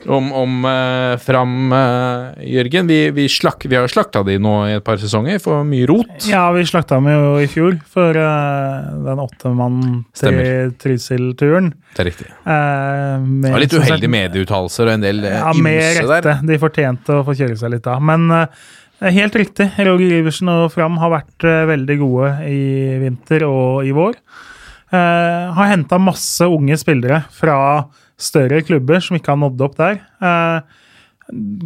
[0.07, 2.87] om, om eh, Fram, eh, Jørgen.
[2.87, 5.87] Vi, vi, slak, vi har jo slakta de nå i et par sesonger for mye
[5.89, 6.13] rot.
[6.29, 9.81] Ja, vi slakta dem jo i fjor for eh, den åtte mann
[10.17, 11.73] til Trysil-turen.
[11.95, 12.29] Det er riktig.
[12.45, 16.41] Uh, Det var litt uheldige medieuttalelser og en del eh, Ja, med ymse der.
[16.45, 18.03] De fortjente å få kjøre seg litt av.
[18.03, 18.73] Men eh,
[19.15, 19.69] helt riktig.
[19.87, 22.63] Roger Iversen og Fram har vært eh, veldig gode i
[23.01, 24.17] vinter og i vår.
[24.93, 27.57] Eh, har henta masse unge spillere fra
[28.17, 29.99] større klubber som ikke har nådd opp der.
[30.23, 30.81] Eh,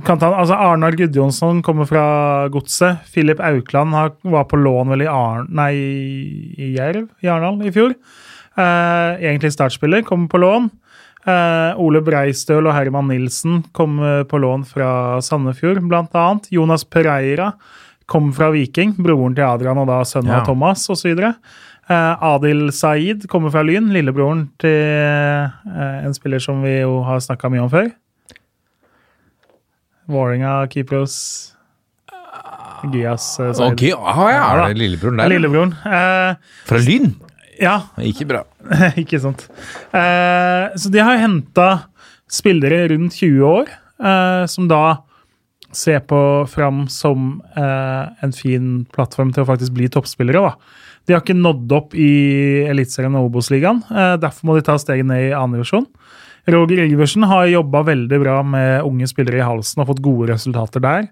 [0.08, 3.02] kan ta, altså Arnar Gudjonsson kommer fra Godset.
[3.12, 5.74] Filip Aukland har, var på lån vel i, Arn, nei,
[6.56, 7.96] i Jerv i Arendal i fjor.
[8.60, 10.70] Eh, egentlig startspiller, kommer på lån.
[11.28, 16.48] Eh, Ole Breistøl og Herman Nilsen kom eh, på lån fra Sandefjord, annet.
[16.56, 17.52] Jonas Pereira
[18.10, 20.40] kom fra Viking, broren til Adrian og da sønnen Ja.
[20.40, 21.12] av Thomas osv.
[21.20, 21.34] Eh,
[21.90, 27.50] Adil Saeed kommer fra Lyn, lillebroren til eh, en spiller som vi jo har snakka
[27.50, 27.90] mye om før.
[30.10, 31.16] Vålerenga Kypros
[32.94, 33.74] Gyas eh, Saeed.
[33.74, 35.34] Ok, ah, ja, er det lillebroren der?
[35.34, 35.74] Lillebroren.
[35.86, 37.12] Eh, Fra Lyn?
[37.60, 37.76] ja,
[38.06, 38.44] Ikke bra.
[39.02, 39.48] ikke sant.
[39.92, 41.70] Eh, så de har henta
[42.30, 44.84] spillere rundt 20 år, eh, som da
[45.76, 50.42] ser på Fram som eh, en fin plattform til å faktisk bli toppspillere.
[50.42, 50.79] Da.
[51.10, 52.10] De har ikke nådd opp i
[52.70, 53.80] Eliteserien og Obos-ligaen.
[53.90, 55.88] Eh, derfor må de ta steget ned i annen divisjon.
[56.54, 60.84] Roger Iversen har jobba veldig bra med unge spillere i halsen og fått gode resultater
[60.86, 61.08] der.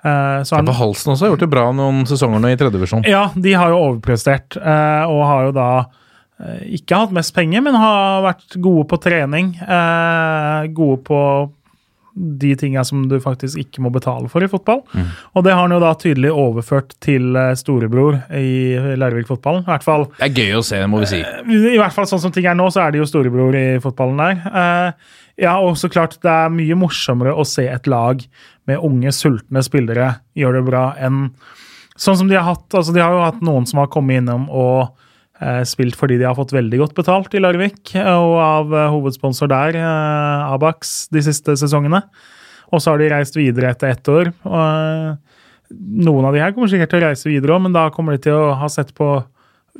[0.00, 2.78] Eh, så han, På Halsen også har gjort det bra noen sesonger nå i tredje
[2.78, 3.04] divisjon.
[3.08, 5.68] ja, de har jo overprestert, eh, og har jo da
[6.66, 9.52] ikke hatt mest penger, men har vært gode på trening.
[10.74, 11.20] Gode på
[12.14, 14.84] de tinga som du faktisk ikke må betale for i fotball.
[15.34, 19.64] Og det har han jo da tydelig overført til eh, storebror i Larvik fotball.
[19.64, 21.20] I hvert fall Det er gøy å se, må vi si.
[21.74, 24.22] i hvert fall sånn som ting er nå, så er det jo storebror i fotballen
[24.22, 24.40] der.
[24.62, 25.12] Eh,
[25.44, 28.22] ja, og så klart det er mye morsommere å se et lag
[28.70, 31.24] med unge, sultne spillere gjøre det bra, enn
[31.98, 32.68] sånn som de har hatt.
[32.70, 35.03] Altså, de har jo hatt noen som har kommet innom og eh,
[35.68, 39.78] spilt fordi de har fått veldig godt betalt i Larvik, og av eh, hovedsponsor der,
[39.80, 42.02] eh, Abax, de siste sesongene.
[42.72, 44.32] Og så har de reist videre etter ett år.
[44.48, 45.40] og eh,
[45.74, 48.26] Noen av de her kommer sikkert til å reise videre òg, men da kommer de
[48.26, 49.16] til å ha sett på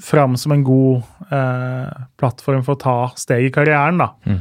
[0.02, 4.00] fram som en god eh, plattform for å ta steg i karrieren.
[4.02, 4.40] da.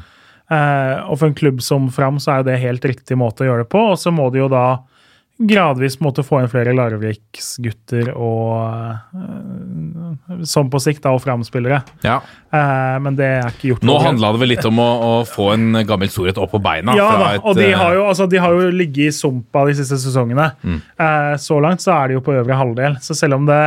[0.53, 3.47] Eh, og for en klubb som Fram så er jo det helt riktig måte å
[3.47, 3.83] gjøre det på.
[3.93, 4.83] Og så må de jo da
[5.47, 8.53] gradvis måtte få inn flere Larviksgutter og
[9.17, 11.81] eh, Som på sikt, da, og Fram-spillere.
[12.05, 12.19] Ja.
[12.53, 13.87] Eh, men det er ikke gjort.
[13.87, 16.95] Nå handla det vel litt om å, å få en gammel storhet opp på beina.
[16.97, 19.65] ja, da, et, og de eh, har, jo, altså, de har jo ligget i sumpa
[19.69, 20.51] de siste sesongene.
[20.63, 22.97] Eh, så langt så er de jo på øvre halvdel.
[23.03, 23.61] Så selv om det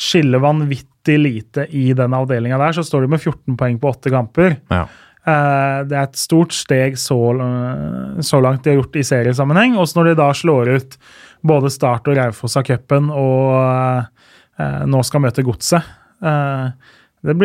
[0.00, 4.12] skiller vanvittig lite i den avdelinga der, så står de med 14 poeng på åtte
[4.14, 4.58] kamper.
[4.72, 4.88] ja.
[5.28, 9.76] Eh, det er et stort steg så, eh, så langt de har gjort i seriesammenheng.
[9.76, 10.98] Også når de da slår ut
[11.44, 14.04] både Start og Raufoss av cupen og
[14.60, 15.96] eh, nå skal møte Godset.
[16.20, 17.36] Det, det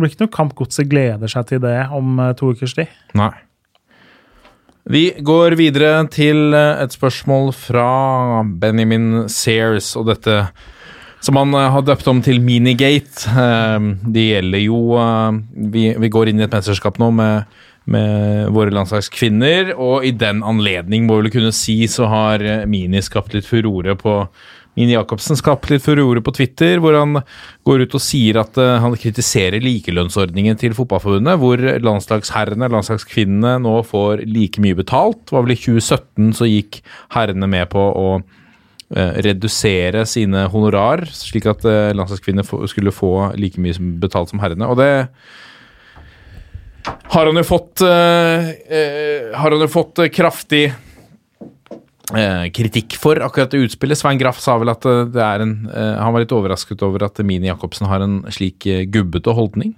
[0.00, 2.92] blir ikke noe kamp Godset gleder seg til det om to ukers tid.
[3.16, 3.32] Nei.
[4.92, 7.88] Vi går videre til et spørsmål fra
[8.44, 10.42] Benjamin Sears, og dette
[11.24, 13.28] som han eh, har døpt om til Minigate.
[13.30, 15.38] Eh, Det gjelder jo eh,
[15.72, 17.54] vi, vi går inn i et mesterskap nå med,
[17.90, 22.66] med våre landslagskvinner, og i den anledning, må vi vel kunne si, så har eh,
[22.68, 24.20] Mini skapt litt furore på,
[24.74, 27.20] Mini Jacobsen skapt litt furore på Twitter, hvor han
[27.62, 34.24] går ut og sier at han kritiserer likelønnsordningen til Fotballforbundet, hvor landslagsherrene, landslagskvinnene, nå får
[34.26, 35.20] like mye betalt.
[35.28, 36.80] Det var vel i 2017 så gikk
[37.14, 38.08] herrene med på å
[38.94, 44.68] redusere sine honorar, slik at eh, landslagskvinner skulle få like mye betalt som herrene.
[44.70, 45.08] Og det
[46.84, 50.64] har han jo fått eh, eh, Har han jo fått eh, kraftig
[52.12, 53.98] eh, kritikk for akkurat det utspillet.
[53.98, 57.06] Svein Graff sa vel at eh, det er en eh, Han var litt overrasket over
[57.08, 59.72] at Mini Jacobsen har en slik eh, gubbete holdning.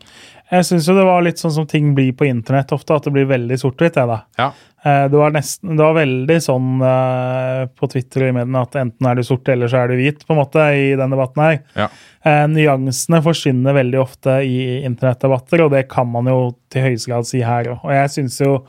[0.51, 3.15] Jeg syns jo det var litt sånn som ting blir på internett ofte, at det
[3.17, 3.99] blir veldig sort-hvitt.
[4.39, 4.53] Ja.
[4.85, 8.77] Eh, Det var, nesten, det var veldig sånn eh, på Twitter og i mediene at
[8.79, 11.43] enten er du sort eller så er du hvit, på en måte, i den debatten
[11.43, 11.57] her.
[11.79, 11.89] Ja.
[12.27, 17.29] Eh, nyansene forsvinner veldig ofte i internettdebatter, og det kan man jo til høyeste grad
[17.29, 17.83] si her òg.
[17.83, 18.61] Og jeg syns jo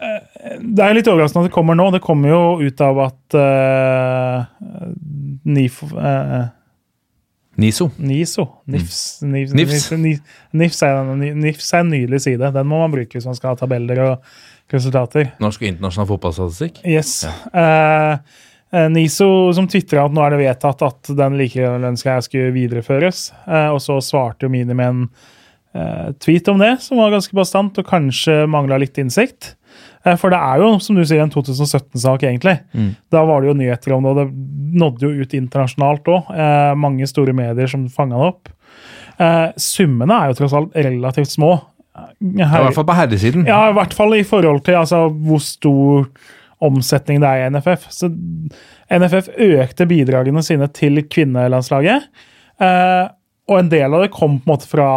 [0.00, 1.90] Det er litt overraskende at det kommer nå.
[1.92, 4.46] Det kommer jo ut av at uh,
[5.44, 6.46] NIF, uh,
[7.60, 7.90] Niso.
[7.98, 9.90] NISO NIFS, NIFS, Nifs.
[9.92, 10.22] NIFS,
[10.56, 12.52] NIFS, er, NIFS er en nydelig side.
[12.54, 14.32] Den må man bruke hvis man skal ha tabeller og
[14.76, 15.32] resultater.
[15.42, 16.80] Norsk og internasjonal fotballstatistikk.
[16.86, 17.24] Yes.
[17.26, 18.18] Ja.
[18.72, 23.30] eh, NISO som tvitra at nå er det vedtatt at den likelønnsgreia skulle videreføres.
[23.48, 25.00] Eh, og så svarte jo Mini med en
[25.74, 29.56] eh, tweet om det, som var ganske bastant og kanskje mangla litt innsikt.
[30.04, 32.56] Eh, for det er jo, som du sier, en 2017-sak, egentlig.
[33.12, 36.30] Da var det jo nyheter om det, og det nådde jo ut internasjonalt òg.
[36.30, 38.54] Eh, mange store medier som fanga det opp.
[39.20, 41.50] Eh, summene er jo tross alt relativt små.
[42.20, 43.46] I hvert fall på herresiden.
[43.48, 46.10] Ja, i hvert fall i forhold til altså, hvor stor
[46.60, 47.88] omsetning det er i NFF.
[47.94, 48.10] Så
[48.90, 52.08] NFF økte bidragene sine til kvinnelandslaget.
[52.60, 53.04] Eh,
[53.50, 54.88] og en del av det kom på en måte fra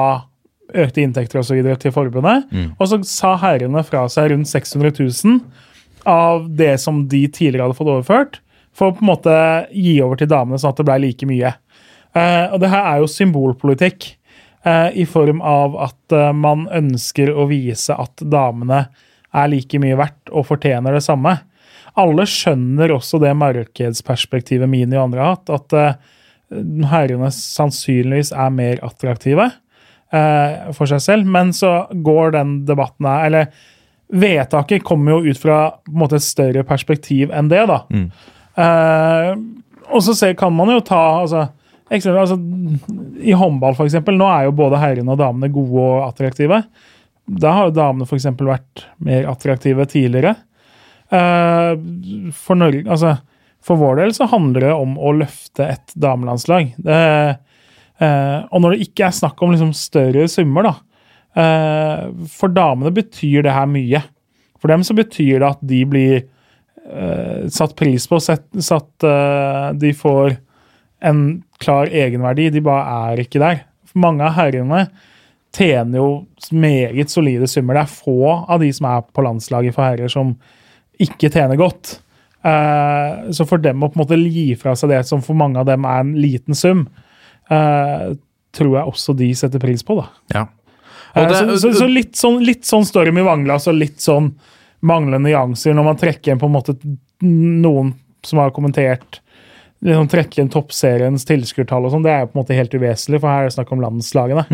[0.73, 2.47] økte inntekter og så videre til forbundet.
[2.79, 5.39] Og så sa herrene fra seg rundt 600 000
[6.09, 8.39] av det som de tidligere hadde fått overført,
[8.75, 9.35] for å på en måte
[9.71, 11.53] gi over til damene, sånn at det ble like mye.
[12.13, 14.09] Eh, og det her er jo symbolpolitikk
[14.95, 18.85] i form av at eh, man ønsker å vise at damene
[19.33, 21.35] er like mye verdt og fortjener det samme.
[21.99, 25.99] Alle skjønner også det markedsperspektivet Mini og andre har hatt, at eh,
[26.89, 29.49] herrene sannsynligvis er mer attraktive
[30.13, 33.49] eh, for seg selv, men så går den debatten her Eller
[34.13, 35.59] vedtaket kommer jo ut fra
[35.89, 37.83] måte, et større perspektiv enn det, da.
[38.53, 39.29] Eh,
[39.93, 41.47] og så ser, kan man jo ta altså,
[41.97, 42.37] eksempel, altså,
[43.21, 46.63] I håndball, eksempel, nå er jo både herrene og damene gode og attraktive.
[47.23, 50.35] Da har jo damene eksempel vært mer attraktive tidligere.
[51.13, 51.71] Eh,
[52.35, 53.15] for, Norge, altså,
[53.63, 56.73] for vår del så handler det om å løfte et damelandslag.
[56.81, 56.97] Det,
[58.01, 60.73] eh, og når det ikke er snakk om liksom større summer, da.
[61.43, 64.03] eh, for damene betyr det her mye.
[64.59, 66.23] For dem så betyr det at de blir
[67.47, 69.03] satt pris på, satt,
[69.79, 70.33] de får
[71.07, 71.21] en
[71.63, 72.49] klar egenverdi.
[72.53, 73.63] De bare er ikke der.
[73.99, 74.85] Mange av herrene
[75.53, 76.07] tjener jo
[76.57, 77.77] meget solide summer.
[77.77, 78.15] Det er få
[78.49, 80.33] av de som er på landslaget for herrer, som
[81.01, 81.99] ikke tjener godt.
[82.43, 85.61] Uh, så for dem å på en måte gi fra seg det som for mange
[85.61, 86.87] av dem er en liten sum,
[87.53, 88.09] uh,
[88.53, 89.95] tror jeg også de setter pris på.
[90.01, 90.09] da.
[90.35, 90.43] Ja.
[91.15, 94.33] Eh, det- så, så, så litt, sånn, litt sånn storm i vanglass og litt sånn
[94.83, 96.75] manglende nyanser når man trekker inn på en måte
[97.23, 97.93] noen
[98.25, 99.21] som har kommentert
[99.83, 103.21] liksom trekke inn toppseriens tilskuertall og sånn, det er jo på en måte helt uvesentlig,
[103.21, 104.45] for her er det snakk om landslagene.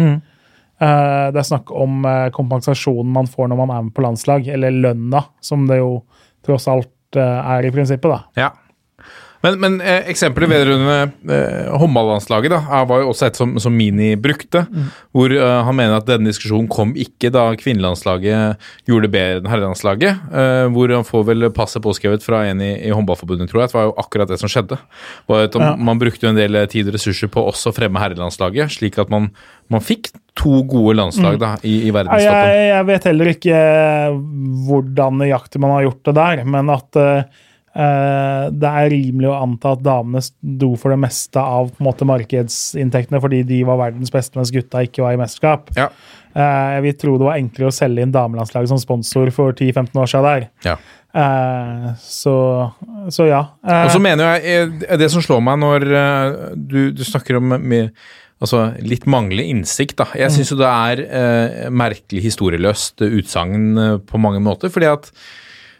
[0.79, 4.47] Eh, det er snakk om uh, kompensasjonen man får når man er med på landslag,
[4.47, 5.99] eller lønna, som det jo
[6.45, 8.09] tross alt uh, er i prinsippet.
[8.09, 8.47] da.
[8.47, 8.49] Ja.
[9.45, 10.97] Men, men eh, eksempelet vedrørende
[11.31, 12.59] eh, håndballandslaget da,
[12.89, 14.65] var jo også et som, som Mini brukte.
[15.15, 18.59] Hvor eh, han mener at denne diskusjonen kom ikke da kvinnelandslaget
[18.89, 20.25] gjorde det bedre enn herrelandslaget.
[20.29, 23.71] Eh, hvor han får vel passet påskrevet fra en i, i håndballforbundet, tror jeg.
[23.71, 24.79] Det var jo akkurat det som skjedde.
[25.29, 25.73] Var at Ja.
[25.75, 29.11] Man brukte jo en del tid og ressurser på også å fremme herrelandslaget, slik at
[29.11, 29.27] man,
[29.71, 30.07] man fikk
[30.39, 32.51] to gode landslag da, i, i verdenstoppen.
[32.51, 33.59] Jeg, jeg vet heller ikke
[34.69, 39.35] hvordan nøyaktig man har gjort det der, men at eh, eh, det er rimelig å
[39.43, 44.39] anta at damene sto for det meste av måte, markedsinntektene fordi de var verdens beste,
[44.39, 45.69] mens gutta ikke var i mesterskap.
[45.77, 45.89] Ja.
[46.33, 50.01] Eh, jeg vil tro det var enklere å selge inn damelandslaget som sponsor for 10-15
[50.01, 50.47] år siden der.
[50.65, 50.75] Ja.
[51.09, 52.35] Eh, så,
[53.09, 53.43] så ja.
[53.65, 57.39] Eh, Og så mener jeg, eh, Det som slår meg når eh, du, du snakker
[57.39, 57.93] om med,
[58.39, 60.05] altså litt manglende innsikt da.
[60.17, 64.69] Jeg syns jo det er eh, merkelig historieløst eh, utsagn eh, på mange måter.
[64.73, 65.09] fordi at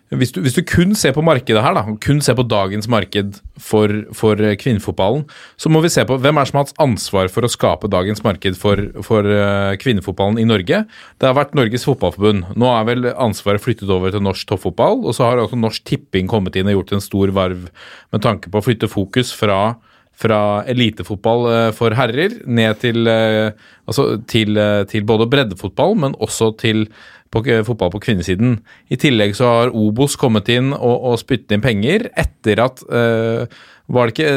[0.10, 3.36] hvis du, hvis du kun ser på markedet her, da, kun ser på dagens marked
[3.61, 5.27] for, for eh, kvinnefotballen,
[5.60, 8.23] så må vi se på hvem er som har hatt ansvar for å skape dagens
[8.26, 10.81] marked for, for eh, kvinnefotballen i Norge.
[11.22, 12.56] Det har vært Norges Fotballforbund.
[12.57, 16.31] Nå er vel ansvaret flyttet over til norsk toppfotball, og så har også Norsk Tipping
[16.31, 17.69] kommet inn og gjort en stor varv
[18.10, 19.77] med tanke på å flytte fokus fra
[20.19, 24.57] fra elitefotball eh, for herrer ned til, altså til,
[24.91, 26.90] til både breddefotball, men også til
[27.34, 28.57] på, fotball på kvinnesiden.
[28.89, 33.60] I tillegg så har Obos kommet inn og, og spyttet inn penger etter at øh,
[33.89, 34.31] Var det ikke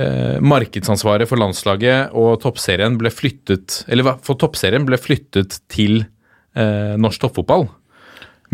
[0.00, 6.94] eh, markedsansvaret for landslaget og toppserien ble flyttet Eller for toppserien ble flyttet til øh,
[7.00, 7.68] norsk toppfotball,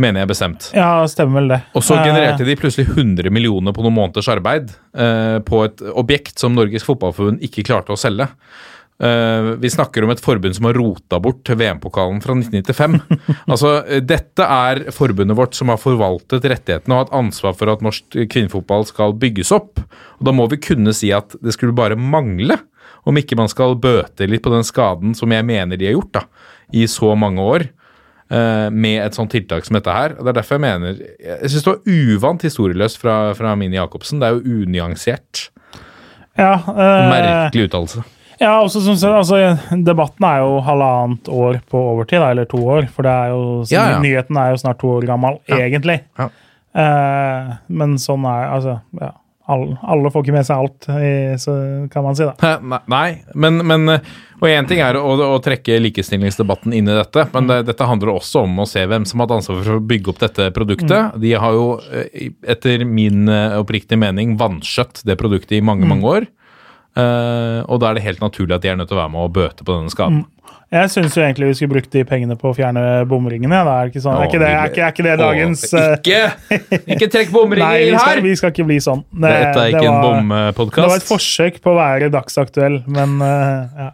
[0.01, 0.71] mener jeg bestemt.
[0.77, 1.61] Ja, stemmer vel det.
[1.77, 6.41] Og så genererte de plutselig 100 millioner på noen måneders arbeid eh, på et objekt
[6.41, 8.31] som Norges Fotballforbund ikke klarte å selge.
[9.01, 12.99] Eh, vi snakker om et forbund som har rota bort VM-pokalen fra 1995.
[13.53, 17.85] altså, eh, Dette er forbundet vårt som har forvaltet rettighetene og hatt ansvar for at
[17.85, 19.81] norsk kvinnefotball skal bygges opp.
[20.21, 22.61] Og Da må vi kunne si at det skulle bare mangle
[23.09, 26.19] om ikke man skal bøte litt på den skaden som jeg mener de har gjort
[26.19, 26.27] da,
[26.77, 27.71] i så mange år
[28.31, 30.13] Uh, med et sånt tiltak som dette her.
[30.15, 33.75] Og Det er derfor jeg mener Jeg syns det var uvant historieløst fra, fra Mini
[33.75, 34.21] Jacobsen.
[34.23, 35.49] Det er jo unyansert.
[36.39, 37.11] Ja, uh...
[37.11, 38.05] Merkelig uttalelse.
[38.41, 39.39] Ja, også, som, sagt, altså,
[39.85, 42.87] Debatten er jo halvannet år på overtid, eller to år.
[42.95, 43.99] For det er jo, Ja, ja.
[44.01, 46.01] nyheten er jo snart to år gammel, egentlig.
[46.19, 46.31] Ja.
[46.81, 49.13] Eh, men sånn er altså, ja.
[49.51, 50.87] Alle, alle får ikke med seg alt,
[51.43, 51.53] så
[51.91, 52.23] kan man si.
[52.23, 52.59] da.
[52.87, 53.97] Nei, men, men
[54.39, 58.13] Og én ting er å, å trekke likestillingsdebatten inn i dette, men det, dette handler
[58.13, 61.19] også om å se hvem som har hatt ansvar for å bygge opp dette produktet.
[61.19, 66.07] De har jo, eh, etter min eh, oppriktige mening, vanskjøtt det produktet i mange, mange
[66.15, 66.31] år.
[66.99, 69.27] Eh, og da er det helt naturlig at de er nødt til å være med
[69.29, 70.25] og bøte på denne skaden.
[70.71, 73.59] Jeg syns egentlig vi skulle brukt de pengene på å fjerne bomringene.
[73.67, 73.73] Da.
[73.81, 74.19] Er, det ikke sånn?
[74.21, 77.81] er, ikke det, er, ikke, er ikke det dagens Å, eh, Ikke, ikke trekk bomringer
[77.83, 78.23] vi skal, her!
[78.27, 79.03] vi skal ikke bli sånn.
[79.11, 82.79] Det, Dette er ikke det en var- Det var et forsøk på å være dagsaktuell,
[82.87, 83.89] men uh, ja.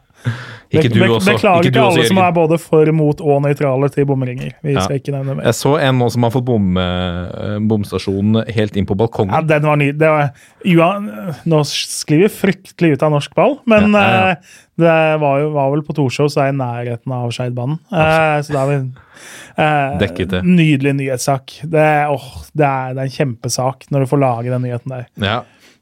[0.74, 1.30] Ikke du også.
[1.36, 4.51] Beklager Ikke du til alle som er både for, mot og nøytrale til bomringer.
[4.66, 4.80] Vi Ja.
[4.82, 5.44] skal ikke nevne mer.
[5.47, 9.30] Jeg så en nå som har fått bom, eh, bomstasjonen helt inn på balkongen.
[9.32, 9.93] Ja, den var ny.
[9.93, 10.32] Det var,
[10.64, 11.06] Johan,
[11.47, 14.30] nå sklir vi fryktelig ut av norsk ball, men Ja, ja, ja.
[14.30, 14.36] eh,
[14.76, 17.78] det var, jo, var vel på Torshov, så er i nærheten av Skeidbanen.
[17.88, 18.93] Så da er vi
[19.56, 20.43] eh, Dekket det.
[20.44, 21.60] Nydelig nyhetssak.
[21.62, 25.06] Det, åh, det, er, det er en kjempesak når du får lage den nyheten der.
[25.22, 25.38] Ja.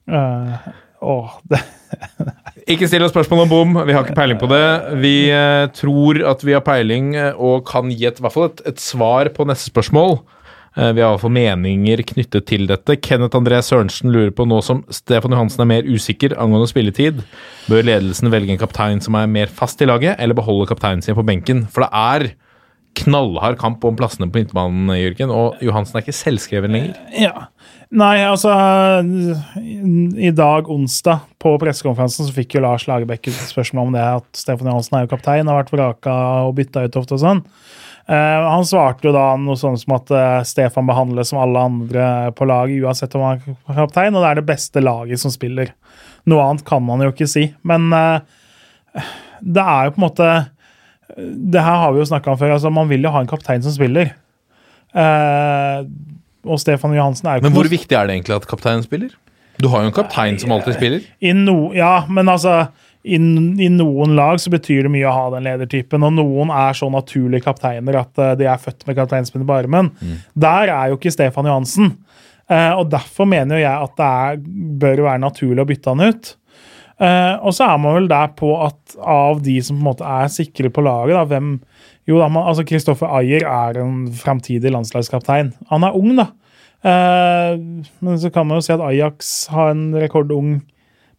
[0.06, 0.58] Uh,
[1.00, 1.58] åh, det,
[2.70, 4.66] Ikke still oss spørsmål om bom, vi har ikke peiling på det.
[5.02, 9.28] Vi eh, tror at vi har peiling eh, og kan gi et, et, et svar
[9.36, 10.16] på neste spørsmål.
[10.74, 12.96] Eh, vi har i hvert fall meninger knyttet til dette.
[13.04, 17.20] Kenneth André Sørensen lurer på nå som Stefan Johansen er mer usikker angående spilletid,
[17.68, 21.18] bør ledelsen velge en kaptein som er mer fast i laget, eller beholde kapteinen sin
[21.18, 21.66] på benken?
[21.68, 22.28] For det er
[23.04, 26.96] knallhard kamp om plassene på midtbanen, Jørgen, og Johansen er ikke selvskreven lenger.
[27.26, 27.50] ja.
[27.94, 28.50] Nei, altså
[30.18, 34.40] I dag, onsdag, på pressekonferansen, så fikk jo Lars Lagerbäck et spørsmål om det at
[34.40, 36.14] Stefan Johansen er jo kaptein, har vært vraka
[36.48, 37.42] og bytta ut ofte og sånn.
[38.04, 42.08] Uh, han svarte jo da noe sånn som at uh, Stefan behandles som alle andre
[42.36, 45.70] på laget, uansett om han er kaptein, og det er det beste laget som spiller.
[46.28, 47.46] Noe annet kan man jo ikke si.
[47.62, 48.18] Men uh,
[49.40, 50.28] det er jo på en måte
[51.14, 52.56] Det her har vi jo snakka om før.
[52.56, 54.14] altså Man vil jo ha en kaptein som spiller.
[54.94, 55.80] Eh,
[56.44, 59.12] og Stefan Johansen er jo Men hvor noe- viktig er det egentlig at kapteinen spiller?
[59.62, 61.04] Du har jo en kaptein som alltid spiller.
[61.22, 62.68] I no, ja, men altså
[63.04, 66.72] i, I noen lag så betyr det mye å ha den ledertypen, og noen er
[66.74, 69.90] så naturlige kapteiner at eh, de er født med kapteinspinnet på armen.
[70.34, 71.92] Der er jo ikke Stefan Johansen.
[72.50, 74.40] Eh, og Derfor mener jo jeg at det er,
[74.80, 76.32] bør være naturlig å bytte han ut.
[77.04, 80.10] Eh, og så er man vel der på at av de som på en måte
[80.16, 81.54] er sikre på laget, da, hvem
[82.10, 85.54] Jo da, man, altså Kristoffer Ayer er en framtidig landslagskaptein.
[85.70, 86.26] Han er ung, da.
[86.84, 87.54] Eh,
[88.04, 90.58] men så kan man jo si at Ajax har en rekordung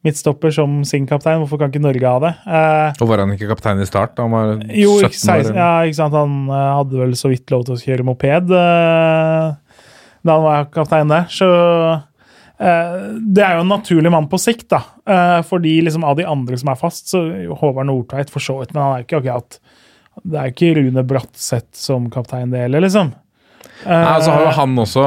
[0.06, 1.40] midtstopper som sin kaptein.
[1.42, 2.34] Hvorfor kan ikke Norge ha det?
[2.46, 4.14] Eh, Og var han ikke kaptein i start?
[4.22, 6.14] Han var 17 jo, ikke, 16, ja, ikke sant?
[6.20, 9.80] Han eh, hadde vel så vidt lov til å kjøre moped eh,
[10.26, 11.26] da han var kaptein der.
[11.34, 12.94] Så eh,
[13.26, 14.84] det er jo en naturlig mann på sikt, da.
[15.10, 17.26] Eh, fordi liksom av de andre som er fast, så
[17.58, 19.60] Håvard Nordtveit for så vidt, men han er jo ikke akkurat
[20.24, 23.12] Det er ikke Rune Bratseth som kaptein, det heller, liksom.
[23.86, 25.04] Eh, Nei, så har jo han også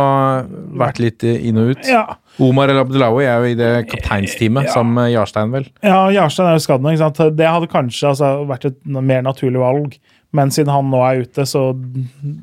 [0.78, 1.86] vært litt inn og ut.
[1.88, 2.04] ja.
[2.38, 4.70] Omar El Abdelawi er jo i det kapteinsteamet Ja.
[4.76, 5.64] sammen med Jarstein, vel.
[5.82, 6.92] Ja, Jarstein er jo skadd nå.
[6.92, 7.36] ikke sant?
[7.36, 9.96] Det hadde kanskje altså, vært et mer naturlig valg,
[10.30, 11.72] men siden han nå er ute, så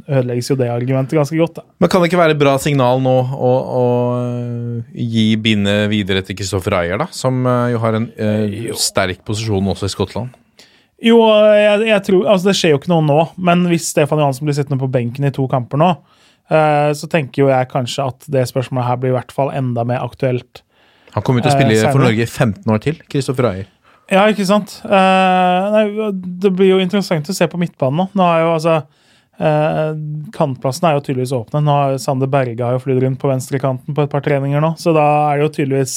[0.09, 1.61] ødelegges jo det argumentet ganske godt.
[1.61, 1.63] da.
[1.79, 3.85] Men kan det ikke være et bra signal nå å, å
[4.19, 7.07] øh, gi bindet videre til Kristoffer Ayer, da?
[7.15, 10.33] Som øh, jo har en øh, sterk posisjon også i Skottland.
[11.05, 11.19] Jo,
[11.53, 14.55] jeg, jeg tror, altså Det skjer jo ikke noe nå, men hvis Stefan Johansen blir
[14.57, 15.91] sittende på benken i to kamper nå,
[16.49, 19.85] eh, så tenker jo jeg kanskje at det spørsmålet her blir i hvert fall enda
[19.85, 20.63] mer aktuelt.
[21.13, 22.01] Han kommer til å Eh, spille for.
[22.01, 22.97] Norge i 15 år til.
[23.11, 23.67] Kristoffer Ayer.
[24.11, 24.79] Ja, ikke sant?
[24.85, 25.85] Eh, nei,
[26.41, 28.09] det blir jo interessant å se på midtbanen nå.
[28.17, 28.79] Nå er jo altså
[29.35, 31.59] Kantplassene Kantplassen er jo tydeligvis åpne.
[31.65, 34.73] Nå har Sander Berge har jo flydd rundt på venstrekanten på et par treninger nå,
[34.79, 35.95] så da er det jo tydeligvis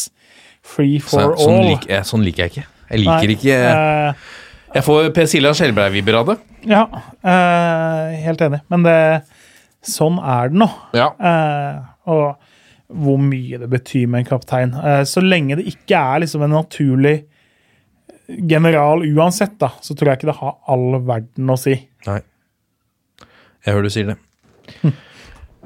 [0.66, 1.68] free Så, for sånn, all.
[1.70, 2.64] lik, eh, sånn liker jeg ikke.
[2.88, 4.26] Jeg liker Nei, ikke eh,
[4.74, 6.36] Jeg får Per Siljan Skjelbrei-vibber av det.
[6.68, 6.84] Ja,
[7.24, 8.60] eh, helt enig.
[8.68, 8.98] Men det,
[9.86, 10.68] sånn er det nå.
[10.96, 11.08] Ja.
[11.16, 11.80] Eh,
[12.12, 12.36] og
[12.88, 14.74] hvor mye det betyr med en kaptein.
[14.76, 17.16] Eh, så lenge det ikke er liksom en naturlig
[18.28, 21.78] general uansett, da, så tror jeg ikke det har all verden å si.
[22.08, 22.20] Nei.
[23.64, 24.18] Jeg hører du sier det.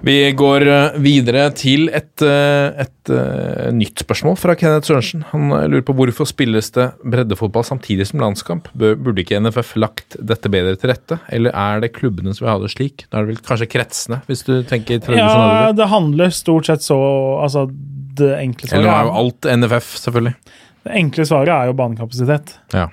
[0.02, 5.22] Vi går eh, videre til et, eh, et eh, nytt spørsmål fra Kenneth Sørensen.
[5.30, 8.66] Han lurer på hvorfor spilles det breddefotball samtidig som landskamp?
[8.74, 12.56] Burde ikke NFF lagt dette bedre til rette, eller er det klubbene som vil ha
[12.64, 13.06] det slik?
[13.06, 16.98] Da er det vel kanskje kretsene, hvis du tenker Ja, det handler stort sett så
[17.42, 20.34] Altså, det enkle eller nå er jo alt NFF, selvfølgelig.
[20.82, 22.56] det enkle svaret er jo banekapasitet.
[22.74, 22.88] Ja.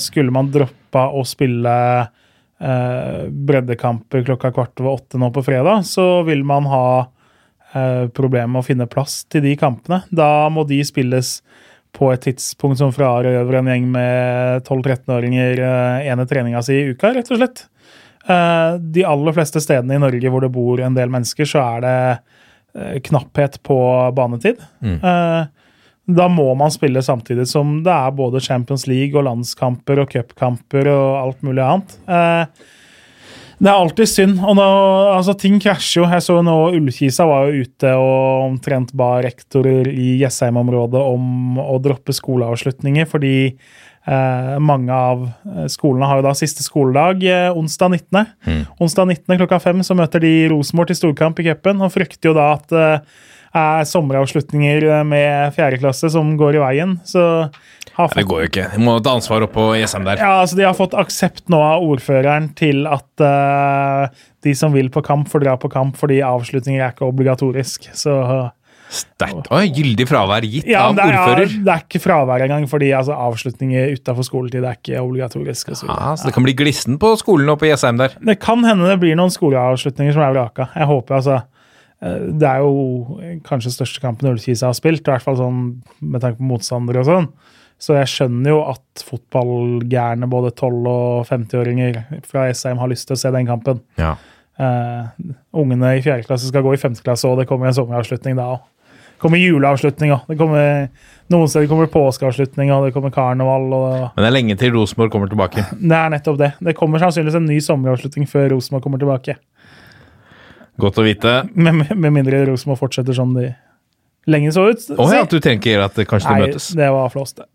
[0.00, 1.76] Skulle man droppa å spille
[2.60, 6.84] breddekamper klokka kvart over åtte nå på fredag, så vil man ha
[7.72, 10.02] eh, problemer med å finne plass til de kampene.
[10.12, 11.38] Da må de spilles
[11.96, 17.14] på et tidspunkt som frarøver en gjeng med 12-13-åringer eh, ene treninga si i uka,
[17.16, 17.64] rett og slett.
[18.28, 21.86] Eh, de aller fleste stedene i Norge hvor det bor en del mennesker, så er
[21.86, 21.96] det
[22.76, 23.78] eh, knapphet på
[24.16, 24.62] banetid.
[24.84, 25.42] Eh,
[26.16, 30.90] da må man spille samtidig som det er både Champions League og landskamper og cupkamper
[30.92, 31.96] og alt mulig annet.
[32.10, 32.76] Eh,
[33.60, 34.38] det er alltid synd.
[34.40, 34.66] og nå,
[35.12, 36.08] altså Ting krasjer jo.
[36.08, 41.76] Jeg så nå Ullkisa var jo ute og omtrent ba rektorer i Jessheim-området om å
[41.84, 45.26] droppe skoleavslutninger, fordi eh, mange av
[45.68, 48.64] skolene har jo da siste skoledag eh, onsdag 19.
[48.80, 49.36] Onsdag 19.
[49.42, 52.72] klokka fem så møter de Rosenborg til storkamp i cupen, og frykter jo da at
[52.72, 53.20] eh,
[53.56, 56.94] er sommeravslutninger med fjerde klasse som går i veien.
[57.06, 57.22] Så
[57.96, 58.68] har Det går jo ikke.
[58.76, 60.22] Vi må ta ansvar opp på Jessheim der.
[60.22, 64.06] ja, altså De har fått aksept nå av ordføreren til at uh,
[64.46, 67.90] de som vil på kamp, får dra på kamp fordi avslutninger er ikke obligatorisk.
[67.92, 68.16] Så
[68.90, 69.46] Sterkt.
[69.54, 71.52] Oi, gyldig fravær gitt ja, av er, ordfører.
[71.62, 75.70] det er ikke fravær engang, fordi altså, avslutninger utafor skoletid er ikke obligatorisk.
[75.78, 75.86] Så.
[75.86, 78.16] Ja, så det kan bli glissen på skolen oppe på Jessheim der.
[78.18, 80.66] Det kan hende det blir noen skoleavslutninger som er vraka.
[80.74, 81.46] Jeg håper altså eh,
[82.00, 85.58] Det er jo kanskje største kampen Ullkisa har spilt, i hvert fall sånn
[86.00, 87.26] med tanke på motstandere og sånn.
[87.80, 93.16] Så jeg skjønner jo at fotballgærne, både 12- og 50-åringer fra SM, har lyst til
[93.16, 93.80] å se den kampen.
[94.00, 94.14] Ja.
[94.60, 95.08] Uh,
[95.56, 98.50] ungene i fjerde klasse skal gå i femte klasse, og det kommer en sommeravslutning da
[98.56, 98.66] òg.
[98.90, 100.28] Det kommer juleavslutning òg.
[101.32, 103.66] Noen steder kommer påskeavslutning, og det kommer karneval.
[103.72, 105.64] og Men det er lenge til Rosenborg kommer tilbake.
[105.72, 106.52] Det er nettopp det.
[106.60, 109.36] Det kommer sannsynligvis en ny sommeravslutning før Rosenborg kommer tilbake.
[110.80, 111.34] Godt å vite.
[111.54, 113.50] Med, med mindre Rosenborg fortsetter som de
[114.30, 114.86] lenge så ut.
[114.96, 116.70] Å ja, at du tenker at det Nei, de Nei, møtes.
[116.76, 117.48] det var flåst, det.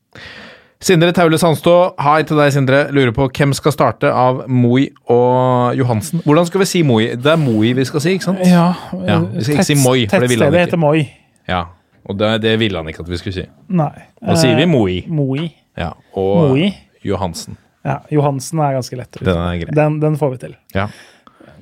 [0.85, 1.73] Sindre Taule Sandstå,
[2.03, 2.79] hei til deg, Sindre.
[2.93, 6.21] Lurer på hvem skal starte av Moi og Johansen.
[6.27, 7.07] Hvordan skal vi si Moi?
[7.15, 8.43] Det er Moi vi skal si, ikke sant?
[8.45, 8.67] Ja,
[9.07, 10.65] Ja, vi skal ikke si Moi, for det ville han Tettstedet ikke.
[10.67, 11.05] heter Moi.
[11.49, 11.63] Ja,
[12.05, 13.47] Og det, det ville han ikke at vi skulle si.
[13.73, 13.93] Nei.
[14.21, 14.99] Da sier vi Eh, Moi.
[15.07, 15.47] Moi.
[15.79, 16.67] Ja, og Moi.
[17.07, 17.57] Johansen.
[17.85, 19.17] Ja, Johansen er ganske lett.
[19.21, 19.73] Den er grei.
[19.79, 20.55] Den, den får vi til.
[20.75, 20.87] Ja.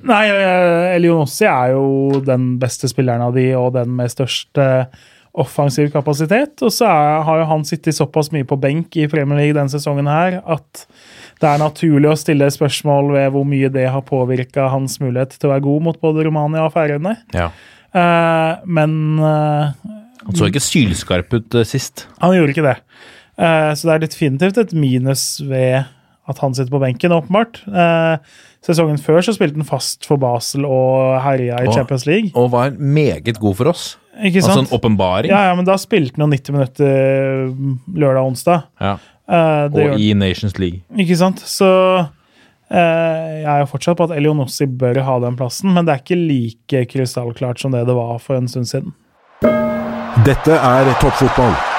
[0.04, 4.84] Nei, eh, Elionossi er jo den beste spilleren av de, og den med størst eh,
[5.40, 6.60] offensiv kapasitet.
[6.62, 9.72] Og så er, har jo han sittet såpass mye på benk i Premier League denne
[9.72, 10.84] sesongen her at
[11.42, 15.48] det er naturlig å stille spørsmål ved hvor mye det har påvirka hans mulighet til
[15.48, 17.18] å være god mot både Romania og Færøyene.
[17.36, 17.52] ja.
[17.94, 19.68] Uh, men uh,
[20.24, 22.08] Han så ikke sylskarp ut uh, sist.
[22.18, 22.72] han gjorde ikke det.
[23.38, 25.84] Så det er definitivt et minus ved
[26.30, 27.60] at han sitter på benken, åpenbart.
[27.68, 28.34] Eh,
[28.64, 32.30] sesongen før så spilte han fast for Basel og herja i Og- Champions League.
[32.34, 33.98] Og var meget god for oss.
[34.22, 35.28] Ikke Altså en åpenbaring.
[35.32, 37.54] ja, ja, men da spilte han jo 90 minutter
[37.98, 38.62] lørdag og onsdag.
[38.80, 38.94] Ja.
[39.26, 40.82] Uh, Og gjør, i Nations League.
[40.96, 41.40] Ikke sant?
[41.40, 41.66] Så
[41.98, 42.06] uh,
[42.70, 46.20] jeg er jo fortsatt på at Elionossi bør ha den plassen, men det er ikke
[46.20, 48.92] like krystallklart som det det var for en stund siden.
[50.24, 51.73] Dette er toppfotball.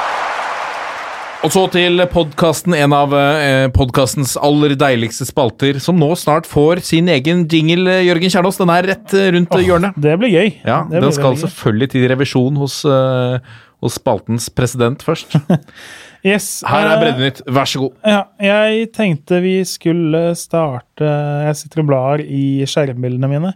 [1.45, 6.81] Og så til podkasten, en av eh, podkastens aller deiligste spalter, som nå snart får
[6.87, 8.57] sin egen jingle, eh, Jørgen Kjernås.
[8.57, 9.99] Den er rett eh, rundt oh, hjørnet.
[10.01, 10.49] Det blir gøy.
[10.65, 15.37] Ja, det Den skal selvfølgelig til revisjon hos, hos spaltens president først.
[16.25, 17.91] Yes, Her er Breddenytt, vær så god.
[18.01, 21.05] Ja, jeg tenkte vi skulle starte
[21.45, 23.51] Jeg sitter og blar i skjermbildene mine.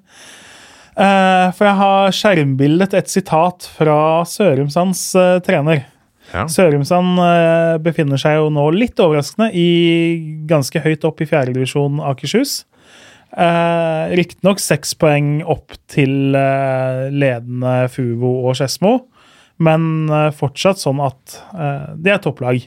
[0.93, 3.97] For jeg har skjermbildet et sitat fra
[4.29, 5.07] Sørumsands
[5.47, 5.87] trener.
[6.34, 6.45] Ja.
[6.51, 9.69] Sørumsand eh, befinner seg jo nå litt overraskende i
[10.49, 12.64] ganske høyt opp i fjerdedivisjon Akershus.
[13.30, 18.95] Eh, Riktignok seks poeng opp til eh, ledende Fuvo og Skedsmo,
[19.65, 22.61] men eh, fortsatt sånn at eh, det er topplag.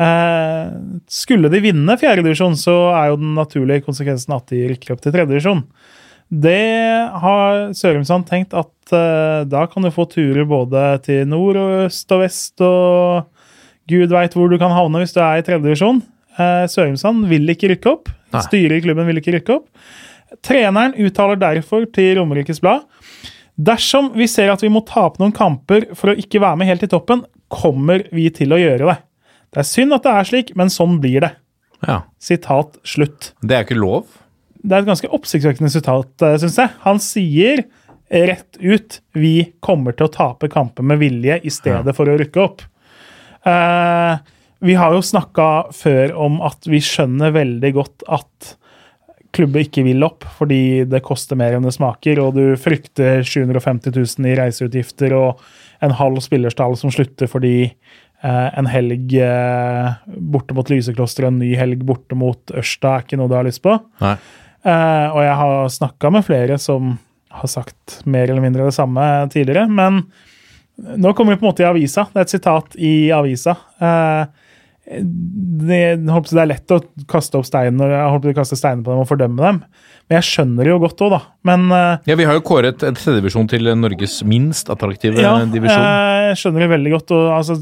[0.00, 0.72] Eh,
[1.12, 5.12] skulle de vinne fjerdedivisjon, så er jo den naturlige konsekvensen at de rykker opp til
[5.16, 5.64] tredjedivisjon.
[6.30, 11.88] Det har Sørumsand tenkt at uh, da kan du få turer både til nord og
[11.88, 13.26] øst og vest og
[13.90, 15.98] Gud veit hvor du kan havne hvis du er i tredjedivisjon.
[16.38, 18.12] Uh, Sørumsand vil ikke rykke opp.
[18.30, 18.44] Nei.
[18.46, 19.66] Styret i klubben vil ikke rykke opp.
[20.46, 22.86] Treneren uttaler derfor til Romerikes Blad
[23.60, 26.86] Dersom vi ser at vi må tape noen kamper for å ikke være med helt
[26.86, 28.96] i toppen, kommer vi til å gjøre det.
[29.50, 31.32] Det er synd at det er slik, men sånn blir det.
[31.84, 32.02] Ja.
[32.22, 33.32] Sitat slutt.
[33.42, 34.06] Det er ikke lov.
[34.60, 36.12] Det er et ganske oppsiktsvekkende sitat,
[36.42, 36.72] syns jeg.
[36.84, 37.64] Han sier
[38.10, 42.42] rett ut vi kommer til å tape kamper med vilje i stedet for å rykke
[42.42, 42.64] opp.
[43.46, 44.14] Eh,
[44.60, 48.56] vi har jo snakka før om at vi skjønner veldig godt at
[49.30, 53.94] klubber ikke vil opp fordi det koster mer enn det smaker, og du frykter 750
[53.94, 55.40] 000 i reiseutgifter og
[55.80, 57.72] en halv spillerstall som slutter fordi
[58.20, 63.06] Uh, en helg uh, borte mot Lysekloster og en ny helg borte mot Ørsta er
[63.06, 63.78] ikke noe du har lyst på.
[64.02, 64.10] Nei.
[64.64, 66.96] Eh, og jeg har snakka med flere som
[67.30, 69.68] har sagt mer eller mindre det samme tidligere.
[69.70, 70.02] Men
[70.76, 72.06] nå kommer vi på en måte i avisa.
[72.12, 73.56] Det er et sitat i avisa.
[73.80, 74.49] Eh,
[74.90, 76.80] det, det er lett å
[77.10, 79.62] kaste opp jeg håper kaste steiner på dem og fordømme dem.
[80.10, 81.18] Men jeg skjønner det jo godt òg, da.
[81.46, 85.84] Men eh, Ja, Vi har jo kåret en tredjedivisjon til Norges minst attraktive ja, divisjon.
[86.26, 87.12] jeg skjønner det veldig godt.
[87.14, 87.56] Og, altså,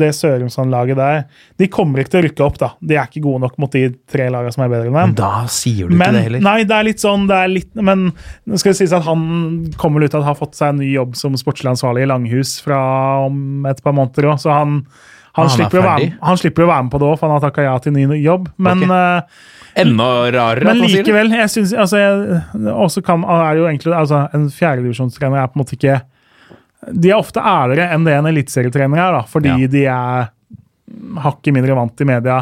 [0.00, 1.22] det Sørumsand-laget der
[1.62, 2.72] De kommer ikke til å rykke opp, da.
[2.82, 5.12] De er ikke gode nok mot de tre lagene som er bedre enn dem.
[5.12, 6.44] Men Da sier du Men, ikke det heller.
[6.48, 9.22] nei, det er litt sånn det er litt, Men nå skal det sies at han
[9.78, 12.56] kommer ut til å ha fått seg en ny jobb som sportslig ansvarlig i Langhus
[12.66, 12.82] fra
[13.28, 14.80] om et par måneder òg, så han,
[15.32, 17.28] han, Ah, han er slipper være, han slipper å være med på det òg, for
[17.28, 18.50] han har takka ja til ny jobb.
[18.58, 18.90] Men, Ok.
[18.90, 19.22] eh,
[19.82, 24.50] Enda rarere men likevel, jeg synes, altså, jeg, også kan, er jo egentlig, altså, En
[24.52, 26.02] fjerdedivisjonstrener er på en måte ikke
[27.00, 29.66] De er ofte ærligere enn det en eliteserietrener er, da, fordi Ja.
[29.72, 30.28] de er
[31.22, 32.40] hakket mindre vant i media.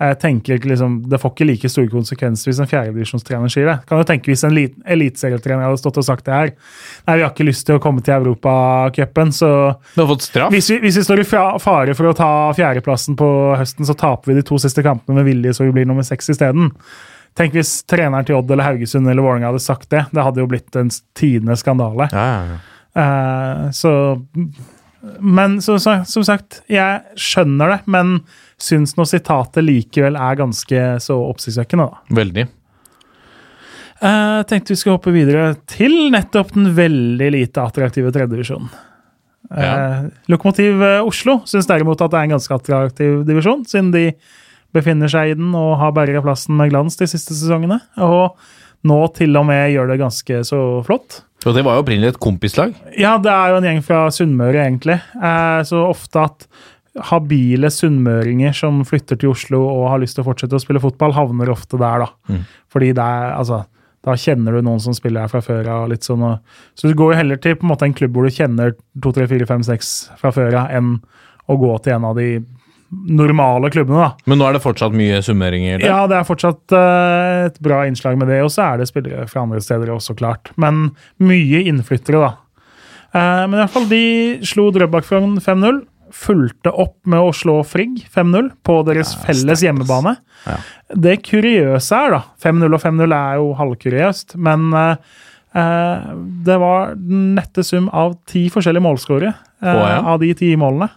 [0.00, 3.74] Jeg tenker ikke liksom, Det får ikke like store konsekvenser hvis en fjerdedivisjonstrener sier det.
[3.88, 7.24] Kan jo tenke Hvis en lit- eliteserietrener hadde stått og sagt det her Nei, vi
[7.26, 9.50] har ikke lyst til å komme til Europacupen, så
[9.92, 10.04] Du
[10.56, 13.28] hvis vi, hvis vi står i fare for å ta fjerdeplassen på
[13.60, 16.32] høsten, så taper vi de to siste kampene med vilje, så vi blir nummer seks
[16.32, 16.72] isteden.
[17.38, 20.06] Tenk hvis treneren til Odd eller Haugesund eller Vålerenga hadde sagt det.
[20.10, 22.08] Det hadde jo blitt en tidenes skandale.
[22.12, 22.58] Ja, ja, ja.
[22.90, 23.92] Uh, så
[25.20, 28.18] Men så, så, som sagt, jeg skjønner det, men
[28.60, 32.16] syns nå sitatet likevel er ganske så oppsiktsvekkende, da.
[32.20, 32.46] Veldig.
[34.00, 38.70] Jeg tenkte vi skulle hoppe videre til nettopp den veldig lite attraktive tredjedivisjonen.
[39.50, 39.72] Ja.
[39.74, 44.04] Eh, Lokomotiv eh, Oslo syns derimot at det er en ganske attraktiv divisjon, siden de
[44.74, 47.80] befinner seg i den og har berga plassen med glans de siste sesongene.
[48.00, 48.38] Og
[48.86, 51.22] nå til og med gjør det ganske så flott.
[51.48, 52.74] Og det var jo opprinnelig et kompislag.
[53.00, 55.00] Ja, det er jo en gjeng fra Sunnmøre, egentlig.
[55.16, 56.46] Eh, så ofte at
[57.10, 61.14] habile sunnmøringer som flytter til Oslo og har lyst til å fortsette å spille fotball,
[61.14, 62.10] havner ofte der, da.
[62.30, 62.42] Mm.
[62.72, 63.62] Fordi det er, altså,
[64.06, 65.94] da kjenner du noen som spiller her fra før av.
[66.02, 66.24] sånn,
[66.74, 69.12] Så du går jo heller til på en måte en klubb hvor du kjenner 2,
[69.12, 70.96] 3, 4, 5, 6 fra før av, enn
[71.50, 72.40] å gå til en av de
[72.90, 74.26] normale klubbene, da.
[74.26, 75.92] Men nå er det fortsatt mye summeringer der.
[75.92, 79.28] Ja, det er fortsatt uh, et bra innslag med det, og så er det spillere
[79.30, 80.50] fra andre steder også, klart.
[80.60, 80.88] Men
[81.22, 82.32] mye innflyttere, da.
[83.14, 84.02] Uh, men i hvert fall, de
[84.48, 85.84] slo Drøbak 5-0.
[86.20, 90.16] Fulgte opp med å slå Frigg 5-0 på deres felles hjemmebane.
[90.44, 90.58] Ja.
[91.06, 95.18] Det kuriøse er, da 5-0 og 5-0 er jo halvkuriøst, men eh,
[95.56, 96.12] eh,
[96.46, 100.00] det var den nette sum av ti forskjellige målskårere eh, oh, ja.
[100.12, 100.90] av de ti målene.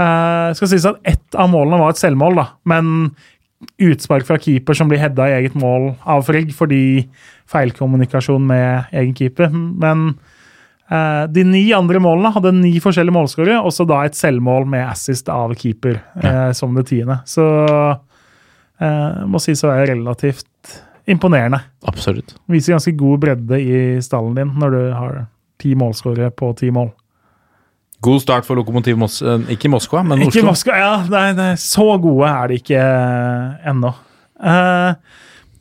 [0.00, 3.12] Eh, skal sies at ett av målene var et selvmål, da, men
[3.80, 7.08] utspark fra keeper som blir hedda i eget mål av Frigg fordi
[7.50, 9.50] feilkommunikasjon med egen keeper.
[9.52, 10.14] Men
[10.90, 15.28] de ni andre målene hadde ni forskjellige målskårere, og så da et selvmål med assist
[15.30, 17.20] av keeper eh, som det tiende.
[17.30, 17.44] Så
[17.86, 20.80] eh, må sies å være relativt
[21.10, 21.60] imponerende.
[21.86, 22.34] Absolutt.
[22.50, 25.20] Viser ganske god bredde i stallen din når du har
[25.60, 26.90] ti målskårere på ti mål.
[28.00, 30.46] God start for Lokomotiv Mos eh, Ikke Moskva, men Ikke Oslo.
[30.50, 33.92] Moskva, ja, nei, nei, Så gode er de ikke eh, ennå.
[34.40, 35.18] Eh,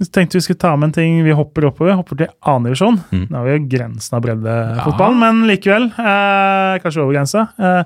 [0.08, 1.24] tenkte vi skulle ta med en ting.
[1.26, 1.98] Vi hopper oppover.
[2.00, 3.02] Hopper til annendivisjon.
[3.12, 3.26] Mm.
[3.30, 5.90] Nå er vi jo grensen av breddefotballen, men likevel.
[5.92, 7.48] Eh, kanskje over grensa.
[7.60, 7.84] Eh,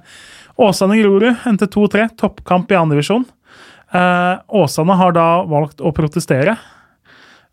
[0.62, 2.10] Åsane Grorud endte 2-3.
[2.20, 3.26] Toppkamp i annendivisjon.
[3.94, 6.58] Eh, Åsane har da valgt å protestere.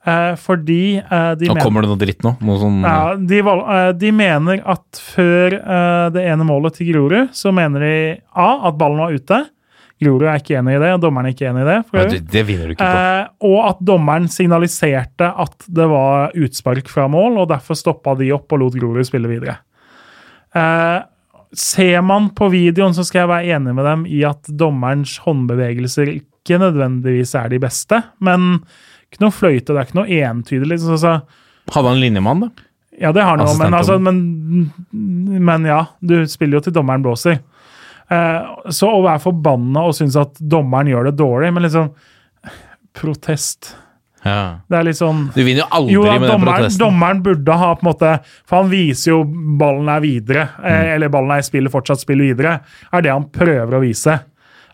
[0.05, 2.32] Eh, fordi eh, de Nå mener kommer det noe dritt nå.
[2.41, 7.35] Noe sånn ja, de, eh, de mener at før eh, det ene målet til Grorud,
[7.37, 7.97] så mener de
[8.32, 8.49] A.
[8.70, 9.43] at ballen var ute.
[10.01, 11.78] Grorud er ikke enig i det, dommeren er ikke enig i det.
[11.93, 13.01] det, det vinner du ikke på.
[13.01, 18.31] Eh, og at dommeren signaliserte at det var utspark fra mål, og derfor stoppa de
[18.36, 19.59] opp og lot Grorud spille videre.
[20.56, 20.98] Eh,
[21.52, 26.14] ser man på videoen, så skal jeg være enig med dem i at dommerens håndbevegelser
[26.14, 28.56] ikke nødvendigvis er de beste, men
[29.10, 30.72] ikke noe fløyte, det er ikke noe entydig.
[30.72, 31.18] Liksom, altså.
[31.74, 32.68] Hadde han linjemann, da?
[33.01, 34.72] ja, det har han jo, men, altså, men,
[35.40, 37.39] men ja, du spiller jo til dommeren blåser.
[38.11, 41.93] Eh, så å være forbanna og synes at dommeren gjør det dårlig, men liksom
[42.93, 43.77] Protest.
[44.24, 44.61] Ja.
[44.69, 46.81] Det er litt sånn Du vinner jo aldri jo, med dommeren, den protesten.
[46.82, 48.11] dommeren burde ha på en måte
[48.51, 49.20] For han viser jo
[49.57, 50.66] ballen er videre, Mm.
[50.69, 52.61] eh, eller ballen er i spill, fortsatt spiller videre.
[52.93, 54.19] Er det han prøver å vise.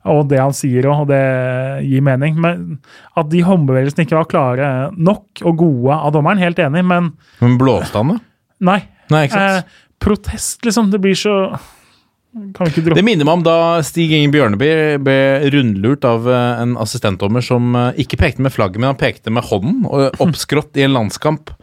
[0.06, 2.40] Og det han sier og det gir mening.
[2.40, 2.78] Men
[3.16, 7.58] at de håndbevegelsene ikke var klare nok og gode av dommeren, helt enig, men Men
[7.58, 8.18] blåste han, da?
[8.60, 8.82] nei.
[9.10, 9.24] Nei?
[9.26, 9.62] Eh,
[10.00, 10.90] protest, liksom.
[10.90, 13.56] Det blir så Kan vi ikke droppe Det minner meg om da
[13.86, 14.68] Stig Inge Bjørneby
[15.00, 15.18] ble
[15.54, 19.46] rundlurt av eh, en assistentdommer som eh, ikke pekte med flagget, men han pekte med
[19.48, 21.54] hånden, og oppskrått i en landskamp.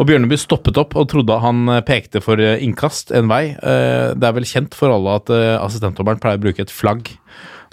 [0.00, 3.56] Og Bjørneby stoppet opp og trodde han eh, pekte for eh, innkast en vei.
[3.58, 7.10] Eh, Det er vel kjent for alle at eh, assistentdommeren pleier å bruke et flagg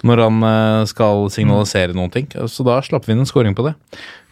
[0.06, 2.28] når han eh, skal signalisere noen ting.
[2.46, 3.72] Så da slapp vi inn en scoring på det.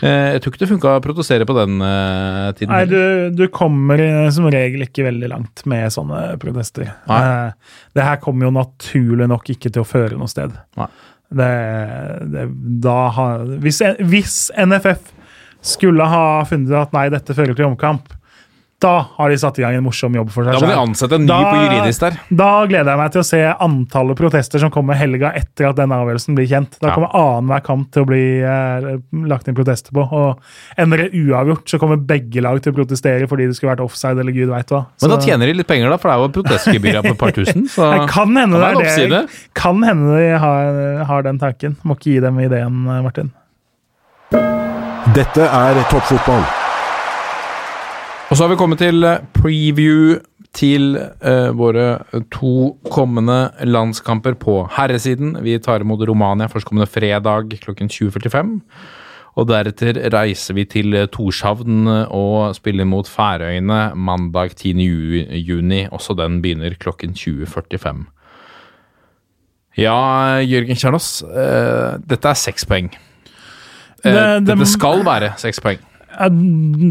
[0.04, 2.70] Eh, Jeg tror ikke det funka å protestere på den eh, tiden.
[2.70, 3.98] Nei, du, du kommer
[4.34, 6.92] som regel ikke veldig langt med sånne protester.
[7.10, 7.22] Nei.
[7.96, 10.54] Det her kommer jo naturlig nok ikke til å føre noe sted.
[10.78, 10.88] Nei.
[11.34, 11.50] Det,
[12.30, 12.44] det,
[12.86, 15.10] da har, hvis, hvis NFF
[15.66, 18.12] skulle ha funnet at nei, dette fører til omkamp,
[18.78, 21.16] da har de satt i gang en morsom jobb for seg Da må de ansette
[21.16, 22.16] en ny Da- på juridisk der.
[22.36, 25.96] Da gleder jeg meg til å se antallet protester som kommer helga etter at denne
[25.96, 26.76] avgjørelsen blir kjent.
[26.80, 26.94] Da Ja.
[26.94, 28.98] kommer annenhver kamp til å bli eh,
[29.32, 30.04] lagt inn protester på.
[30.12, 30.40] Og
[30.76, 34.18] ender det uavgjort, så kommer begge lag til å protestere fordi det skulle vært offside
[34.20, 34.84] eller gud veit hva.
[35.00, 37.32] Men da tjener de litt penger, da, for det er jo protestgebyr på et par
[37.32, 37.64] tusen.
[37.72, 39.24] Så det kan hende det er det.
[39.54, 41.76] Kan hende de har, har den tanken.
[41.82, 43.32] Må ikke gi dem ideen, eh, Martin.
[45.14, 46.65] Dette er toppfotball.
[48.30, 50.16] Og så har vi kommet til eh, preview
[50.56, 51.98] til uh, våre
[52.32, 55.34] to kommende landskamper på herresiden.
[55.44, 58.54] Vi tar imot Romania førstkommende fredag klokken 20.45.
[59.36, 64.72] Og deretter reiser vi til eh, Torshavn og spiller mot Færøyene mandag 10.
[64.80, 65.82] ju- juni.
[65.92, 68.06] Også den begynner klokken 20.45.
[69.76, 71.20] Ja, Jørgen Kjernås.
[71.22, 72.88] uh, dette er seks poeng.
[74.00, 75.78] Uh, Det- det- dette skal være seks poeng.
[76.20, 76.42] Eh,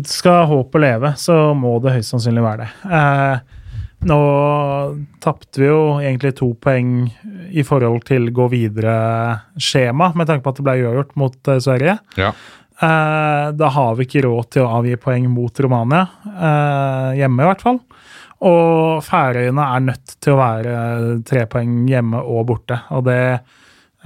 [0.05, 2.95] Skal håpet leve, så må det høyst sannsynlig være det.
[2.99, 3.61] Eh,
[4.05, 4.19] nå
[5.23, 7.07] tapte vi jo egentlig to poeng
[7.49, 11.97] i forhold til gå videre-skjema, med tanke på at det ble uavgjort mot eh, Sverige.
[12.19, 12.31] Ja.
[12.75, 17.49] Eh, da har vi ikke råd til å avgi poeng mot Romania, eh, hjemme i
[17.49, 17.79] hvert fall.
[18.45, 20.73] Og Færøyene er nødt til å være
[21.25, 22.81] tre poeng hjemme og borte.
[22.93, 23.19] Og det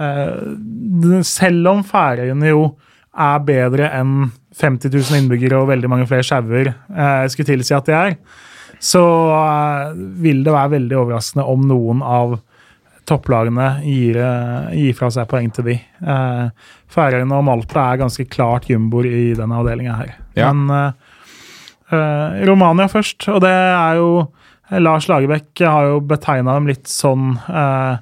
[0.00, 2.62] eh, Selv om Færøyene jo
[3.10, 7.88] er bedre enn 50 000 innbyggere og veldig mange flere sjauer eh, skulle tilsi at
[7.88, 8.16] de er,
[8.82, 9.02] så
[9.36, 12.38] eh, vil det være veldig overraskende om noen av
[13.10, 15.76] topplagene gir, eh, gir fra seg poeng til de.
[15.78, 20.14] Eh, Færøyene og Malta er ganske klart jumboer i denne avdelinga her.
[20.38, 20.52] Ja.
[20.52, 21.16] Men eh,
[21.94, 24.12] eh, Romania først, og det er jo
[24.70, 27.96] Lars Lagerbäck har jo betegna dem litt sånn eh,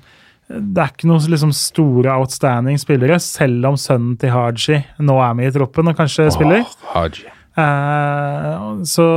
[0.49, 5.35] Det er ikke noen liksom, store outstanding spillere, selv om sønnen til Haji nå er
[5.37, 6.65] med i troppen og kanskje spiller.
[6.95, 7.29] Haji.
[7.59, 9.09] Eh, så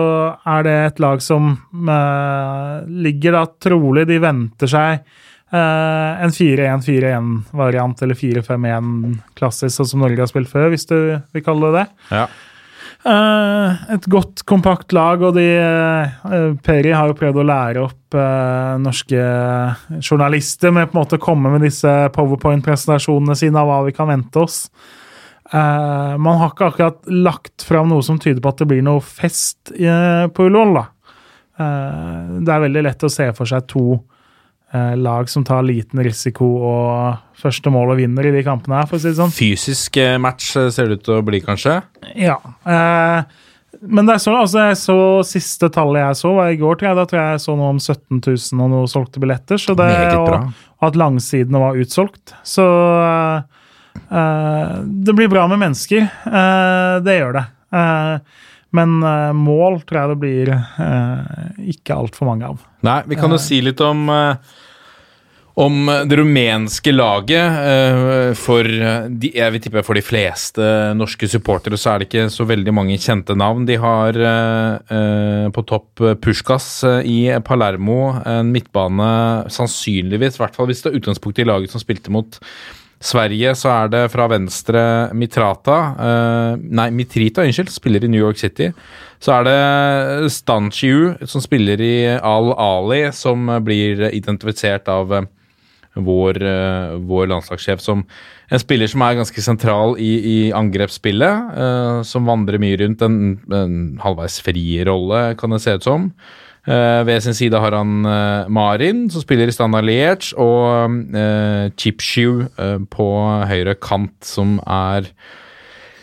[0.49, 8.01] er det et lag som eh, ligger da trolig De venter seg eh, en 4-1-4-1-variant
[8.01, 10.97] eller 4-5-1 klassisk, sånn som Norge har spilt før, hvis du
[11.31, 12.07] vil kalle det det.
[12.17, 12.25] Ja.
[13.01, 18.17] Eh, et godt, kompakt lag, og de eh, Peri har jo prøvd å lære opp
[18.17, 19.23] eh, norske
[19.97, 24.11] journalister med på en måte å komme med disse powerpoint-presentasjonene sine av hva vi kan
[24.11, 24.67] vente oss.
[25.49, 29.01] Eh, man har ikke akkurat lagt fram noe som tyder på at det blir noe
[29.01, 30.85] fest eh, på Ullevål, da.
[31.57, 34.20] Eh, det er veldig lett å se for seg to eh,
[34.71, 38.99] lag som tar liten risiko og første mål og vinner i de kampene her, for
[38.99, 39.33] å si det sånn.
[39.35, 41.79] Fysisk eh, match eh, ser det ut til å bli, kanskje.
[42.15, 42.37] Ja.
[42.63, 43.47] Eh,
[43.81, 46.91] men det er så, altså jeg så siste tallet jeg så, var i går, tror
[46.91, 46.99] jeg.
[46.99, 49.61] Da tror jeg jeg så noe om 17 000 og noe solgte billetter.
[49.61, 49.89] Så det,
[50.19, 52.35] og, og at langsidene var utsolgt.
[52.45, 52.67] Så
[53.07, 54.75] eh, eh,
[55.07, 56.05] det blir bra med mennesker.
[56.05, 57.45] Eh, det gjør det.
[57.81, 58.39] Eh,
[58.75, 62.65] men uh, mål tror jeg det blir uh, ikke altfor mange av.
[62.87, 64.07] Nei, vi kan jo si litt om
[65.61, 68.37] om det rumenske laget.
[68.39, 68.65] For
[69.11, 70.63] de, jeg vil tippe for de fleste
[70.95, 73.67] norske supportere så er det ikke så veldig mange kjente navn.
[73.67, 74.15] De har
[75.51, 76.69] på topp Pushkas Puskas
[77.03, 79.11] i Palermo, en midtbane
[79.51, 82.39] sannsynligvis, i hvert fall hvis det er utgangspunktet i laget som spilte mot
[83.01, 84.81] Sverige, så er det fra venstre
[85.17, 88.69] Mitrata uh, Nei, Mitrita, unnskyld, spiller i New York City.
[89.21, 95.27] Så er det Stanchiu, som spiller i Al-Ali, som blir identifisert av eh,
[95.93, 96.39] vår,
[97.05, 98.01] vår landslagssjef som
[98.49, 101.53] en spiller som er ganske sentral i, i angrepsspillet.
[102.07, 103.19] som vandrer mye rundt en,
[103.53, 106.09] en halvveis fri rolle, kan det se ut som.
[106.61, 111.71] Eh, ved sin side har han eh, Marin, som spiller i Standard Liège, og uh,
[111.73, 113.07] Chipshew eh, på
[113.49, 115.09] høyre kant, som er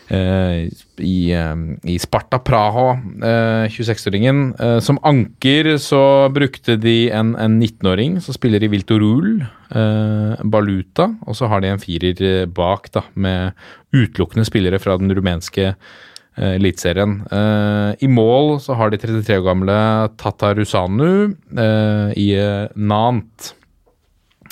[0.09, 0.65] Uh,
[1.05, 4.39] i, uh, i Sparta Praha, uh, 26-åringen.
[4.57, 6.01] Eh, som anker så
[6.33, 11.75] brukte de en, en 19-åring som spiller i Viltorul, eh, Baluta, og så har de
[11.75, 13.53] en firer eh, bak, da, med
[13.93, 15.99] utelukkende spillere fra den rumenske eh,
[16.39, 17.19] Eliteserien.
[17.33, 19.79] Eh, I mål så har de 33 år gamle
[20.21, 23.55] Tatarusanu Rusanu i eh, Nant.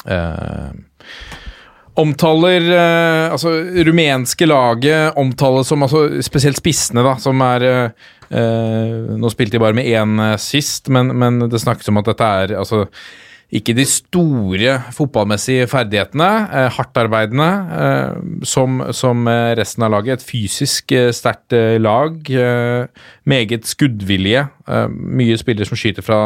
[0.07, 0.71] Eh,
[1.97, 3.51] omtaler eh, Altså,
[3.89, 9.63] rumenske laget omtales som altså, Spesielt spissene, da, som er eh, eh, Nå spilte de
[9.65, 12.85] bare med én eh, sist, men, men det snakkes om at dette er altså
[13.55, 20.18] ikke de store fotballmessige ferdighetene, eh, hardtarbeidende, eh, som, som eh, resten av laget.
[20.18, 22.18] Et fysisk eh, sterkt eh, lag.
[22.27, 22.89] Eh,
[23.24, 24.48] meget skuddvillige.
[24.66, 26.18] Eh, mye spillere som skyter fra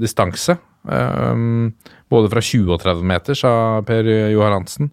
[0.00, 0.56] distanse.
[0.84, 4.90] Både fra 20 og 30 meter, sa Per Johan Hansen.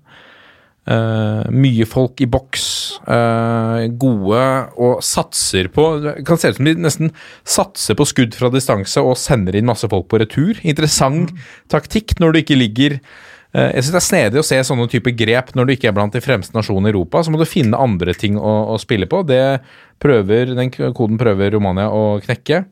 [0.82, 2.68] Eh, mye folk i boks.
[3.06, 4.42] uh, gode
[4.82, 7.12] og satser på Det kan se ut som de nesten
[7.46, 10.58] satser på skudd fra distanse og sender inn masse folk på retur.
[10.66, 11.30] Interessant
[11.70, 15.14] taktikk når du ikke ligger uh, Jeg synes Det er snedig å se sånne type
[15.14, 17.22] grep når du ikke er blant de fremste nasjonene i Europa.
[17.22, 19.22] Så må du finne andre ting å, å spille på.
[19.22, 19.62] Det
[20.02, 22.64] prøver, Den koden prøver Romania å knekke.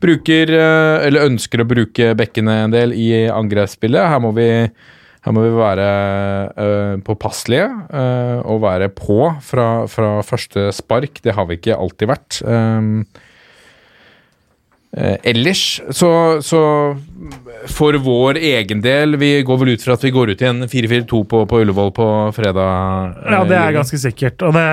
[0.00, 0.54] Bruker,
[1.02, 4.06] eller ønsker å bruke bekkene en del i angrepsspillet.
[4.12, 4.48] Her må vi
[5.20, 5.88] her må vi være
[6.56, 11.20] uh, påpasselige uh, og være på fra, fra første spark.
[11.20, 12.38] Det har vi ikke alltid vært.
[12.48, 13.04] Um,
[14.96, 16.62] uh, ellers så, så
[17.68, 20.64] for vår egen del Vi går vel ut fra at vi går ut i en
[20.64, 23.20] 4-4-2 på, på Ullevål på fredag.
[23.28, 24.40] Ja, det er ganske sikkert.
[24.40, 24.66] Og det,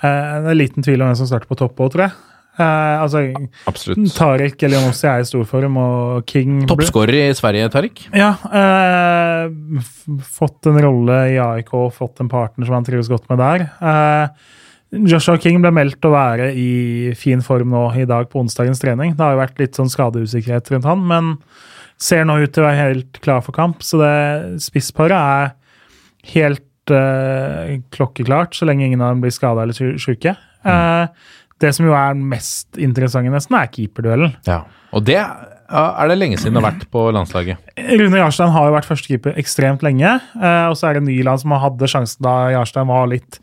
[0.00, 2.16] det er liten tvil om hvem som starter på topp òg, tror jeg.
[2.60, 3.22] Eh, altså,
[3.70, 4.10] Absolutt.
[4.16, 8.02] Tariq Elionossi er i storform, og King Toppskårer i Sverige, Tariq.
[8.12, 8.34] Ja.
[8.60, 9.82] Eh,
[10.36, 13.66] fått en rolle i AIK, fått en partner som han trives godt med der.
[13.80, 14.28] Eh,
[15.06, 19.12] Joshua King ble meldt å være i fin form nå i dag på onsdagens trening.
[19.14, 21.28] Det har jo vært litt sånn skadeusikkerhet rundt han, men
[22.00, 23.84] ser nå ut til å være helt klar for kamp.
[23.86, 25.52] Så det spissparet er
[26.34, 26.66] helt
[27.94, 30.32] klokkeklart, så lenge ingen av dem blir skada eller sy- syke.
[31.60, 34.36] Eh, det som jo er mest interessante, nesten, er keeperduellen.
[34.48, 34.62] Ja.
[34.96, 37.58] Og det er det lenge siden det har vært på landslaget.
[37.78, 40.20] Rune Jarstein har jo vært førstekeeper ekstremt lenge.
[40.40, 43.38] eh, og så er det Nyland som hadde sjansen da Jarstein var litt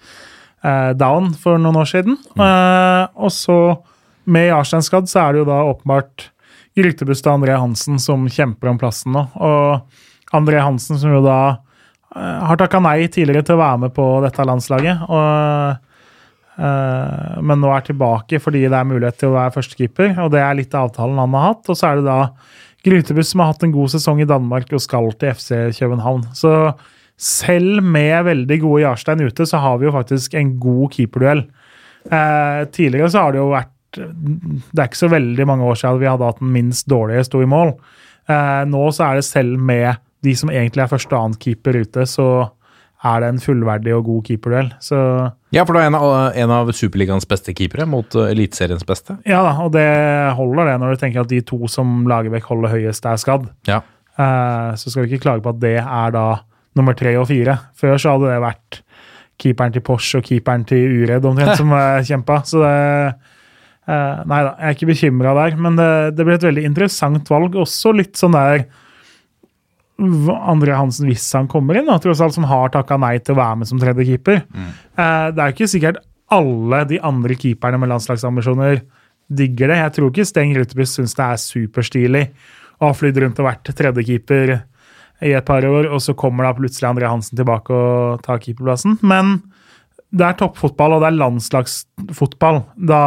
[0.64, 2.18] eh, down for noen år siden.
[2.36, 3.14] Mm.
[3.16, 3.78] og så,
[4.26, 6.32] med Jarstein skadd, så er det jo da åpenbart
[6.78, 9.24] Grytebuss til André Hansen som kjemper om plassen nå.
[9.40, 11.40] Og André Hansen som jo da
[12.16, 15.08] eh, har takka nei tidligere til å være med på dette landslaget.
[15.08, 15.84] og Eh,
[16.58, 20.16] men nå er tilbake fordi det er mulighet til å være førstekeeper.
[20.24, 21.70] Og det er litt av avtalen han har hatt.
[21.70, 22.20] Og så er det da
[22.88, 26.24] Grytebuss som har hatt en god sesong i Danmark og skal til FC København.
[26.38, 26.52] Så
[27.18, 31.44] selv med veldig gode Jarstein ute, så har vi jo faktisk en god keeperduell.
[32.06, 36.00] Eh, tidligere så har det jo vært Det er ikke så veldig mange år siden
[36.02, 37.72] vi hadde hatt den minst dårlige sto i mål.
[38.30, 42.06] Eh, nå så er det selv med de som egentlig er første- og annenkeeper ute,
[42.06, 42.28] så
[43.06, 44.70] er det en fullverdig og god keeperduell.
[44.82, 44.98] Så
[45.54, 49.20] Ja, for du er en av, en av Superligaens beste keepere mot uh, Eliteseriens beste.
[49.30, 49.86] Ja da, og det
[50.38, 53.46] holder det når du tenker at de to som Lagerbäck holder høyest, er skadd.
[53.70, 53.84] Ja.
[54.18, 56.26] Eh, så skal vi ikke klage på at det er da
[56.78, 57.60] nummer tre og fire.
[57.78, 58.82] Før så hadde det vært
[59.38, 61.74] keeperen til Porsche og keeperen til Uredd omtrent som
[62.10, 62.42] kjempa.
[62.50, 65.62] Så det eh, Nei da, jeg er ikke bekymra der.
[65.62, 67.56] Men det, det blir et veldig interessant valg.
[67.62, 68.66] Også litt sånn der
[69.98, 73.40] André Hansen, hvis han kommer inn, da, tross alt, som har takka nei til å
[73.40, 74.44] være med som tredje keeper.
[74.54, 74.70] Mm.
[75.34, 76.04] det er jo ikke sikkert
[76.34, 78.82] alle de andre keeperne med landslagsambisjoner
[79.28, 79.82] digger det.
[79.82, 82.24] Jeg tror ikke Steng Rutebuss syns det er superstilig
[82.78, 84.54] å ha flydd rundt og vært tredjekeeper
[85.26, 89.00] i et par år, og så kommer da plutselig André Hansen tilbake og tar keeperplassen.
[89.02, 89.40] Men
[90.14, 92.62] det er toppfotball, og det er landslagsfotball.
[92.90, 93.02] Da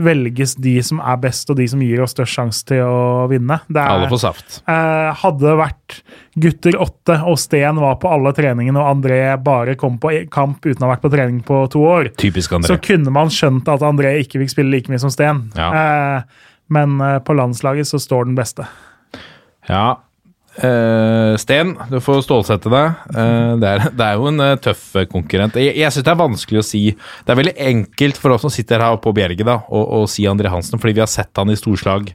[0.00, 3.60] velges de som er best, og de som gir oss størst sjanse til å vinne.
[3.68, 4.58] Det er, Alle får saft.
[4.64, 5.96] Eh, hadde det vært
[6.40, 10.64] gutter åtte, og Sten var på alle treningene, og André bare kom på e- kamp
[10.64, 13.84] uten å ha vært på trening på to år, Typisk så kunne man skjønt at
[13.86, 15.48] André ikke fikk spille like mye som Sten.
[15.58, 15.70] Ja.
[15.70, 18.66] Eh, men eh, på landslaget så står den beste.
[19.68, 20.00] Ja.
[20.60, 22.96] Eh, Sten, du får stålsette deg.
[23.14, 25.56] Uh, det, er, det er jo en uh, tøff konkurrent.
[25.56, 28.52] Jeg, jeg syns det er vanskelig å si Det er veldig enkelt for oss som
[28.52, 31.52] sitter her på Bjerget da, å, å si André Hansen, fordi vi har sett han
[31.52, 32.10] i storslag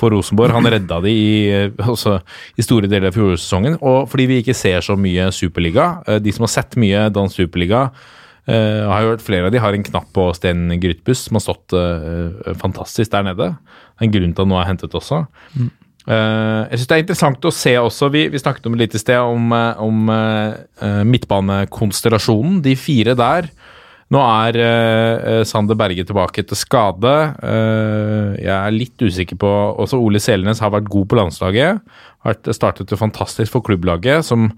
[0.00, 0.54] for Rosenborg.
[0.56, 2.18] Han redda de i, eh, altså,
[2.56, 3.76] i store deler av fjorårssesongen.
[3.84, 5.90] Og fordi vi ikke ser så mye Superliga.
[6.22, 7.90] de som har sett mye dansk Superliga,
[8.48, 11.42] Uh, har har hørt Flere av de har en knapp på Sten Grytbuss som har
[11.44, 11.74] stått
[12.58, 13.50] fantastisk der nede.
[14.00, 15.26] Det er en grunn til at noe er hentet også.
[15.60, 15.68] Eh,
[16.10, 19.20] jeg synes Det er interessant å se også, vi, vi snakket om litt i sted,
[19.20, 22.60] om, eh, om eh, midtbanekonstellasjonen.
[22.64, 23.50] De fire der.
[24.10, 27.12] Nå er uh, Sander Berge tilbake til skade.
[27.38, 31.78] Uh, jeg er litt usikker på Også Ole Selnes har vært god på landslaget.
[32.26, 34.48] Har startet fantastisk for klubblaget, som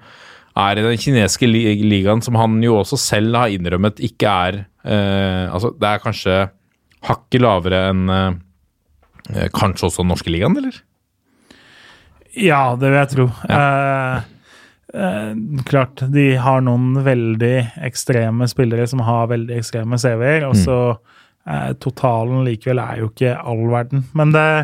[0.57, 4.59] er i den kinesiske li ligaen som han jo også selv har innrømmet ikke er
[4.89, 6.41] uh, Altså, det er kanskje
[7.03, 10.77] hakket lavere enn eh, kanskje også den norske ligaen, eller?
[12.39, 13.27] Ja, det vil jeg tro.
[13.49, 14.21] Eh,
[14.95, 15.33] eh,
[15.69, 21.73] klart, de har noen veldig ekstreme spillere som har veldig ekstreme CV-er, og så eh,
[21.83, 24.07] totalen likevel er jo ikke all verden.
[24.17, 24.63] Men det er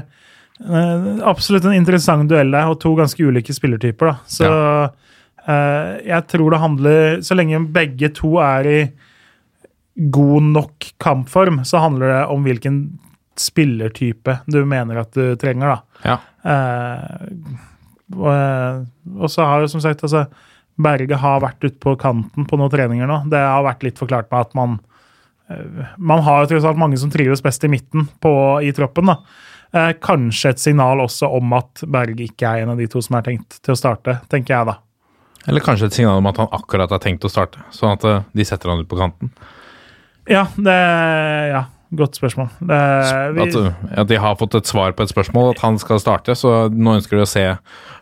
[0.64, 4.16] eh, absolutt en interessant duell der, og to ganske ulike spillertyper, da.
[4.38, 8.80] Så eh, jeg tror det handler Så lenge begge to er i
[9.98, 12.80] god nok kampform, så handler det om hvilken
[13.42, 16.04] spillertype du mener at du trenger, da.
[16.04, 16.18] Ja.
[16.52, 17.56] Eh,
[18.16, 18.84] og, eh,
[19.18, 20.26] og så har jo som sagt altså,
[20.78, 23.22] Berge har vært ute på kanten på noen treninger nå.
[23.32, 24.78] Det har vært litt forklart med at man
[25.50, 28.32] eh, Man har jo tross alt mange som trives best i midten på,
[28.62, 29.12] i troppen.
[29.12, 29.18] da.
[29.72, 33.18] Eh, kanskje et signal også om at Berge ikke er en av de to som
[33.18, 34.78] er tenkt til å starte, tenker jeg da.
[35.48, 38.22] Eller kanskje et signal om at han akkurat har tenkt å starte, sånn at eh,
[38.32, 39.32] de setter han ut på kanten.
[40.28, 40.78] Ja, det
[41.52, 41.64] Ja,
[41.96, 42.48] godt spørsmål.
[42.60, 42.78] Det,
[43.36, 46.00] vi, At, uh, at de har fått et svar på et spørsmål, at han skal
[46.02, 46.34] starte.
[46.36, 47.44] Så nå ønsker de å se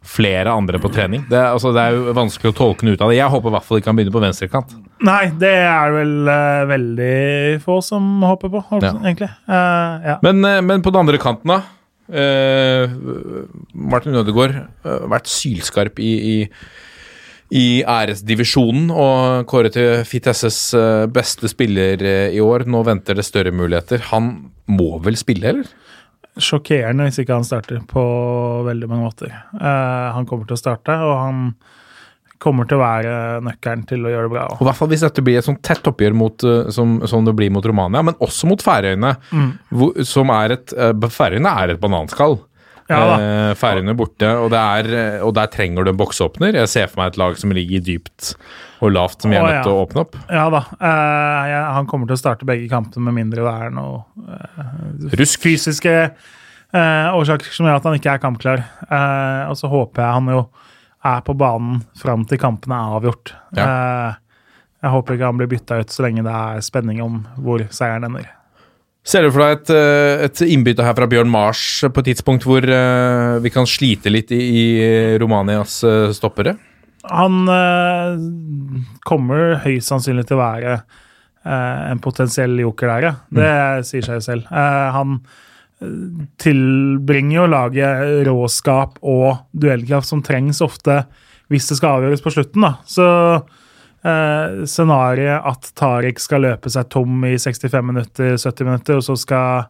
[0.06, 1.22] flere andre på trening.
[1.30, 3.20] Det, er- altså, det er jo vanskelig å tolke noe ut av det.
[3.20, 4.74] Jeg håper i hvert fall ikke han begynner på venstrekant.
[5.06, 8.92] nei, det er vel uh, veldig få som håper på, Ja.
[9.04, 9.30] egentlig.
[9.46, 10.18] Uh, ja.
[10.26, 11.62] Men, uh, men på den andre kanten, da.
[13.74, 14.54] Martin Ødegaard
[14.86, 16.36] har vært sylskarp i, i,
[17.54, 22.64] i æresdivisjonen og kåret til Fitesses eh, beste spiller eh, i år.
[22.66, 24.02] Nå venter det større muligheter.
[24.12, 24.32] Han
[24.66, 25.74] må vel spille, eller?
[26.36, 28.02] sjokkerende hvis ikke han starter på
[28.66, 29.30] veldig mange måter.
[29.56, 31.38] Eh, han kommer til å starte, og han
[32.44, 33.12] kommer til å være
[33.46, 34.42] nøkkelen til å gjøre det bra.
[34.52, 36.44] Og I hvert fall hvis dette blir et sånn tett oppgjør mot,
[36.76, 39.14] som, som det blir mot Romania, men også mot Færøyene.
[39.72, 40.74] hvor- Som er et
[41.16, 42.36] Færøyene er et bananskall.
[42.86, 42.98] Ja.
[43.18, 46.54] Eh, Færøyene borte, og, det er, eh, og der trenger du en boksåpner.
[46.54, 48.34] Jeg ser for meg et lag som ligger dypt
[48.84, 50.18] og lavt, som vi er nødt til å åpne opp.
[50.30, 50.60] Ja da.
[50.78, 55.40] eh, han kommer til å starte begge kampene med mindre det er noe eh, Rusk.
[55.42, 58.62] fysiske eh, årsaker som gjør at han ikke er kampklar.
[58.86, 60.44] Eh, og så håper jeg han jo
[61.06, 63.34] er på banen fram til kampene er avgjort.
[63.56, 64.22] Eh,
[64.84, 68.06] jeg håper ikke han blir bytta ut så lenge det er spenning om hvor seieren
[68.10, 68.28] ender.
[69.06, 72.46] Ser du for deg et, eh, et innbytte her fra Bjørn Mars på et tidspunkt
[72.46, 74.64] hvor eh, vi kan slite litt i, i
[75.22, 76.56] Romanias eh, stoppere?
[77.06, 78.16] Han eh,
[79.06, 83.12] kommer høyst sannsynlig til å være eh, en potensiell joker der, ja.
[83.30, 83.52] Det
[83.86, 84.50] sier seg selv.
[84.50, 85.20] Uh, han
[86.40, 91.02] tilbringer jo laget råskap og duellkraft som trengs ofte
[91.52, 92.72] hvis det skal avgjøres på slutten, da.
[92.88, 93.06] Så
[94.06, 99.16] eh, scenarioet at Tariq skal løpe seg tom i 65 minutter, 70 minutter, og så
[99.18, 99.66] skal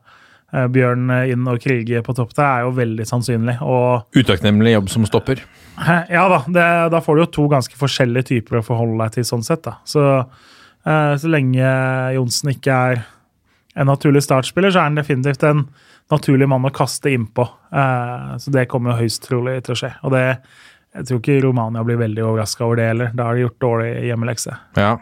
[0.52, 3.56] eh, Bjørn inn og krige på topp der, er jo veldig sannsynlig.
[3.64, 5.42] og Utakknemlig jobb som stopper.
[6.16, 9.28] ja da, det, da får du jo to ganske forskjellige typer å forholde deg til
[9.28, 9.64] sånn sett.
[9.66, 9.78] da.
[9.88, 10.06] Så,
[10.86, 11.74] eh, så lenge
[12.16, 13.04] Johnsen ikke er
[13.76, 15.66] en naturlig startspiller, så er han definitivt en
[16.12, 17.44] naturlig mann å kaste innpå.
[17.72, 19.92] Eh, så det kommer jo høyst trolig til å skje.
[20.06, 20.24] Og det,
[20.96, 23.12] jeg tror ikke Romania blir veldig overraska over det heller.
[23.16, 24.56] Da har de gjort dårlig hjemmelekse.
[24.80, 24.94] Ja.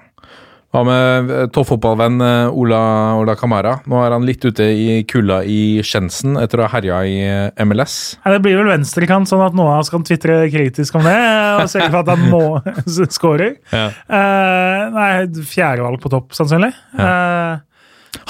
[0.75, 2.79] Hva med eh, toppfotballvenn eh, Ola,
[3.21, 3.77] Ola Kamara?
[3.87, 7.63] Nå er han litt ute i kulda i Skjensen etter å ha herja i eh,
[7.63, 7.95] MLS.
[8.25, 11.15] Ja, Det blir vel venstrekant, sånn at noen av oss kan tvitre kritisk om det
[11.15, 12.43] og sørge for at han må
[13.19, 13.55] scorer.
[13.71, 13.87] Ja.
[14.11, 15.09] Uh, nei,
[15.47, 16.73] fjerdevalg på topp, sannsynlig.
[16.99, 17.63] Eh,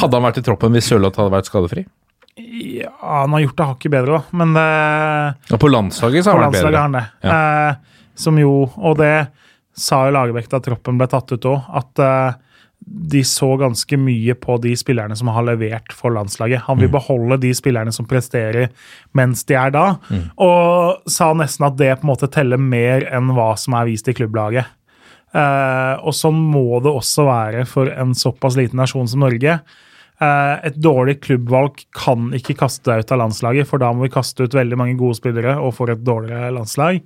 [0.02, 1.86] Hadde han vært i troppen hvis Sørloth hadde vært skadefri?
[2.36, 4.38] Ja, han har gjort det hakket bedre, da.
[4.38, 6.82] Men det, Og på landslaget så har han landslaget bedre.
[6.82, 7.04] han det.
[7.30, 9.28] Eh, som jo, og det
[9.74, 12.40] sa jo Lagerbäck da troppen ble tatt ut òg, at eh,
[12.84, 16.66] de så ganske mye på de spillerne som har levert for landslaget.
[16.66, 18.68] Han vil beholde de spillerne som presterer
[19.16, 19.84] mens de er da,
[20.36, 24.10] og sa nesten at det på en måte teller mer enn hva som er vist
[24.10, 24.68] i klubblaget.
[25.34, 29.58] Eh, og sånn må det også være for en såpass liten nasjon som Norge.
[30.22, 34.14] Eh, et dårlig klubbvalg kan ikke kaste deg ut av landslaget, for da må vi
[34.14, 37.00] kaste ut veldig mange gode spillere og får et dårligere landslag.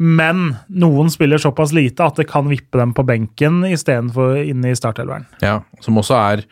[0.00, 4.78] Men noen spiller såpass lite at det kan vippe dem på benken istedenfor inne i
[4.78, 5.26] startelveren.
[5.44, 6.46] Ja, som også er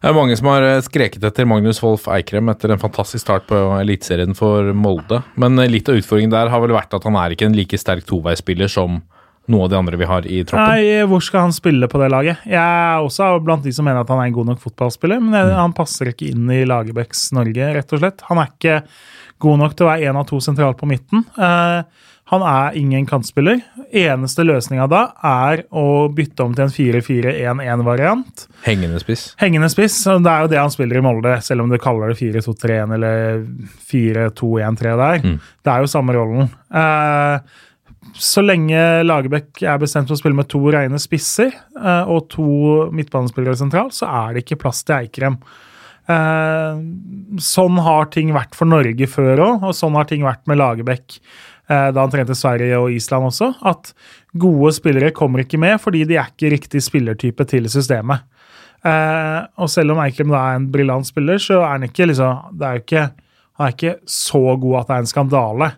[0.00, 3.44] Det er mange som har eh, skreket etter Magnus Wolff Eikrem etter en fantastisk start
[3.48, 5.22] på Eliteserien for Molde.
[5.36, 7.80] Men eh, litt av utfordringen der har vel vært at han er ikke en like
[7.80, 9.02] sterk toveispiller som
[9.52, 10.74] noe av de andre vi har i troppen.
[10.74, 12.44] Nei, hvor skal han spille på det laget?
[12.48, 15.36] Jeg er også blant de som mener at han er en god nok fotballspiller, men
[15.38, 18.24] jeg, han passer ikke inn i Lagerbäcks Norge, rett og slett.
[18.30, 18.78] Han er ikke
[19.40, 21.24] god nok til å være én av to sentralt på midten.
[21.40, 23.58] Eh, han er ingen kantspiller.
[23.90, 28.44] Eneste løsninga da er å bytte om til en 4-4-1-1-variant.
[28.62, 29.32] Hengende spiss.
[29.40, 32.20] Hengende spiss, det er jo det han spiller i Molde, selv om du kaller det
[32.20, 33.42] 4-2-3-1 eller
[33.90, 35.26] 4-2-1-3 der.
[35.26, 35.34] Mm.
[35.40, 36.52] Det er jo samme rollen.
[36.70, 37.58] Eh,
[38.16, 42.46] så lenge Lagerbäck er bestemt for å spille med to rene spisser eh, og to
[42.94, 45.38] midtbanespillere sentralt, så er det ikke plass til Eikrem.
[46.10, 46.80] Eh,
[47.44, 51.18] sånn har ting vært for Norge før òg, og sånn har ting vært med Lagerbäck
[51.18, 53.52] eh, da han trente Sverige og Island også.
[53.68, 53.92] At
[54.32, 58.26] gode spillere kommer ikke med fordi de er ikke riktig spillertype til systemet.
[58.80, 63.02] Og selv om Eikrem er en briljant spiller, så er han ikke liksom er ikke,
[63.60, 65.68] Han er ikke så god at det er en skandale.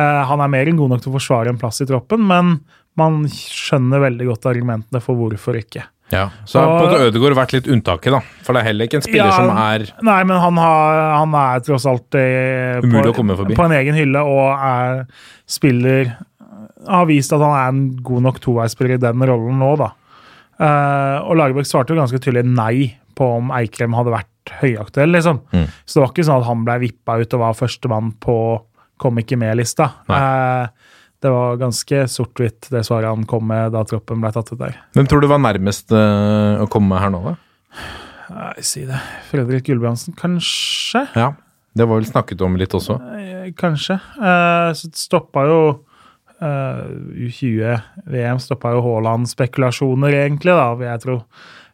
[0.00, 2.58] Eh, han er mer enn god nok til å forsvare en plass i troppen, men
[2.98, 5.84] man skjønner veldig godt argumentene for hvorfor ikke.
[6.10, 8.18] Ja, Så har på en måte Ødegaard vært litt unntaket, da.
[8.42, 11.36] For det er heller ikke en spiller Ja, som er Nei, men han, har, han
[11.38, 15.04] er tross alt eh, på, på en egen hylle og er
[15.46, 16.10] spiller
[16.88, 19.92] Har vist at han er en god nok toveisspiller i den rollen nå, da.
[20.58, 25.44] Eh, og Lagerbäck svarte jo ganske tydelig nei på om Eikrem hadde vært høyaktuell, liksom.
[25.54, 25.68] Mm.
[25.84, 28.36] Så det var ikke sånn at han ble vippa ut og var førstemann på
[29.00, 29.90] kom ikke med-lista.
[30.12, 34.60] Eh, det var ganske sort-hvitt, det svaret han kom med da troppen ble tatt ut
[34.60, 34.78] der.
[34.96, 37.36] Hvem tror du var nærmest eh, å komme her nå, da?
[38.30, 38.98] Nei, si det.
[39.28, 41.04] Fredrik Gulbrandsen, kanskje?
[41.18, 41.32] Ja,
[41.76, 42.96] Det var vel snakket om litt også.
[43.58, 43.98] Kanskje.
[44.16, 45.60] Eh, så stoppa jo
[46.40, 46.80] eh,
[47.28, 51.18] U20-VM stoppa jo Haaland-spekulasjoner, egentlig, da, vil jeg tro.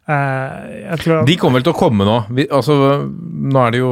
[0.07, 2.15] Tror De kommer vel til å komme nå.
[2.31, 2.75] Vi, altså,
[3.07, 3.89] nå er det jo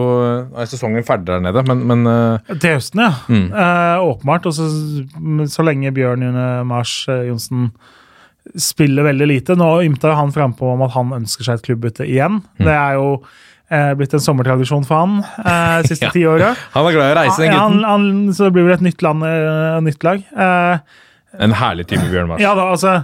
[0.55, 3.09] er sesongen ferdig der nede, men, men eh, Til høsten, ja.
[3.27, 3.49] Mm.
[3.51, 4.47] Uh, åpenbart.
[4.47, 4.69] Og så,
[5.51, 7.67] så lenge Bjørn June Mars Johnsen
[8.61, 12.39] spiller veldig lite Nå ymta han frampå om at han ønsker seg et klubbbytte igjen.
[12.55, 12.63] Mm.
[12.69, 13.09] Det er jo
[13.97, 16.13] blitt en sommertradisjon for han eh, siste Ja.
[16.13, 16.51] ti åra.
[16.75, 17.79] han er glad i å reise, den gutten.
[17.81, 19.25] han, han, så det blir vel et nytt land
[19.89, 20.21] nytt lag.
[21.41, 22.43] En herlig type Bjørn Mars.
[22.45, 22.99] Ja da, altså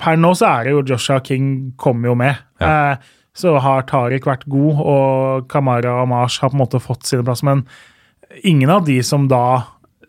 [0.00, 2.36] Per nå så er det jo Joshua King kommer jo med.
[2.60, 2.96] Eh,
[3.36, 7.24] så har Tariq vært god, og Kamara og Mars har på en måte fått sine
[7.26, 7.42] plass.
[7.44, 7.66] Men
[8.42, 9.42] ingen av de som da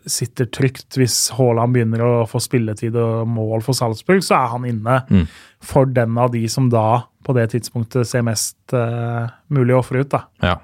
[0.08, 4.64] sitter trygt hvis Haaland begynner å få spilletid og mål for Salzburg, så er han
[4.64, 5.26] inne Mm.
[5.60, 10.00] for den av de som da på det tidspunktet ser mest uh, mulig å ofre
[10.00, 10.08] ut.
[10.08, 10.22] da.
[10.40, 10.56] Ja.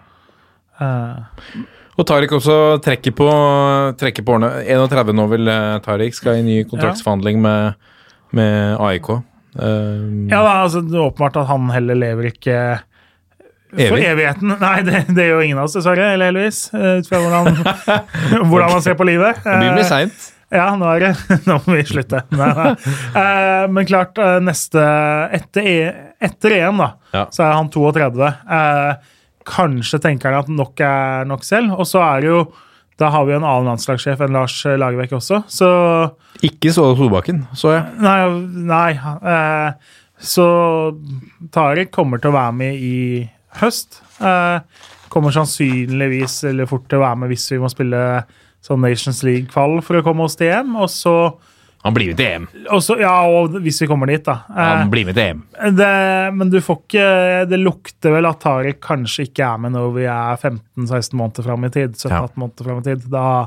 [0.81, 1.20] Uh,
[1.98, 3.28] Og Tariq også trekker på,
[4.01, 4.64] trekker på årene.
[4.66, 7.74] 31 nå vil eh, Tariq skal i ny kontraktsforhandling med,
[8.33, 9.11] med AIK.
[9.55, 12.59] Eh, ja da, altså det er åpenbart at han heller lever ikke
[13.75, 14.55] For evigheten.
[14.65, 16.13] Nei, det, det gjør ingen av oss, dessverre.
[16.15, 16.61] Eller heldigvis.
[16.75, 17.51] eh, Ut fra hvordan,
[18.51, 19.41] hvordan man ser på livet.
[19.45, 20.31] Det blir Eh, seint.
[20.55, 21.13] Ja, nå er det.
[21.49, 22.21] Nå må vi slutte.
[22.39, 22.73] Nei, nei.
[23.19, 24.83] Eh, men klart, eh, neste
[25.35, 27.25] Etter, E- etter EM, da, Ja.
[27.35, 28.29] så er han 32.
[28.59, 28.93] Eh,
[29.45, 31.75] kanskje tenker han at nok er nok selv.
[31.79, 32.45] Og så er det jo
[33.01, 35.69] Da har vi jo en annen landslagssjef enn Lars Lagerbäck også, så
[36.47, 37.87] Ikke så Solbakken, så jeg.
[38.05, 38.19] Nei,
[38.71, 40.47] nei eh, Så
[41.55, 42.99] Tariq kommer til å være med i
[43.61, 44.01] høst.
[44.23, 44.61] Eh,
[45.11, 48.01] kommer sannsynligvis eller fort til å være med hvis vi må spille
[48.65, 50.75] sånn Nations League-kvall for å komme oss til EM.
[50.81, 51.16] Og så,
[51.85, 52.44] Han blir med til EM.
[52.73, 54.39] Også, Ja, og hvis vi kommer dit, da.
[54.48, 55.43] Eh, Han blir med til EM.
[55.77, 59.93] det, men du får ikke Det lukter vel at Tariq kanskje ikke er med når
[59.94, 61.93] vi er 15-16 måneder fram i tid.
[61.93, 62.27] 17-18 Ja.
[62.40, 63.11] måneder frem i tid.
[63.11, 63.47] Da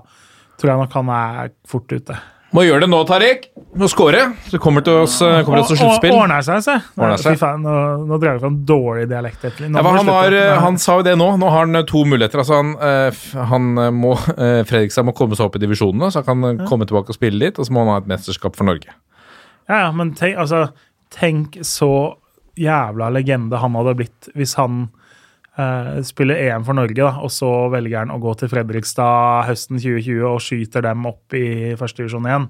[0.57, 2.17] tror jeg nok han er fort ute.
[2.55, 3.47] Må gjøre det nå, Tariq.
[3.77, 4.21] Må score.
[4.47, 6.13] Så kommer til oss, kommer til sluttspill.
[6.15, 6.75] Ordner seg, se.
[7.25, 7.73] Fy faen, nå,
[8.07, 9.43] nå drar vi fram dårlig dialekt.
[9.59, 11.27] Ja, han, har, eh, han sa jo det nå.
[11.41, 12.41] Nå har han eh, to muligheter.
[12.41, 13.67] Altså han, eh, han
[13.97, 16.69] må Fredrikstad må komme seg opp i divisjonene, så han kan ja.
[16.69, 17.59] komme tilbake og spille litt.
[17.59, 18.95] Og så må han ha et mesterskap for Norge.
[19.67, 20.69] Ja, ja, men tenk, altså,
[21.13, 21.91] tenk så
[22.57, 24.87] jævla legende han hadde blitt hvis han
[25.59, 29.81] eh, spiller EM for Norge, da, og så velger han å gå til Fredrikstad høsten
[29.81, 31.47] 2020 og skyter dem opp i
[31.79, 32.49] førstedivisjon igjen.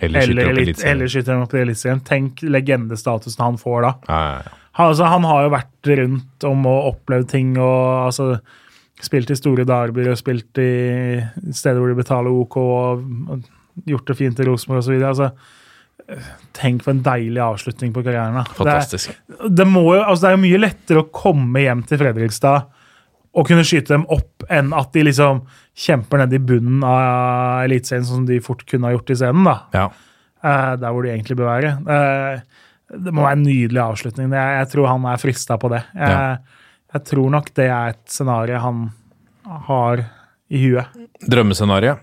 [0.00, 2.02] Eller Eller, eller skyter dem opp i Eliteserien.
[2.04, 3.94] Tenk legendestatusen han får da.
[4.08, 4.60] Ja, ja, ja.
[4.74, 8.34] Han, altså, han har jo vært rundt om og opplevd ting og altså
[9.04, 11.18] Spilt i store derbyer og spilt i
[11.50, 13.00] steder hvor de betaler OK og
[13.34, 13.48] og
[13.90, 15.02] gjort det fint i Rosenborg osv.
[15.02, 15.30] Altså,
[16.56, 18.34] tenk for en deilig avslutning på karrieren.
[18.38, 18.44] da.
[18.58, 19.14] Fantastisk.
[19.26, 22.70] Det, det, må jo, altså, det er jo mye lettere å komme hjem til Fredrikstad
[23.34, 25.40] og kunne skyte dem opp, enn at de liksom
[25.86, 29.48] kjemper ned i bunnen av Eliteserien, som de fort kunne ha gjort i scenen.
[29.48, 29.56] da.
[29.74, 29.86] Ja.
[30.44, 31.72] Eh, der hvor de egentlig bør være.
[31.96, 32.60] Eh,
[32.94, 34.30] det må være en nydelig avslutning.
[34.30, 35.82] Jeg, jeg tror han er frista på det.
[35.96, 36.36] Jeg, Ja.
[36.94, 38.84] jeg tror nok det er et scenario han
[39.66, 40.04] har
[40.54, 40.94] i huet.
[41.26, 41.96] Drømmescenario.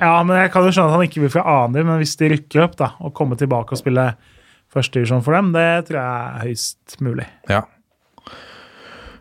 [0.00, 2.32] Ja, men jeg kan jo skjønne at han ikke vil fra annen, men hvis de
[2.34, 4.18] rykker opp da, og kommer tilbake og spiller
[4.74, 7.26] førstedivisjon for dem, det tror jeg er høyst mulig.
[7.48, 7.62] Ja.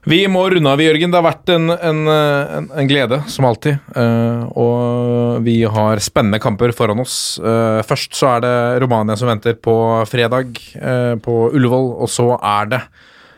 [0.05, 1.09] Vi må runde av, Jørgen.
[1.09, 3.79] Det har vært en, en, en, en glede, som alltid.
[3.95, 7.39] Uh, og vi har spennende kamper foran oss.
[7.41, 9.73] Uh, først så er det Romania som venter på
[10.11, 12.83] fredag uh, på Ullevål, og så er det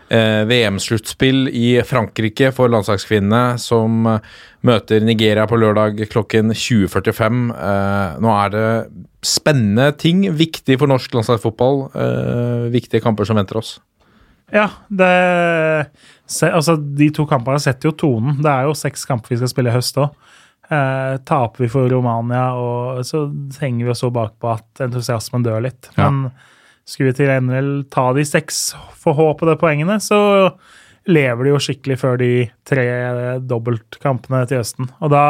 [0.10, 4.30] VM-sluttspill i Frankrike for landslagskvinnene, som eh,
[4.68, 7.42] møter Nigeria på lørdag klokken 20.45.
[7.56, 8.68] Eh, nå er det
[9.26, 11.84] spennende ting, viktig for norsk landslagsfotball.
[11.92, 13.78] Eh, viktige kamper som venter oss.
[14.54, 15.88] Ja, det
[16.28, 18.42] Altså, de to kampene setter jo tonen.
[18.44, 20.12] Det er jo seks kamper vi skal spille i høst òg.
[20.68, 23.22] Eh, taper vi for Romania, og så
[23.62, 25.88] henger vi oss så bakpå at entusiasmen dør litt.
[25.96, 26.10] Ja.
[26.88, 28.70] Skulle vi til NRL ta de seks
[29.02, 30.20] forhåpede poengene, så
[31.08, 32.32] lever de jo skikkelig før de
[32.68, 32.86] tre
[33.48, 34.90] dobbeltkampene til høsten.
[35.04, 35.24] Og da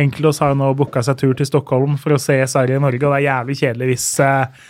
[0.00, 3.04] Enkeltås har jo nå booka seg tur til Stockholm for å se Sverige i Norge,
[3.04, 4.62] og det er jævlig kjedelig hvis, eh,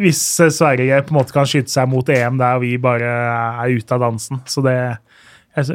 [0.00, 0.22] hvis
[0.56, 3.12] Sverige på en måte kan skyte seg mot EM der vi bare
[3.62, 4.42] er ute av dansen.
[4.46, 4.78] Så det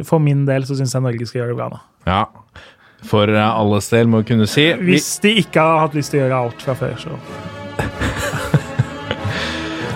[0.03, 1.79] For min del så syns jeg Norge skal gjøre det bra nå.
[2.03, 2.25] Ja.
[3.07, 4.67] For eh, alles del, må vi kunne si.
[4.75, 7.15] Hvis de ikke har hatt lyst til å gjøre alt fra før, så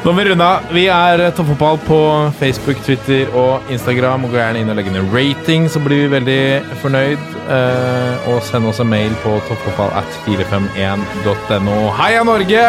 [0.03, 0.65] nå må vi runde av.
[0.75, 1.97] Vi er eh, Toppfotball på
[2.39, 4.25] Facebook, Twitter og Instagram.
[4.27, 6.41] Og Gå gjerne inn og legge ned rating, så blir vi veldig
[6.81, 7.29] fornøyd.
[7.47, 11.77] Eh, og send oss en mail på toppfotball at 451.no.
[12.01, 12.65] Heia Norge!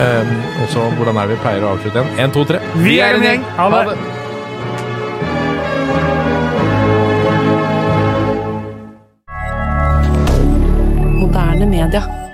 [0.00, 0.32] Eh,
[0.62, 2.18] og så, hvordan er det vi pleier å avslutte igjen?
[2.18, 2.58] Én, to, tre.
[2.82, 3.46] Vi er en gjeng.
[3.60, 3.98] Ha det.
[11.20, 12.29] Moderne media.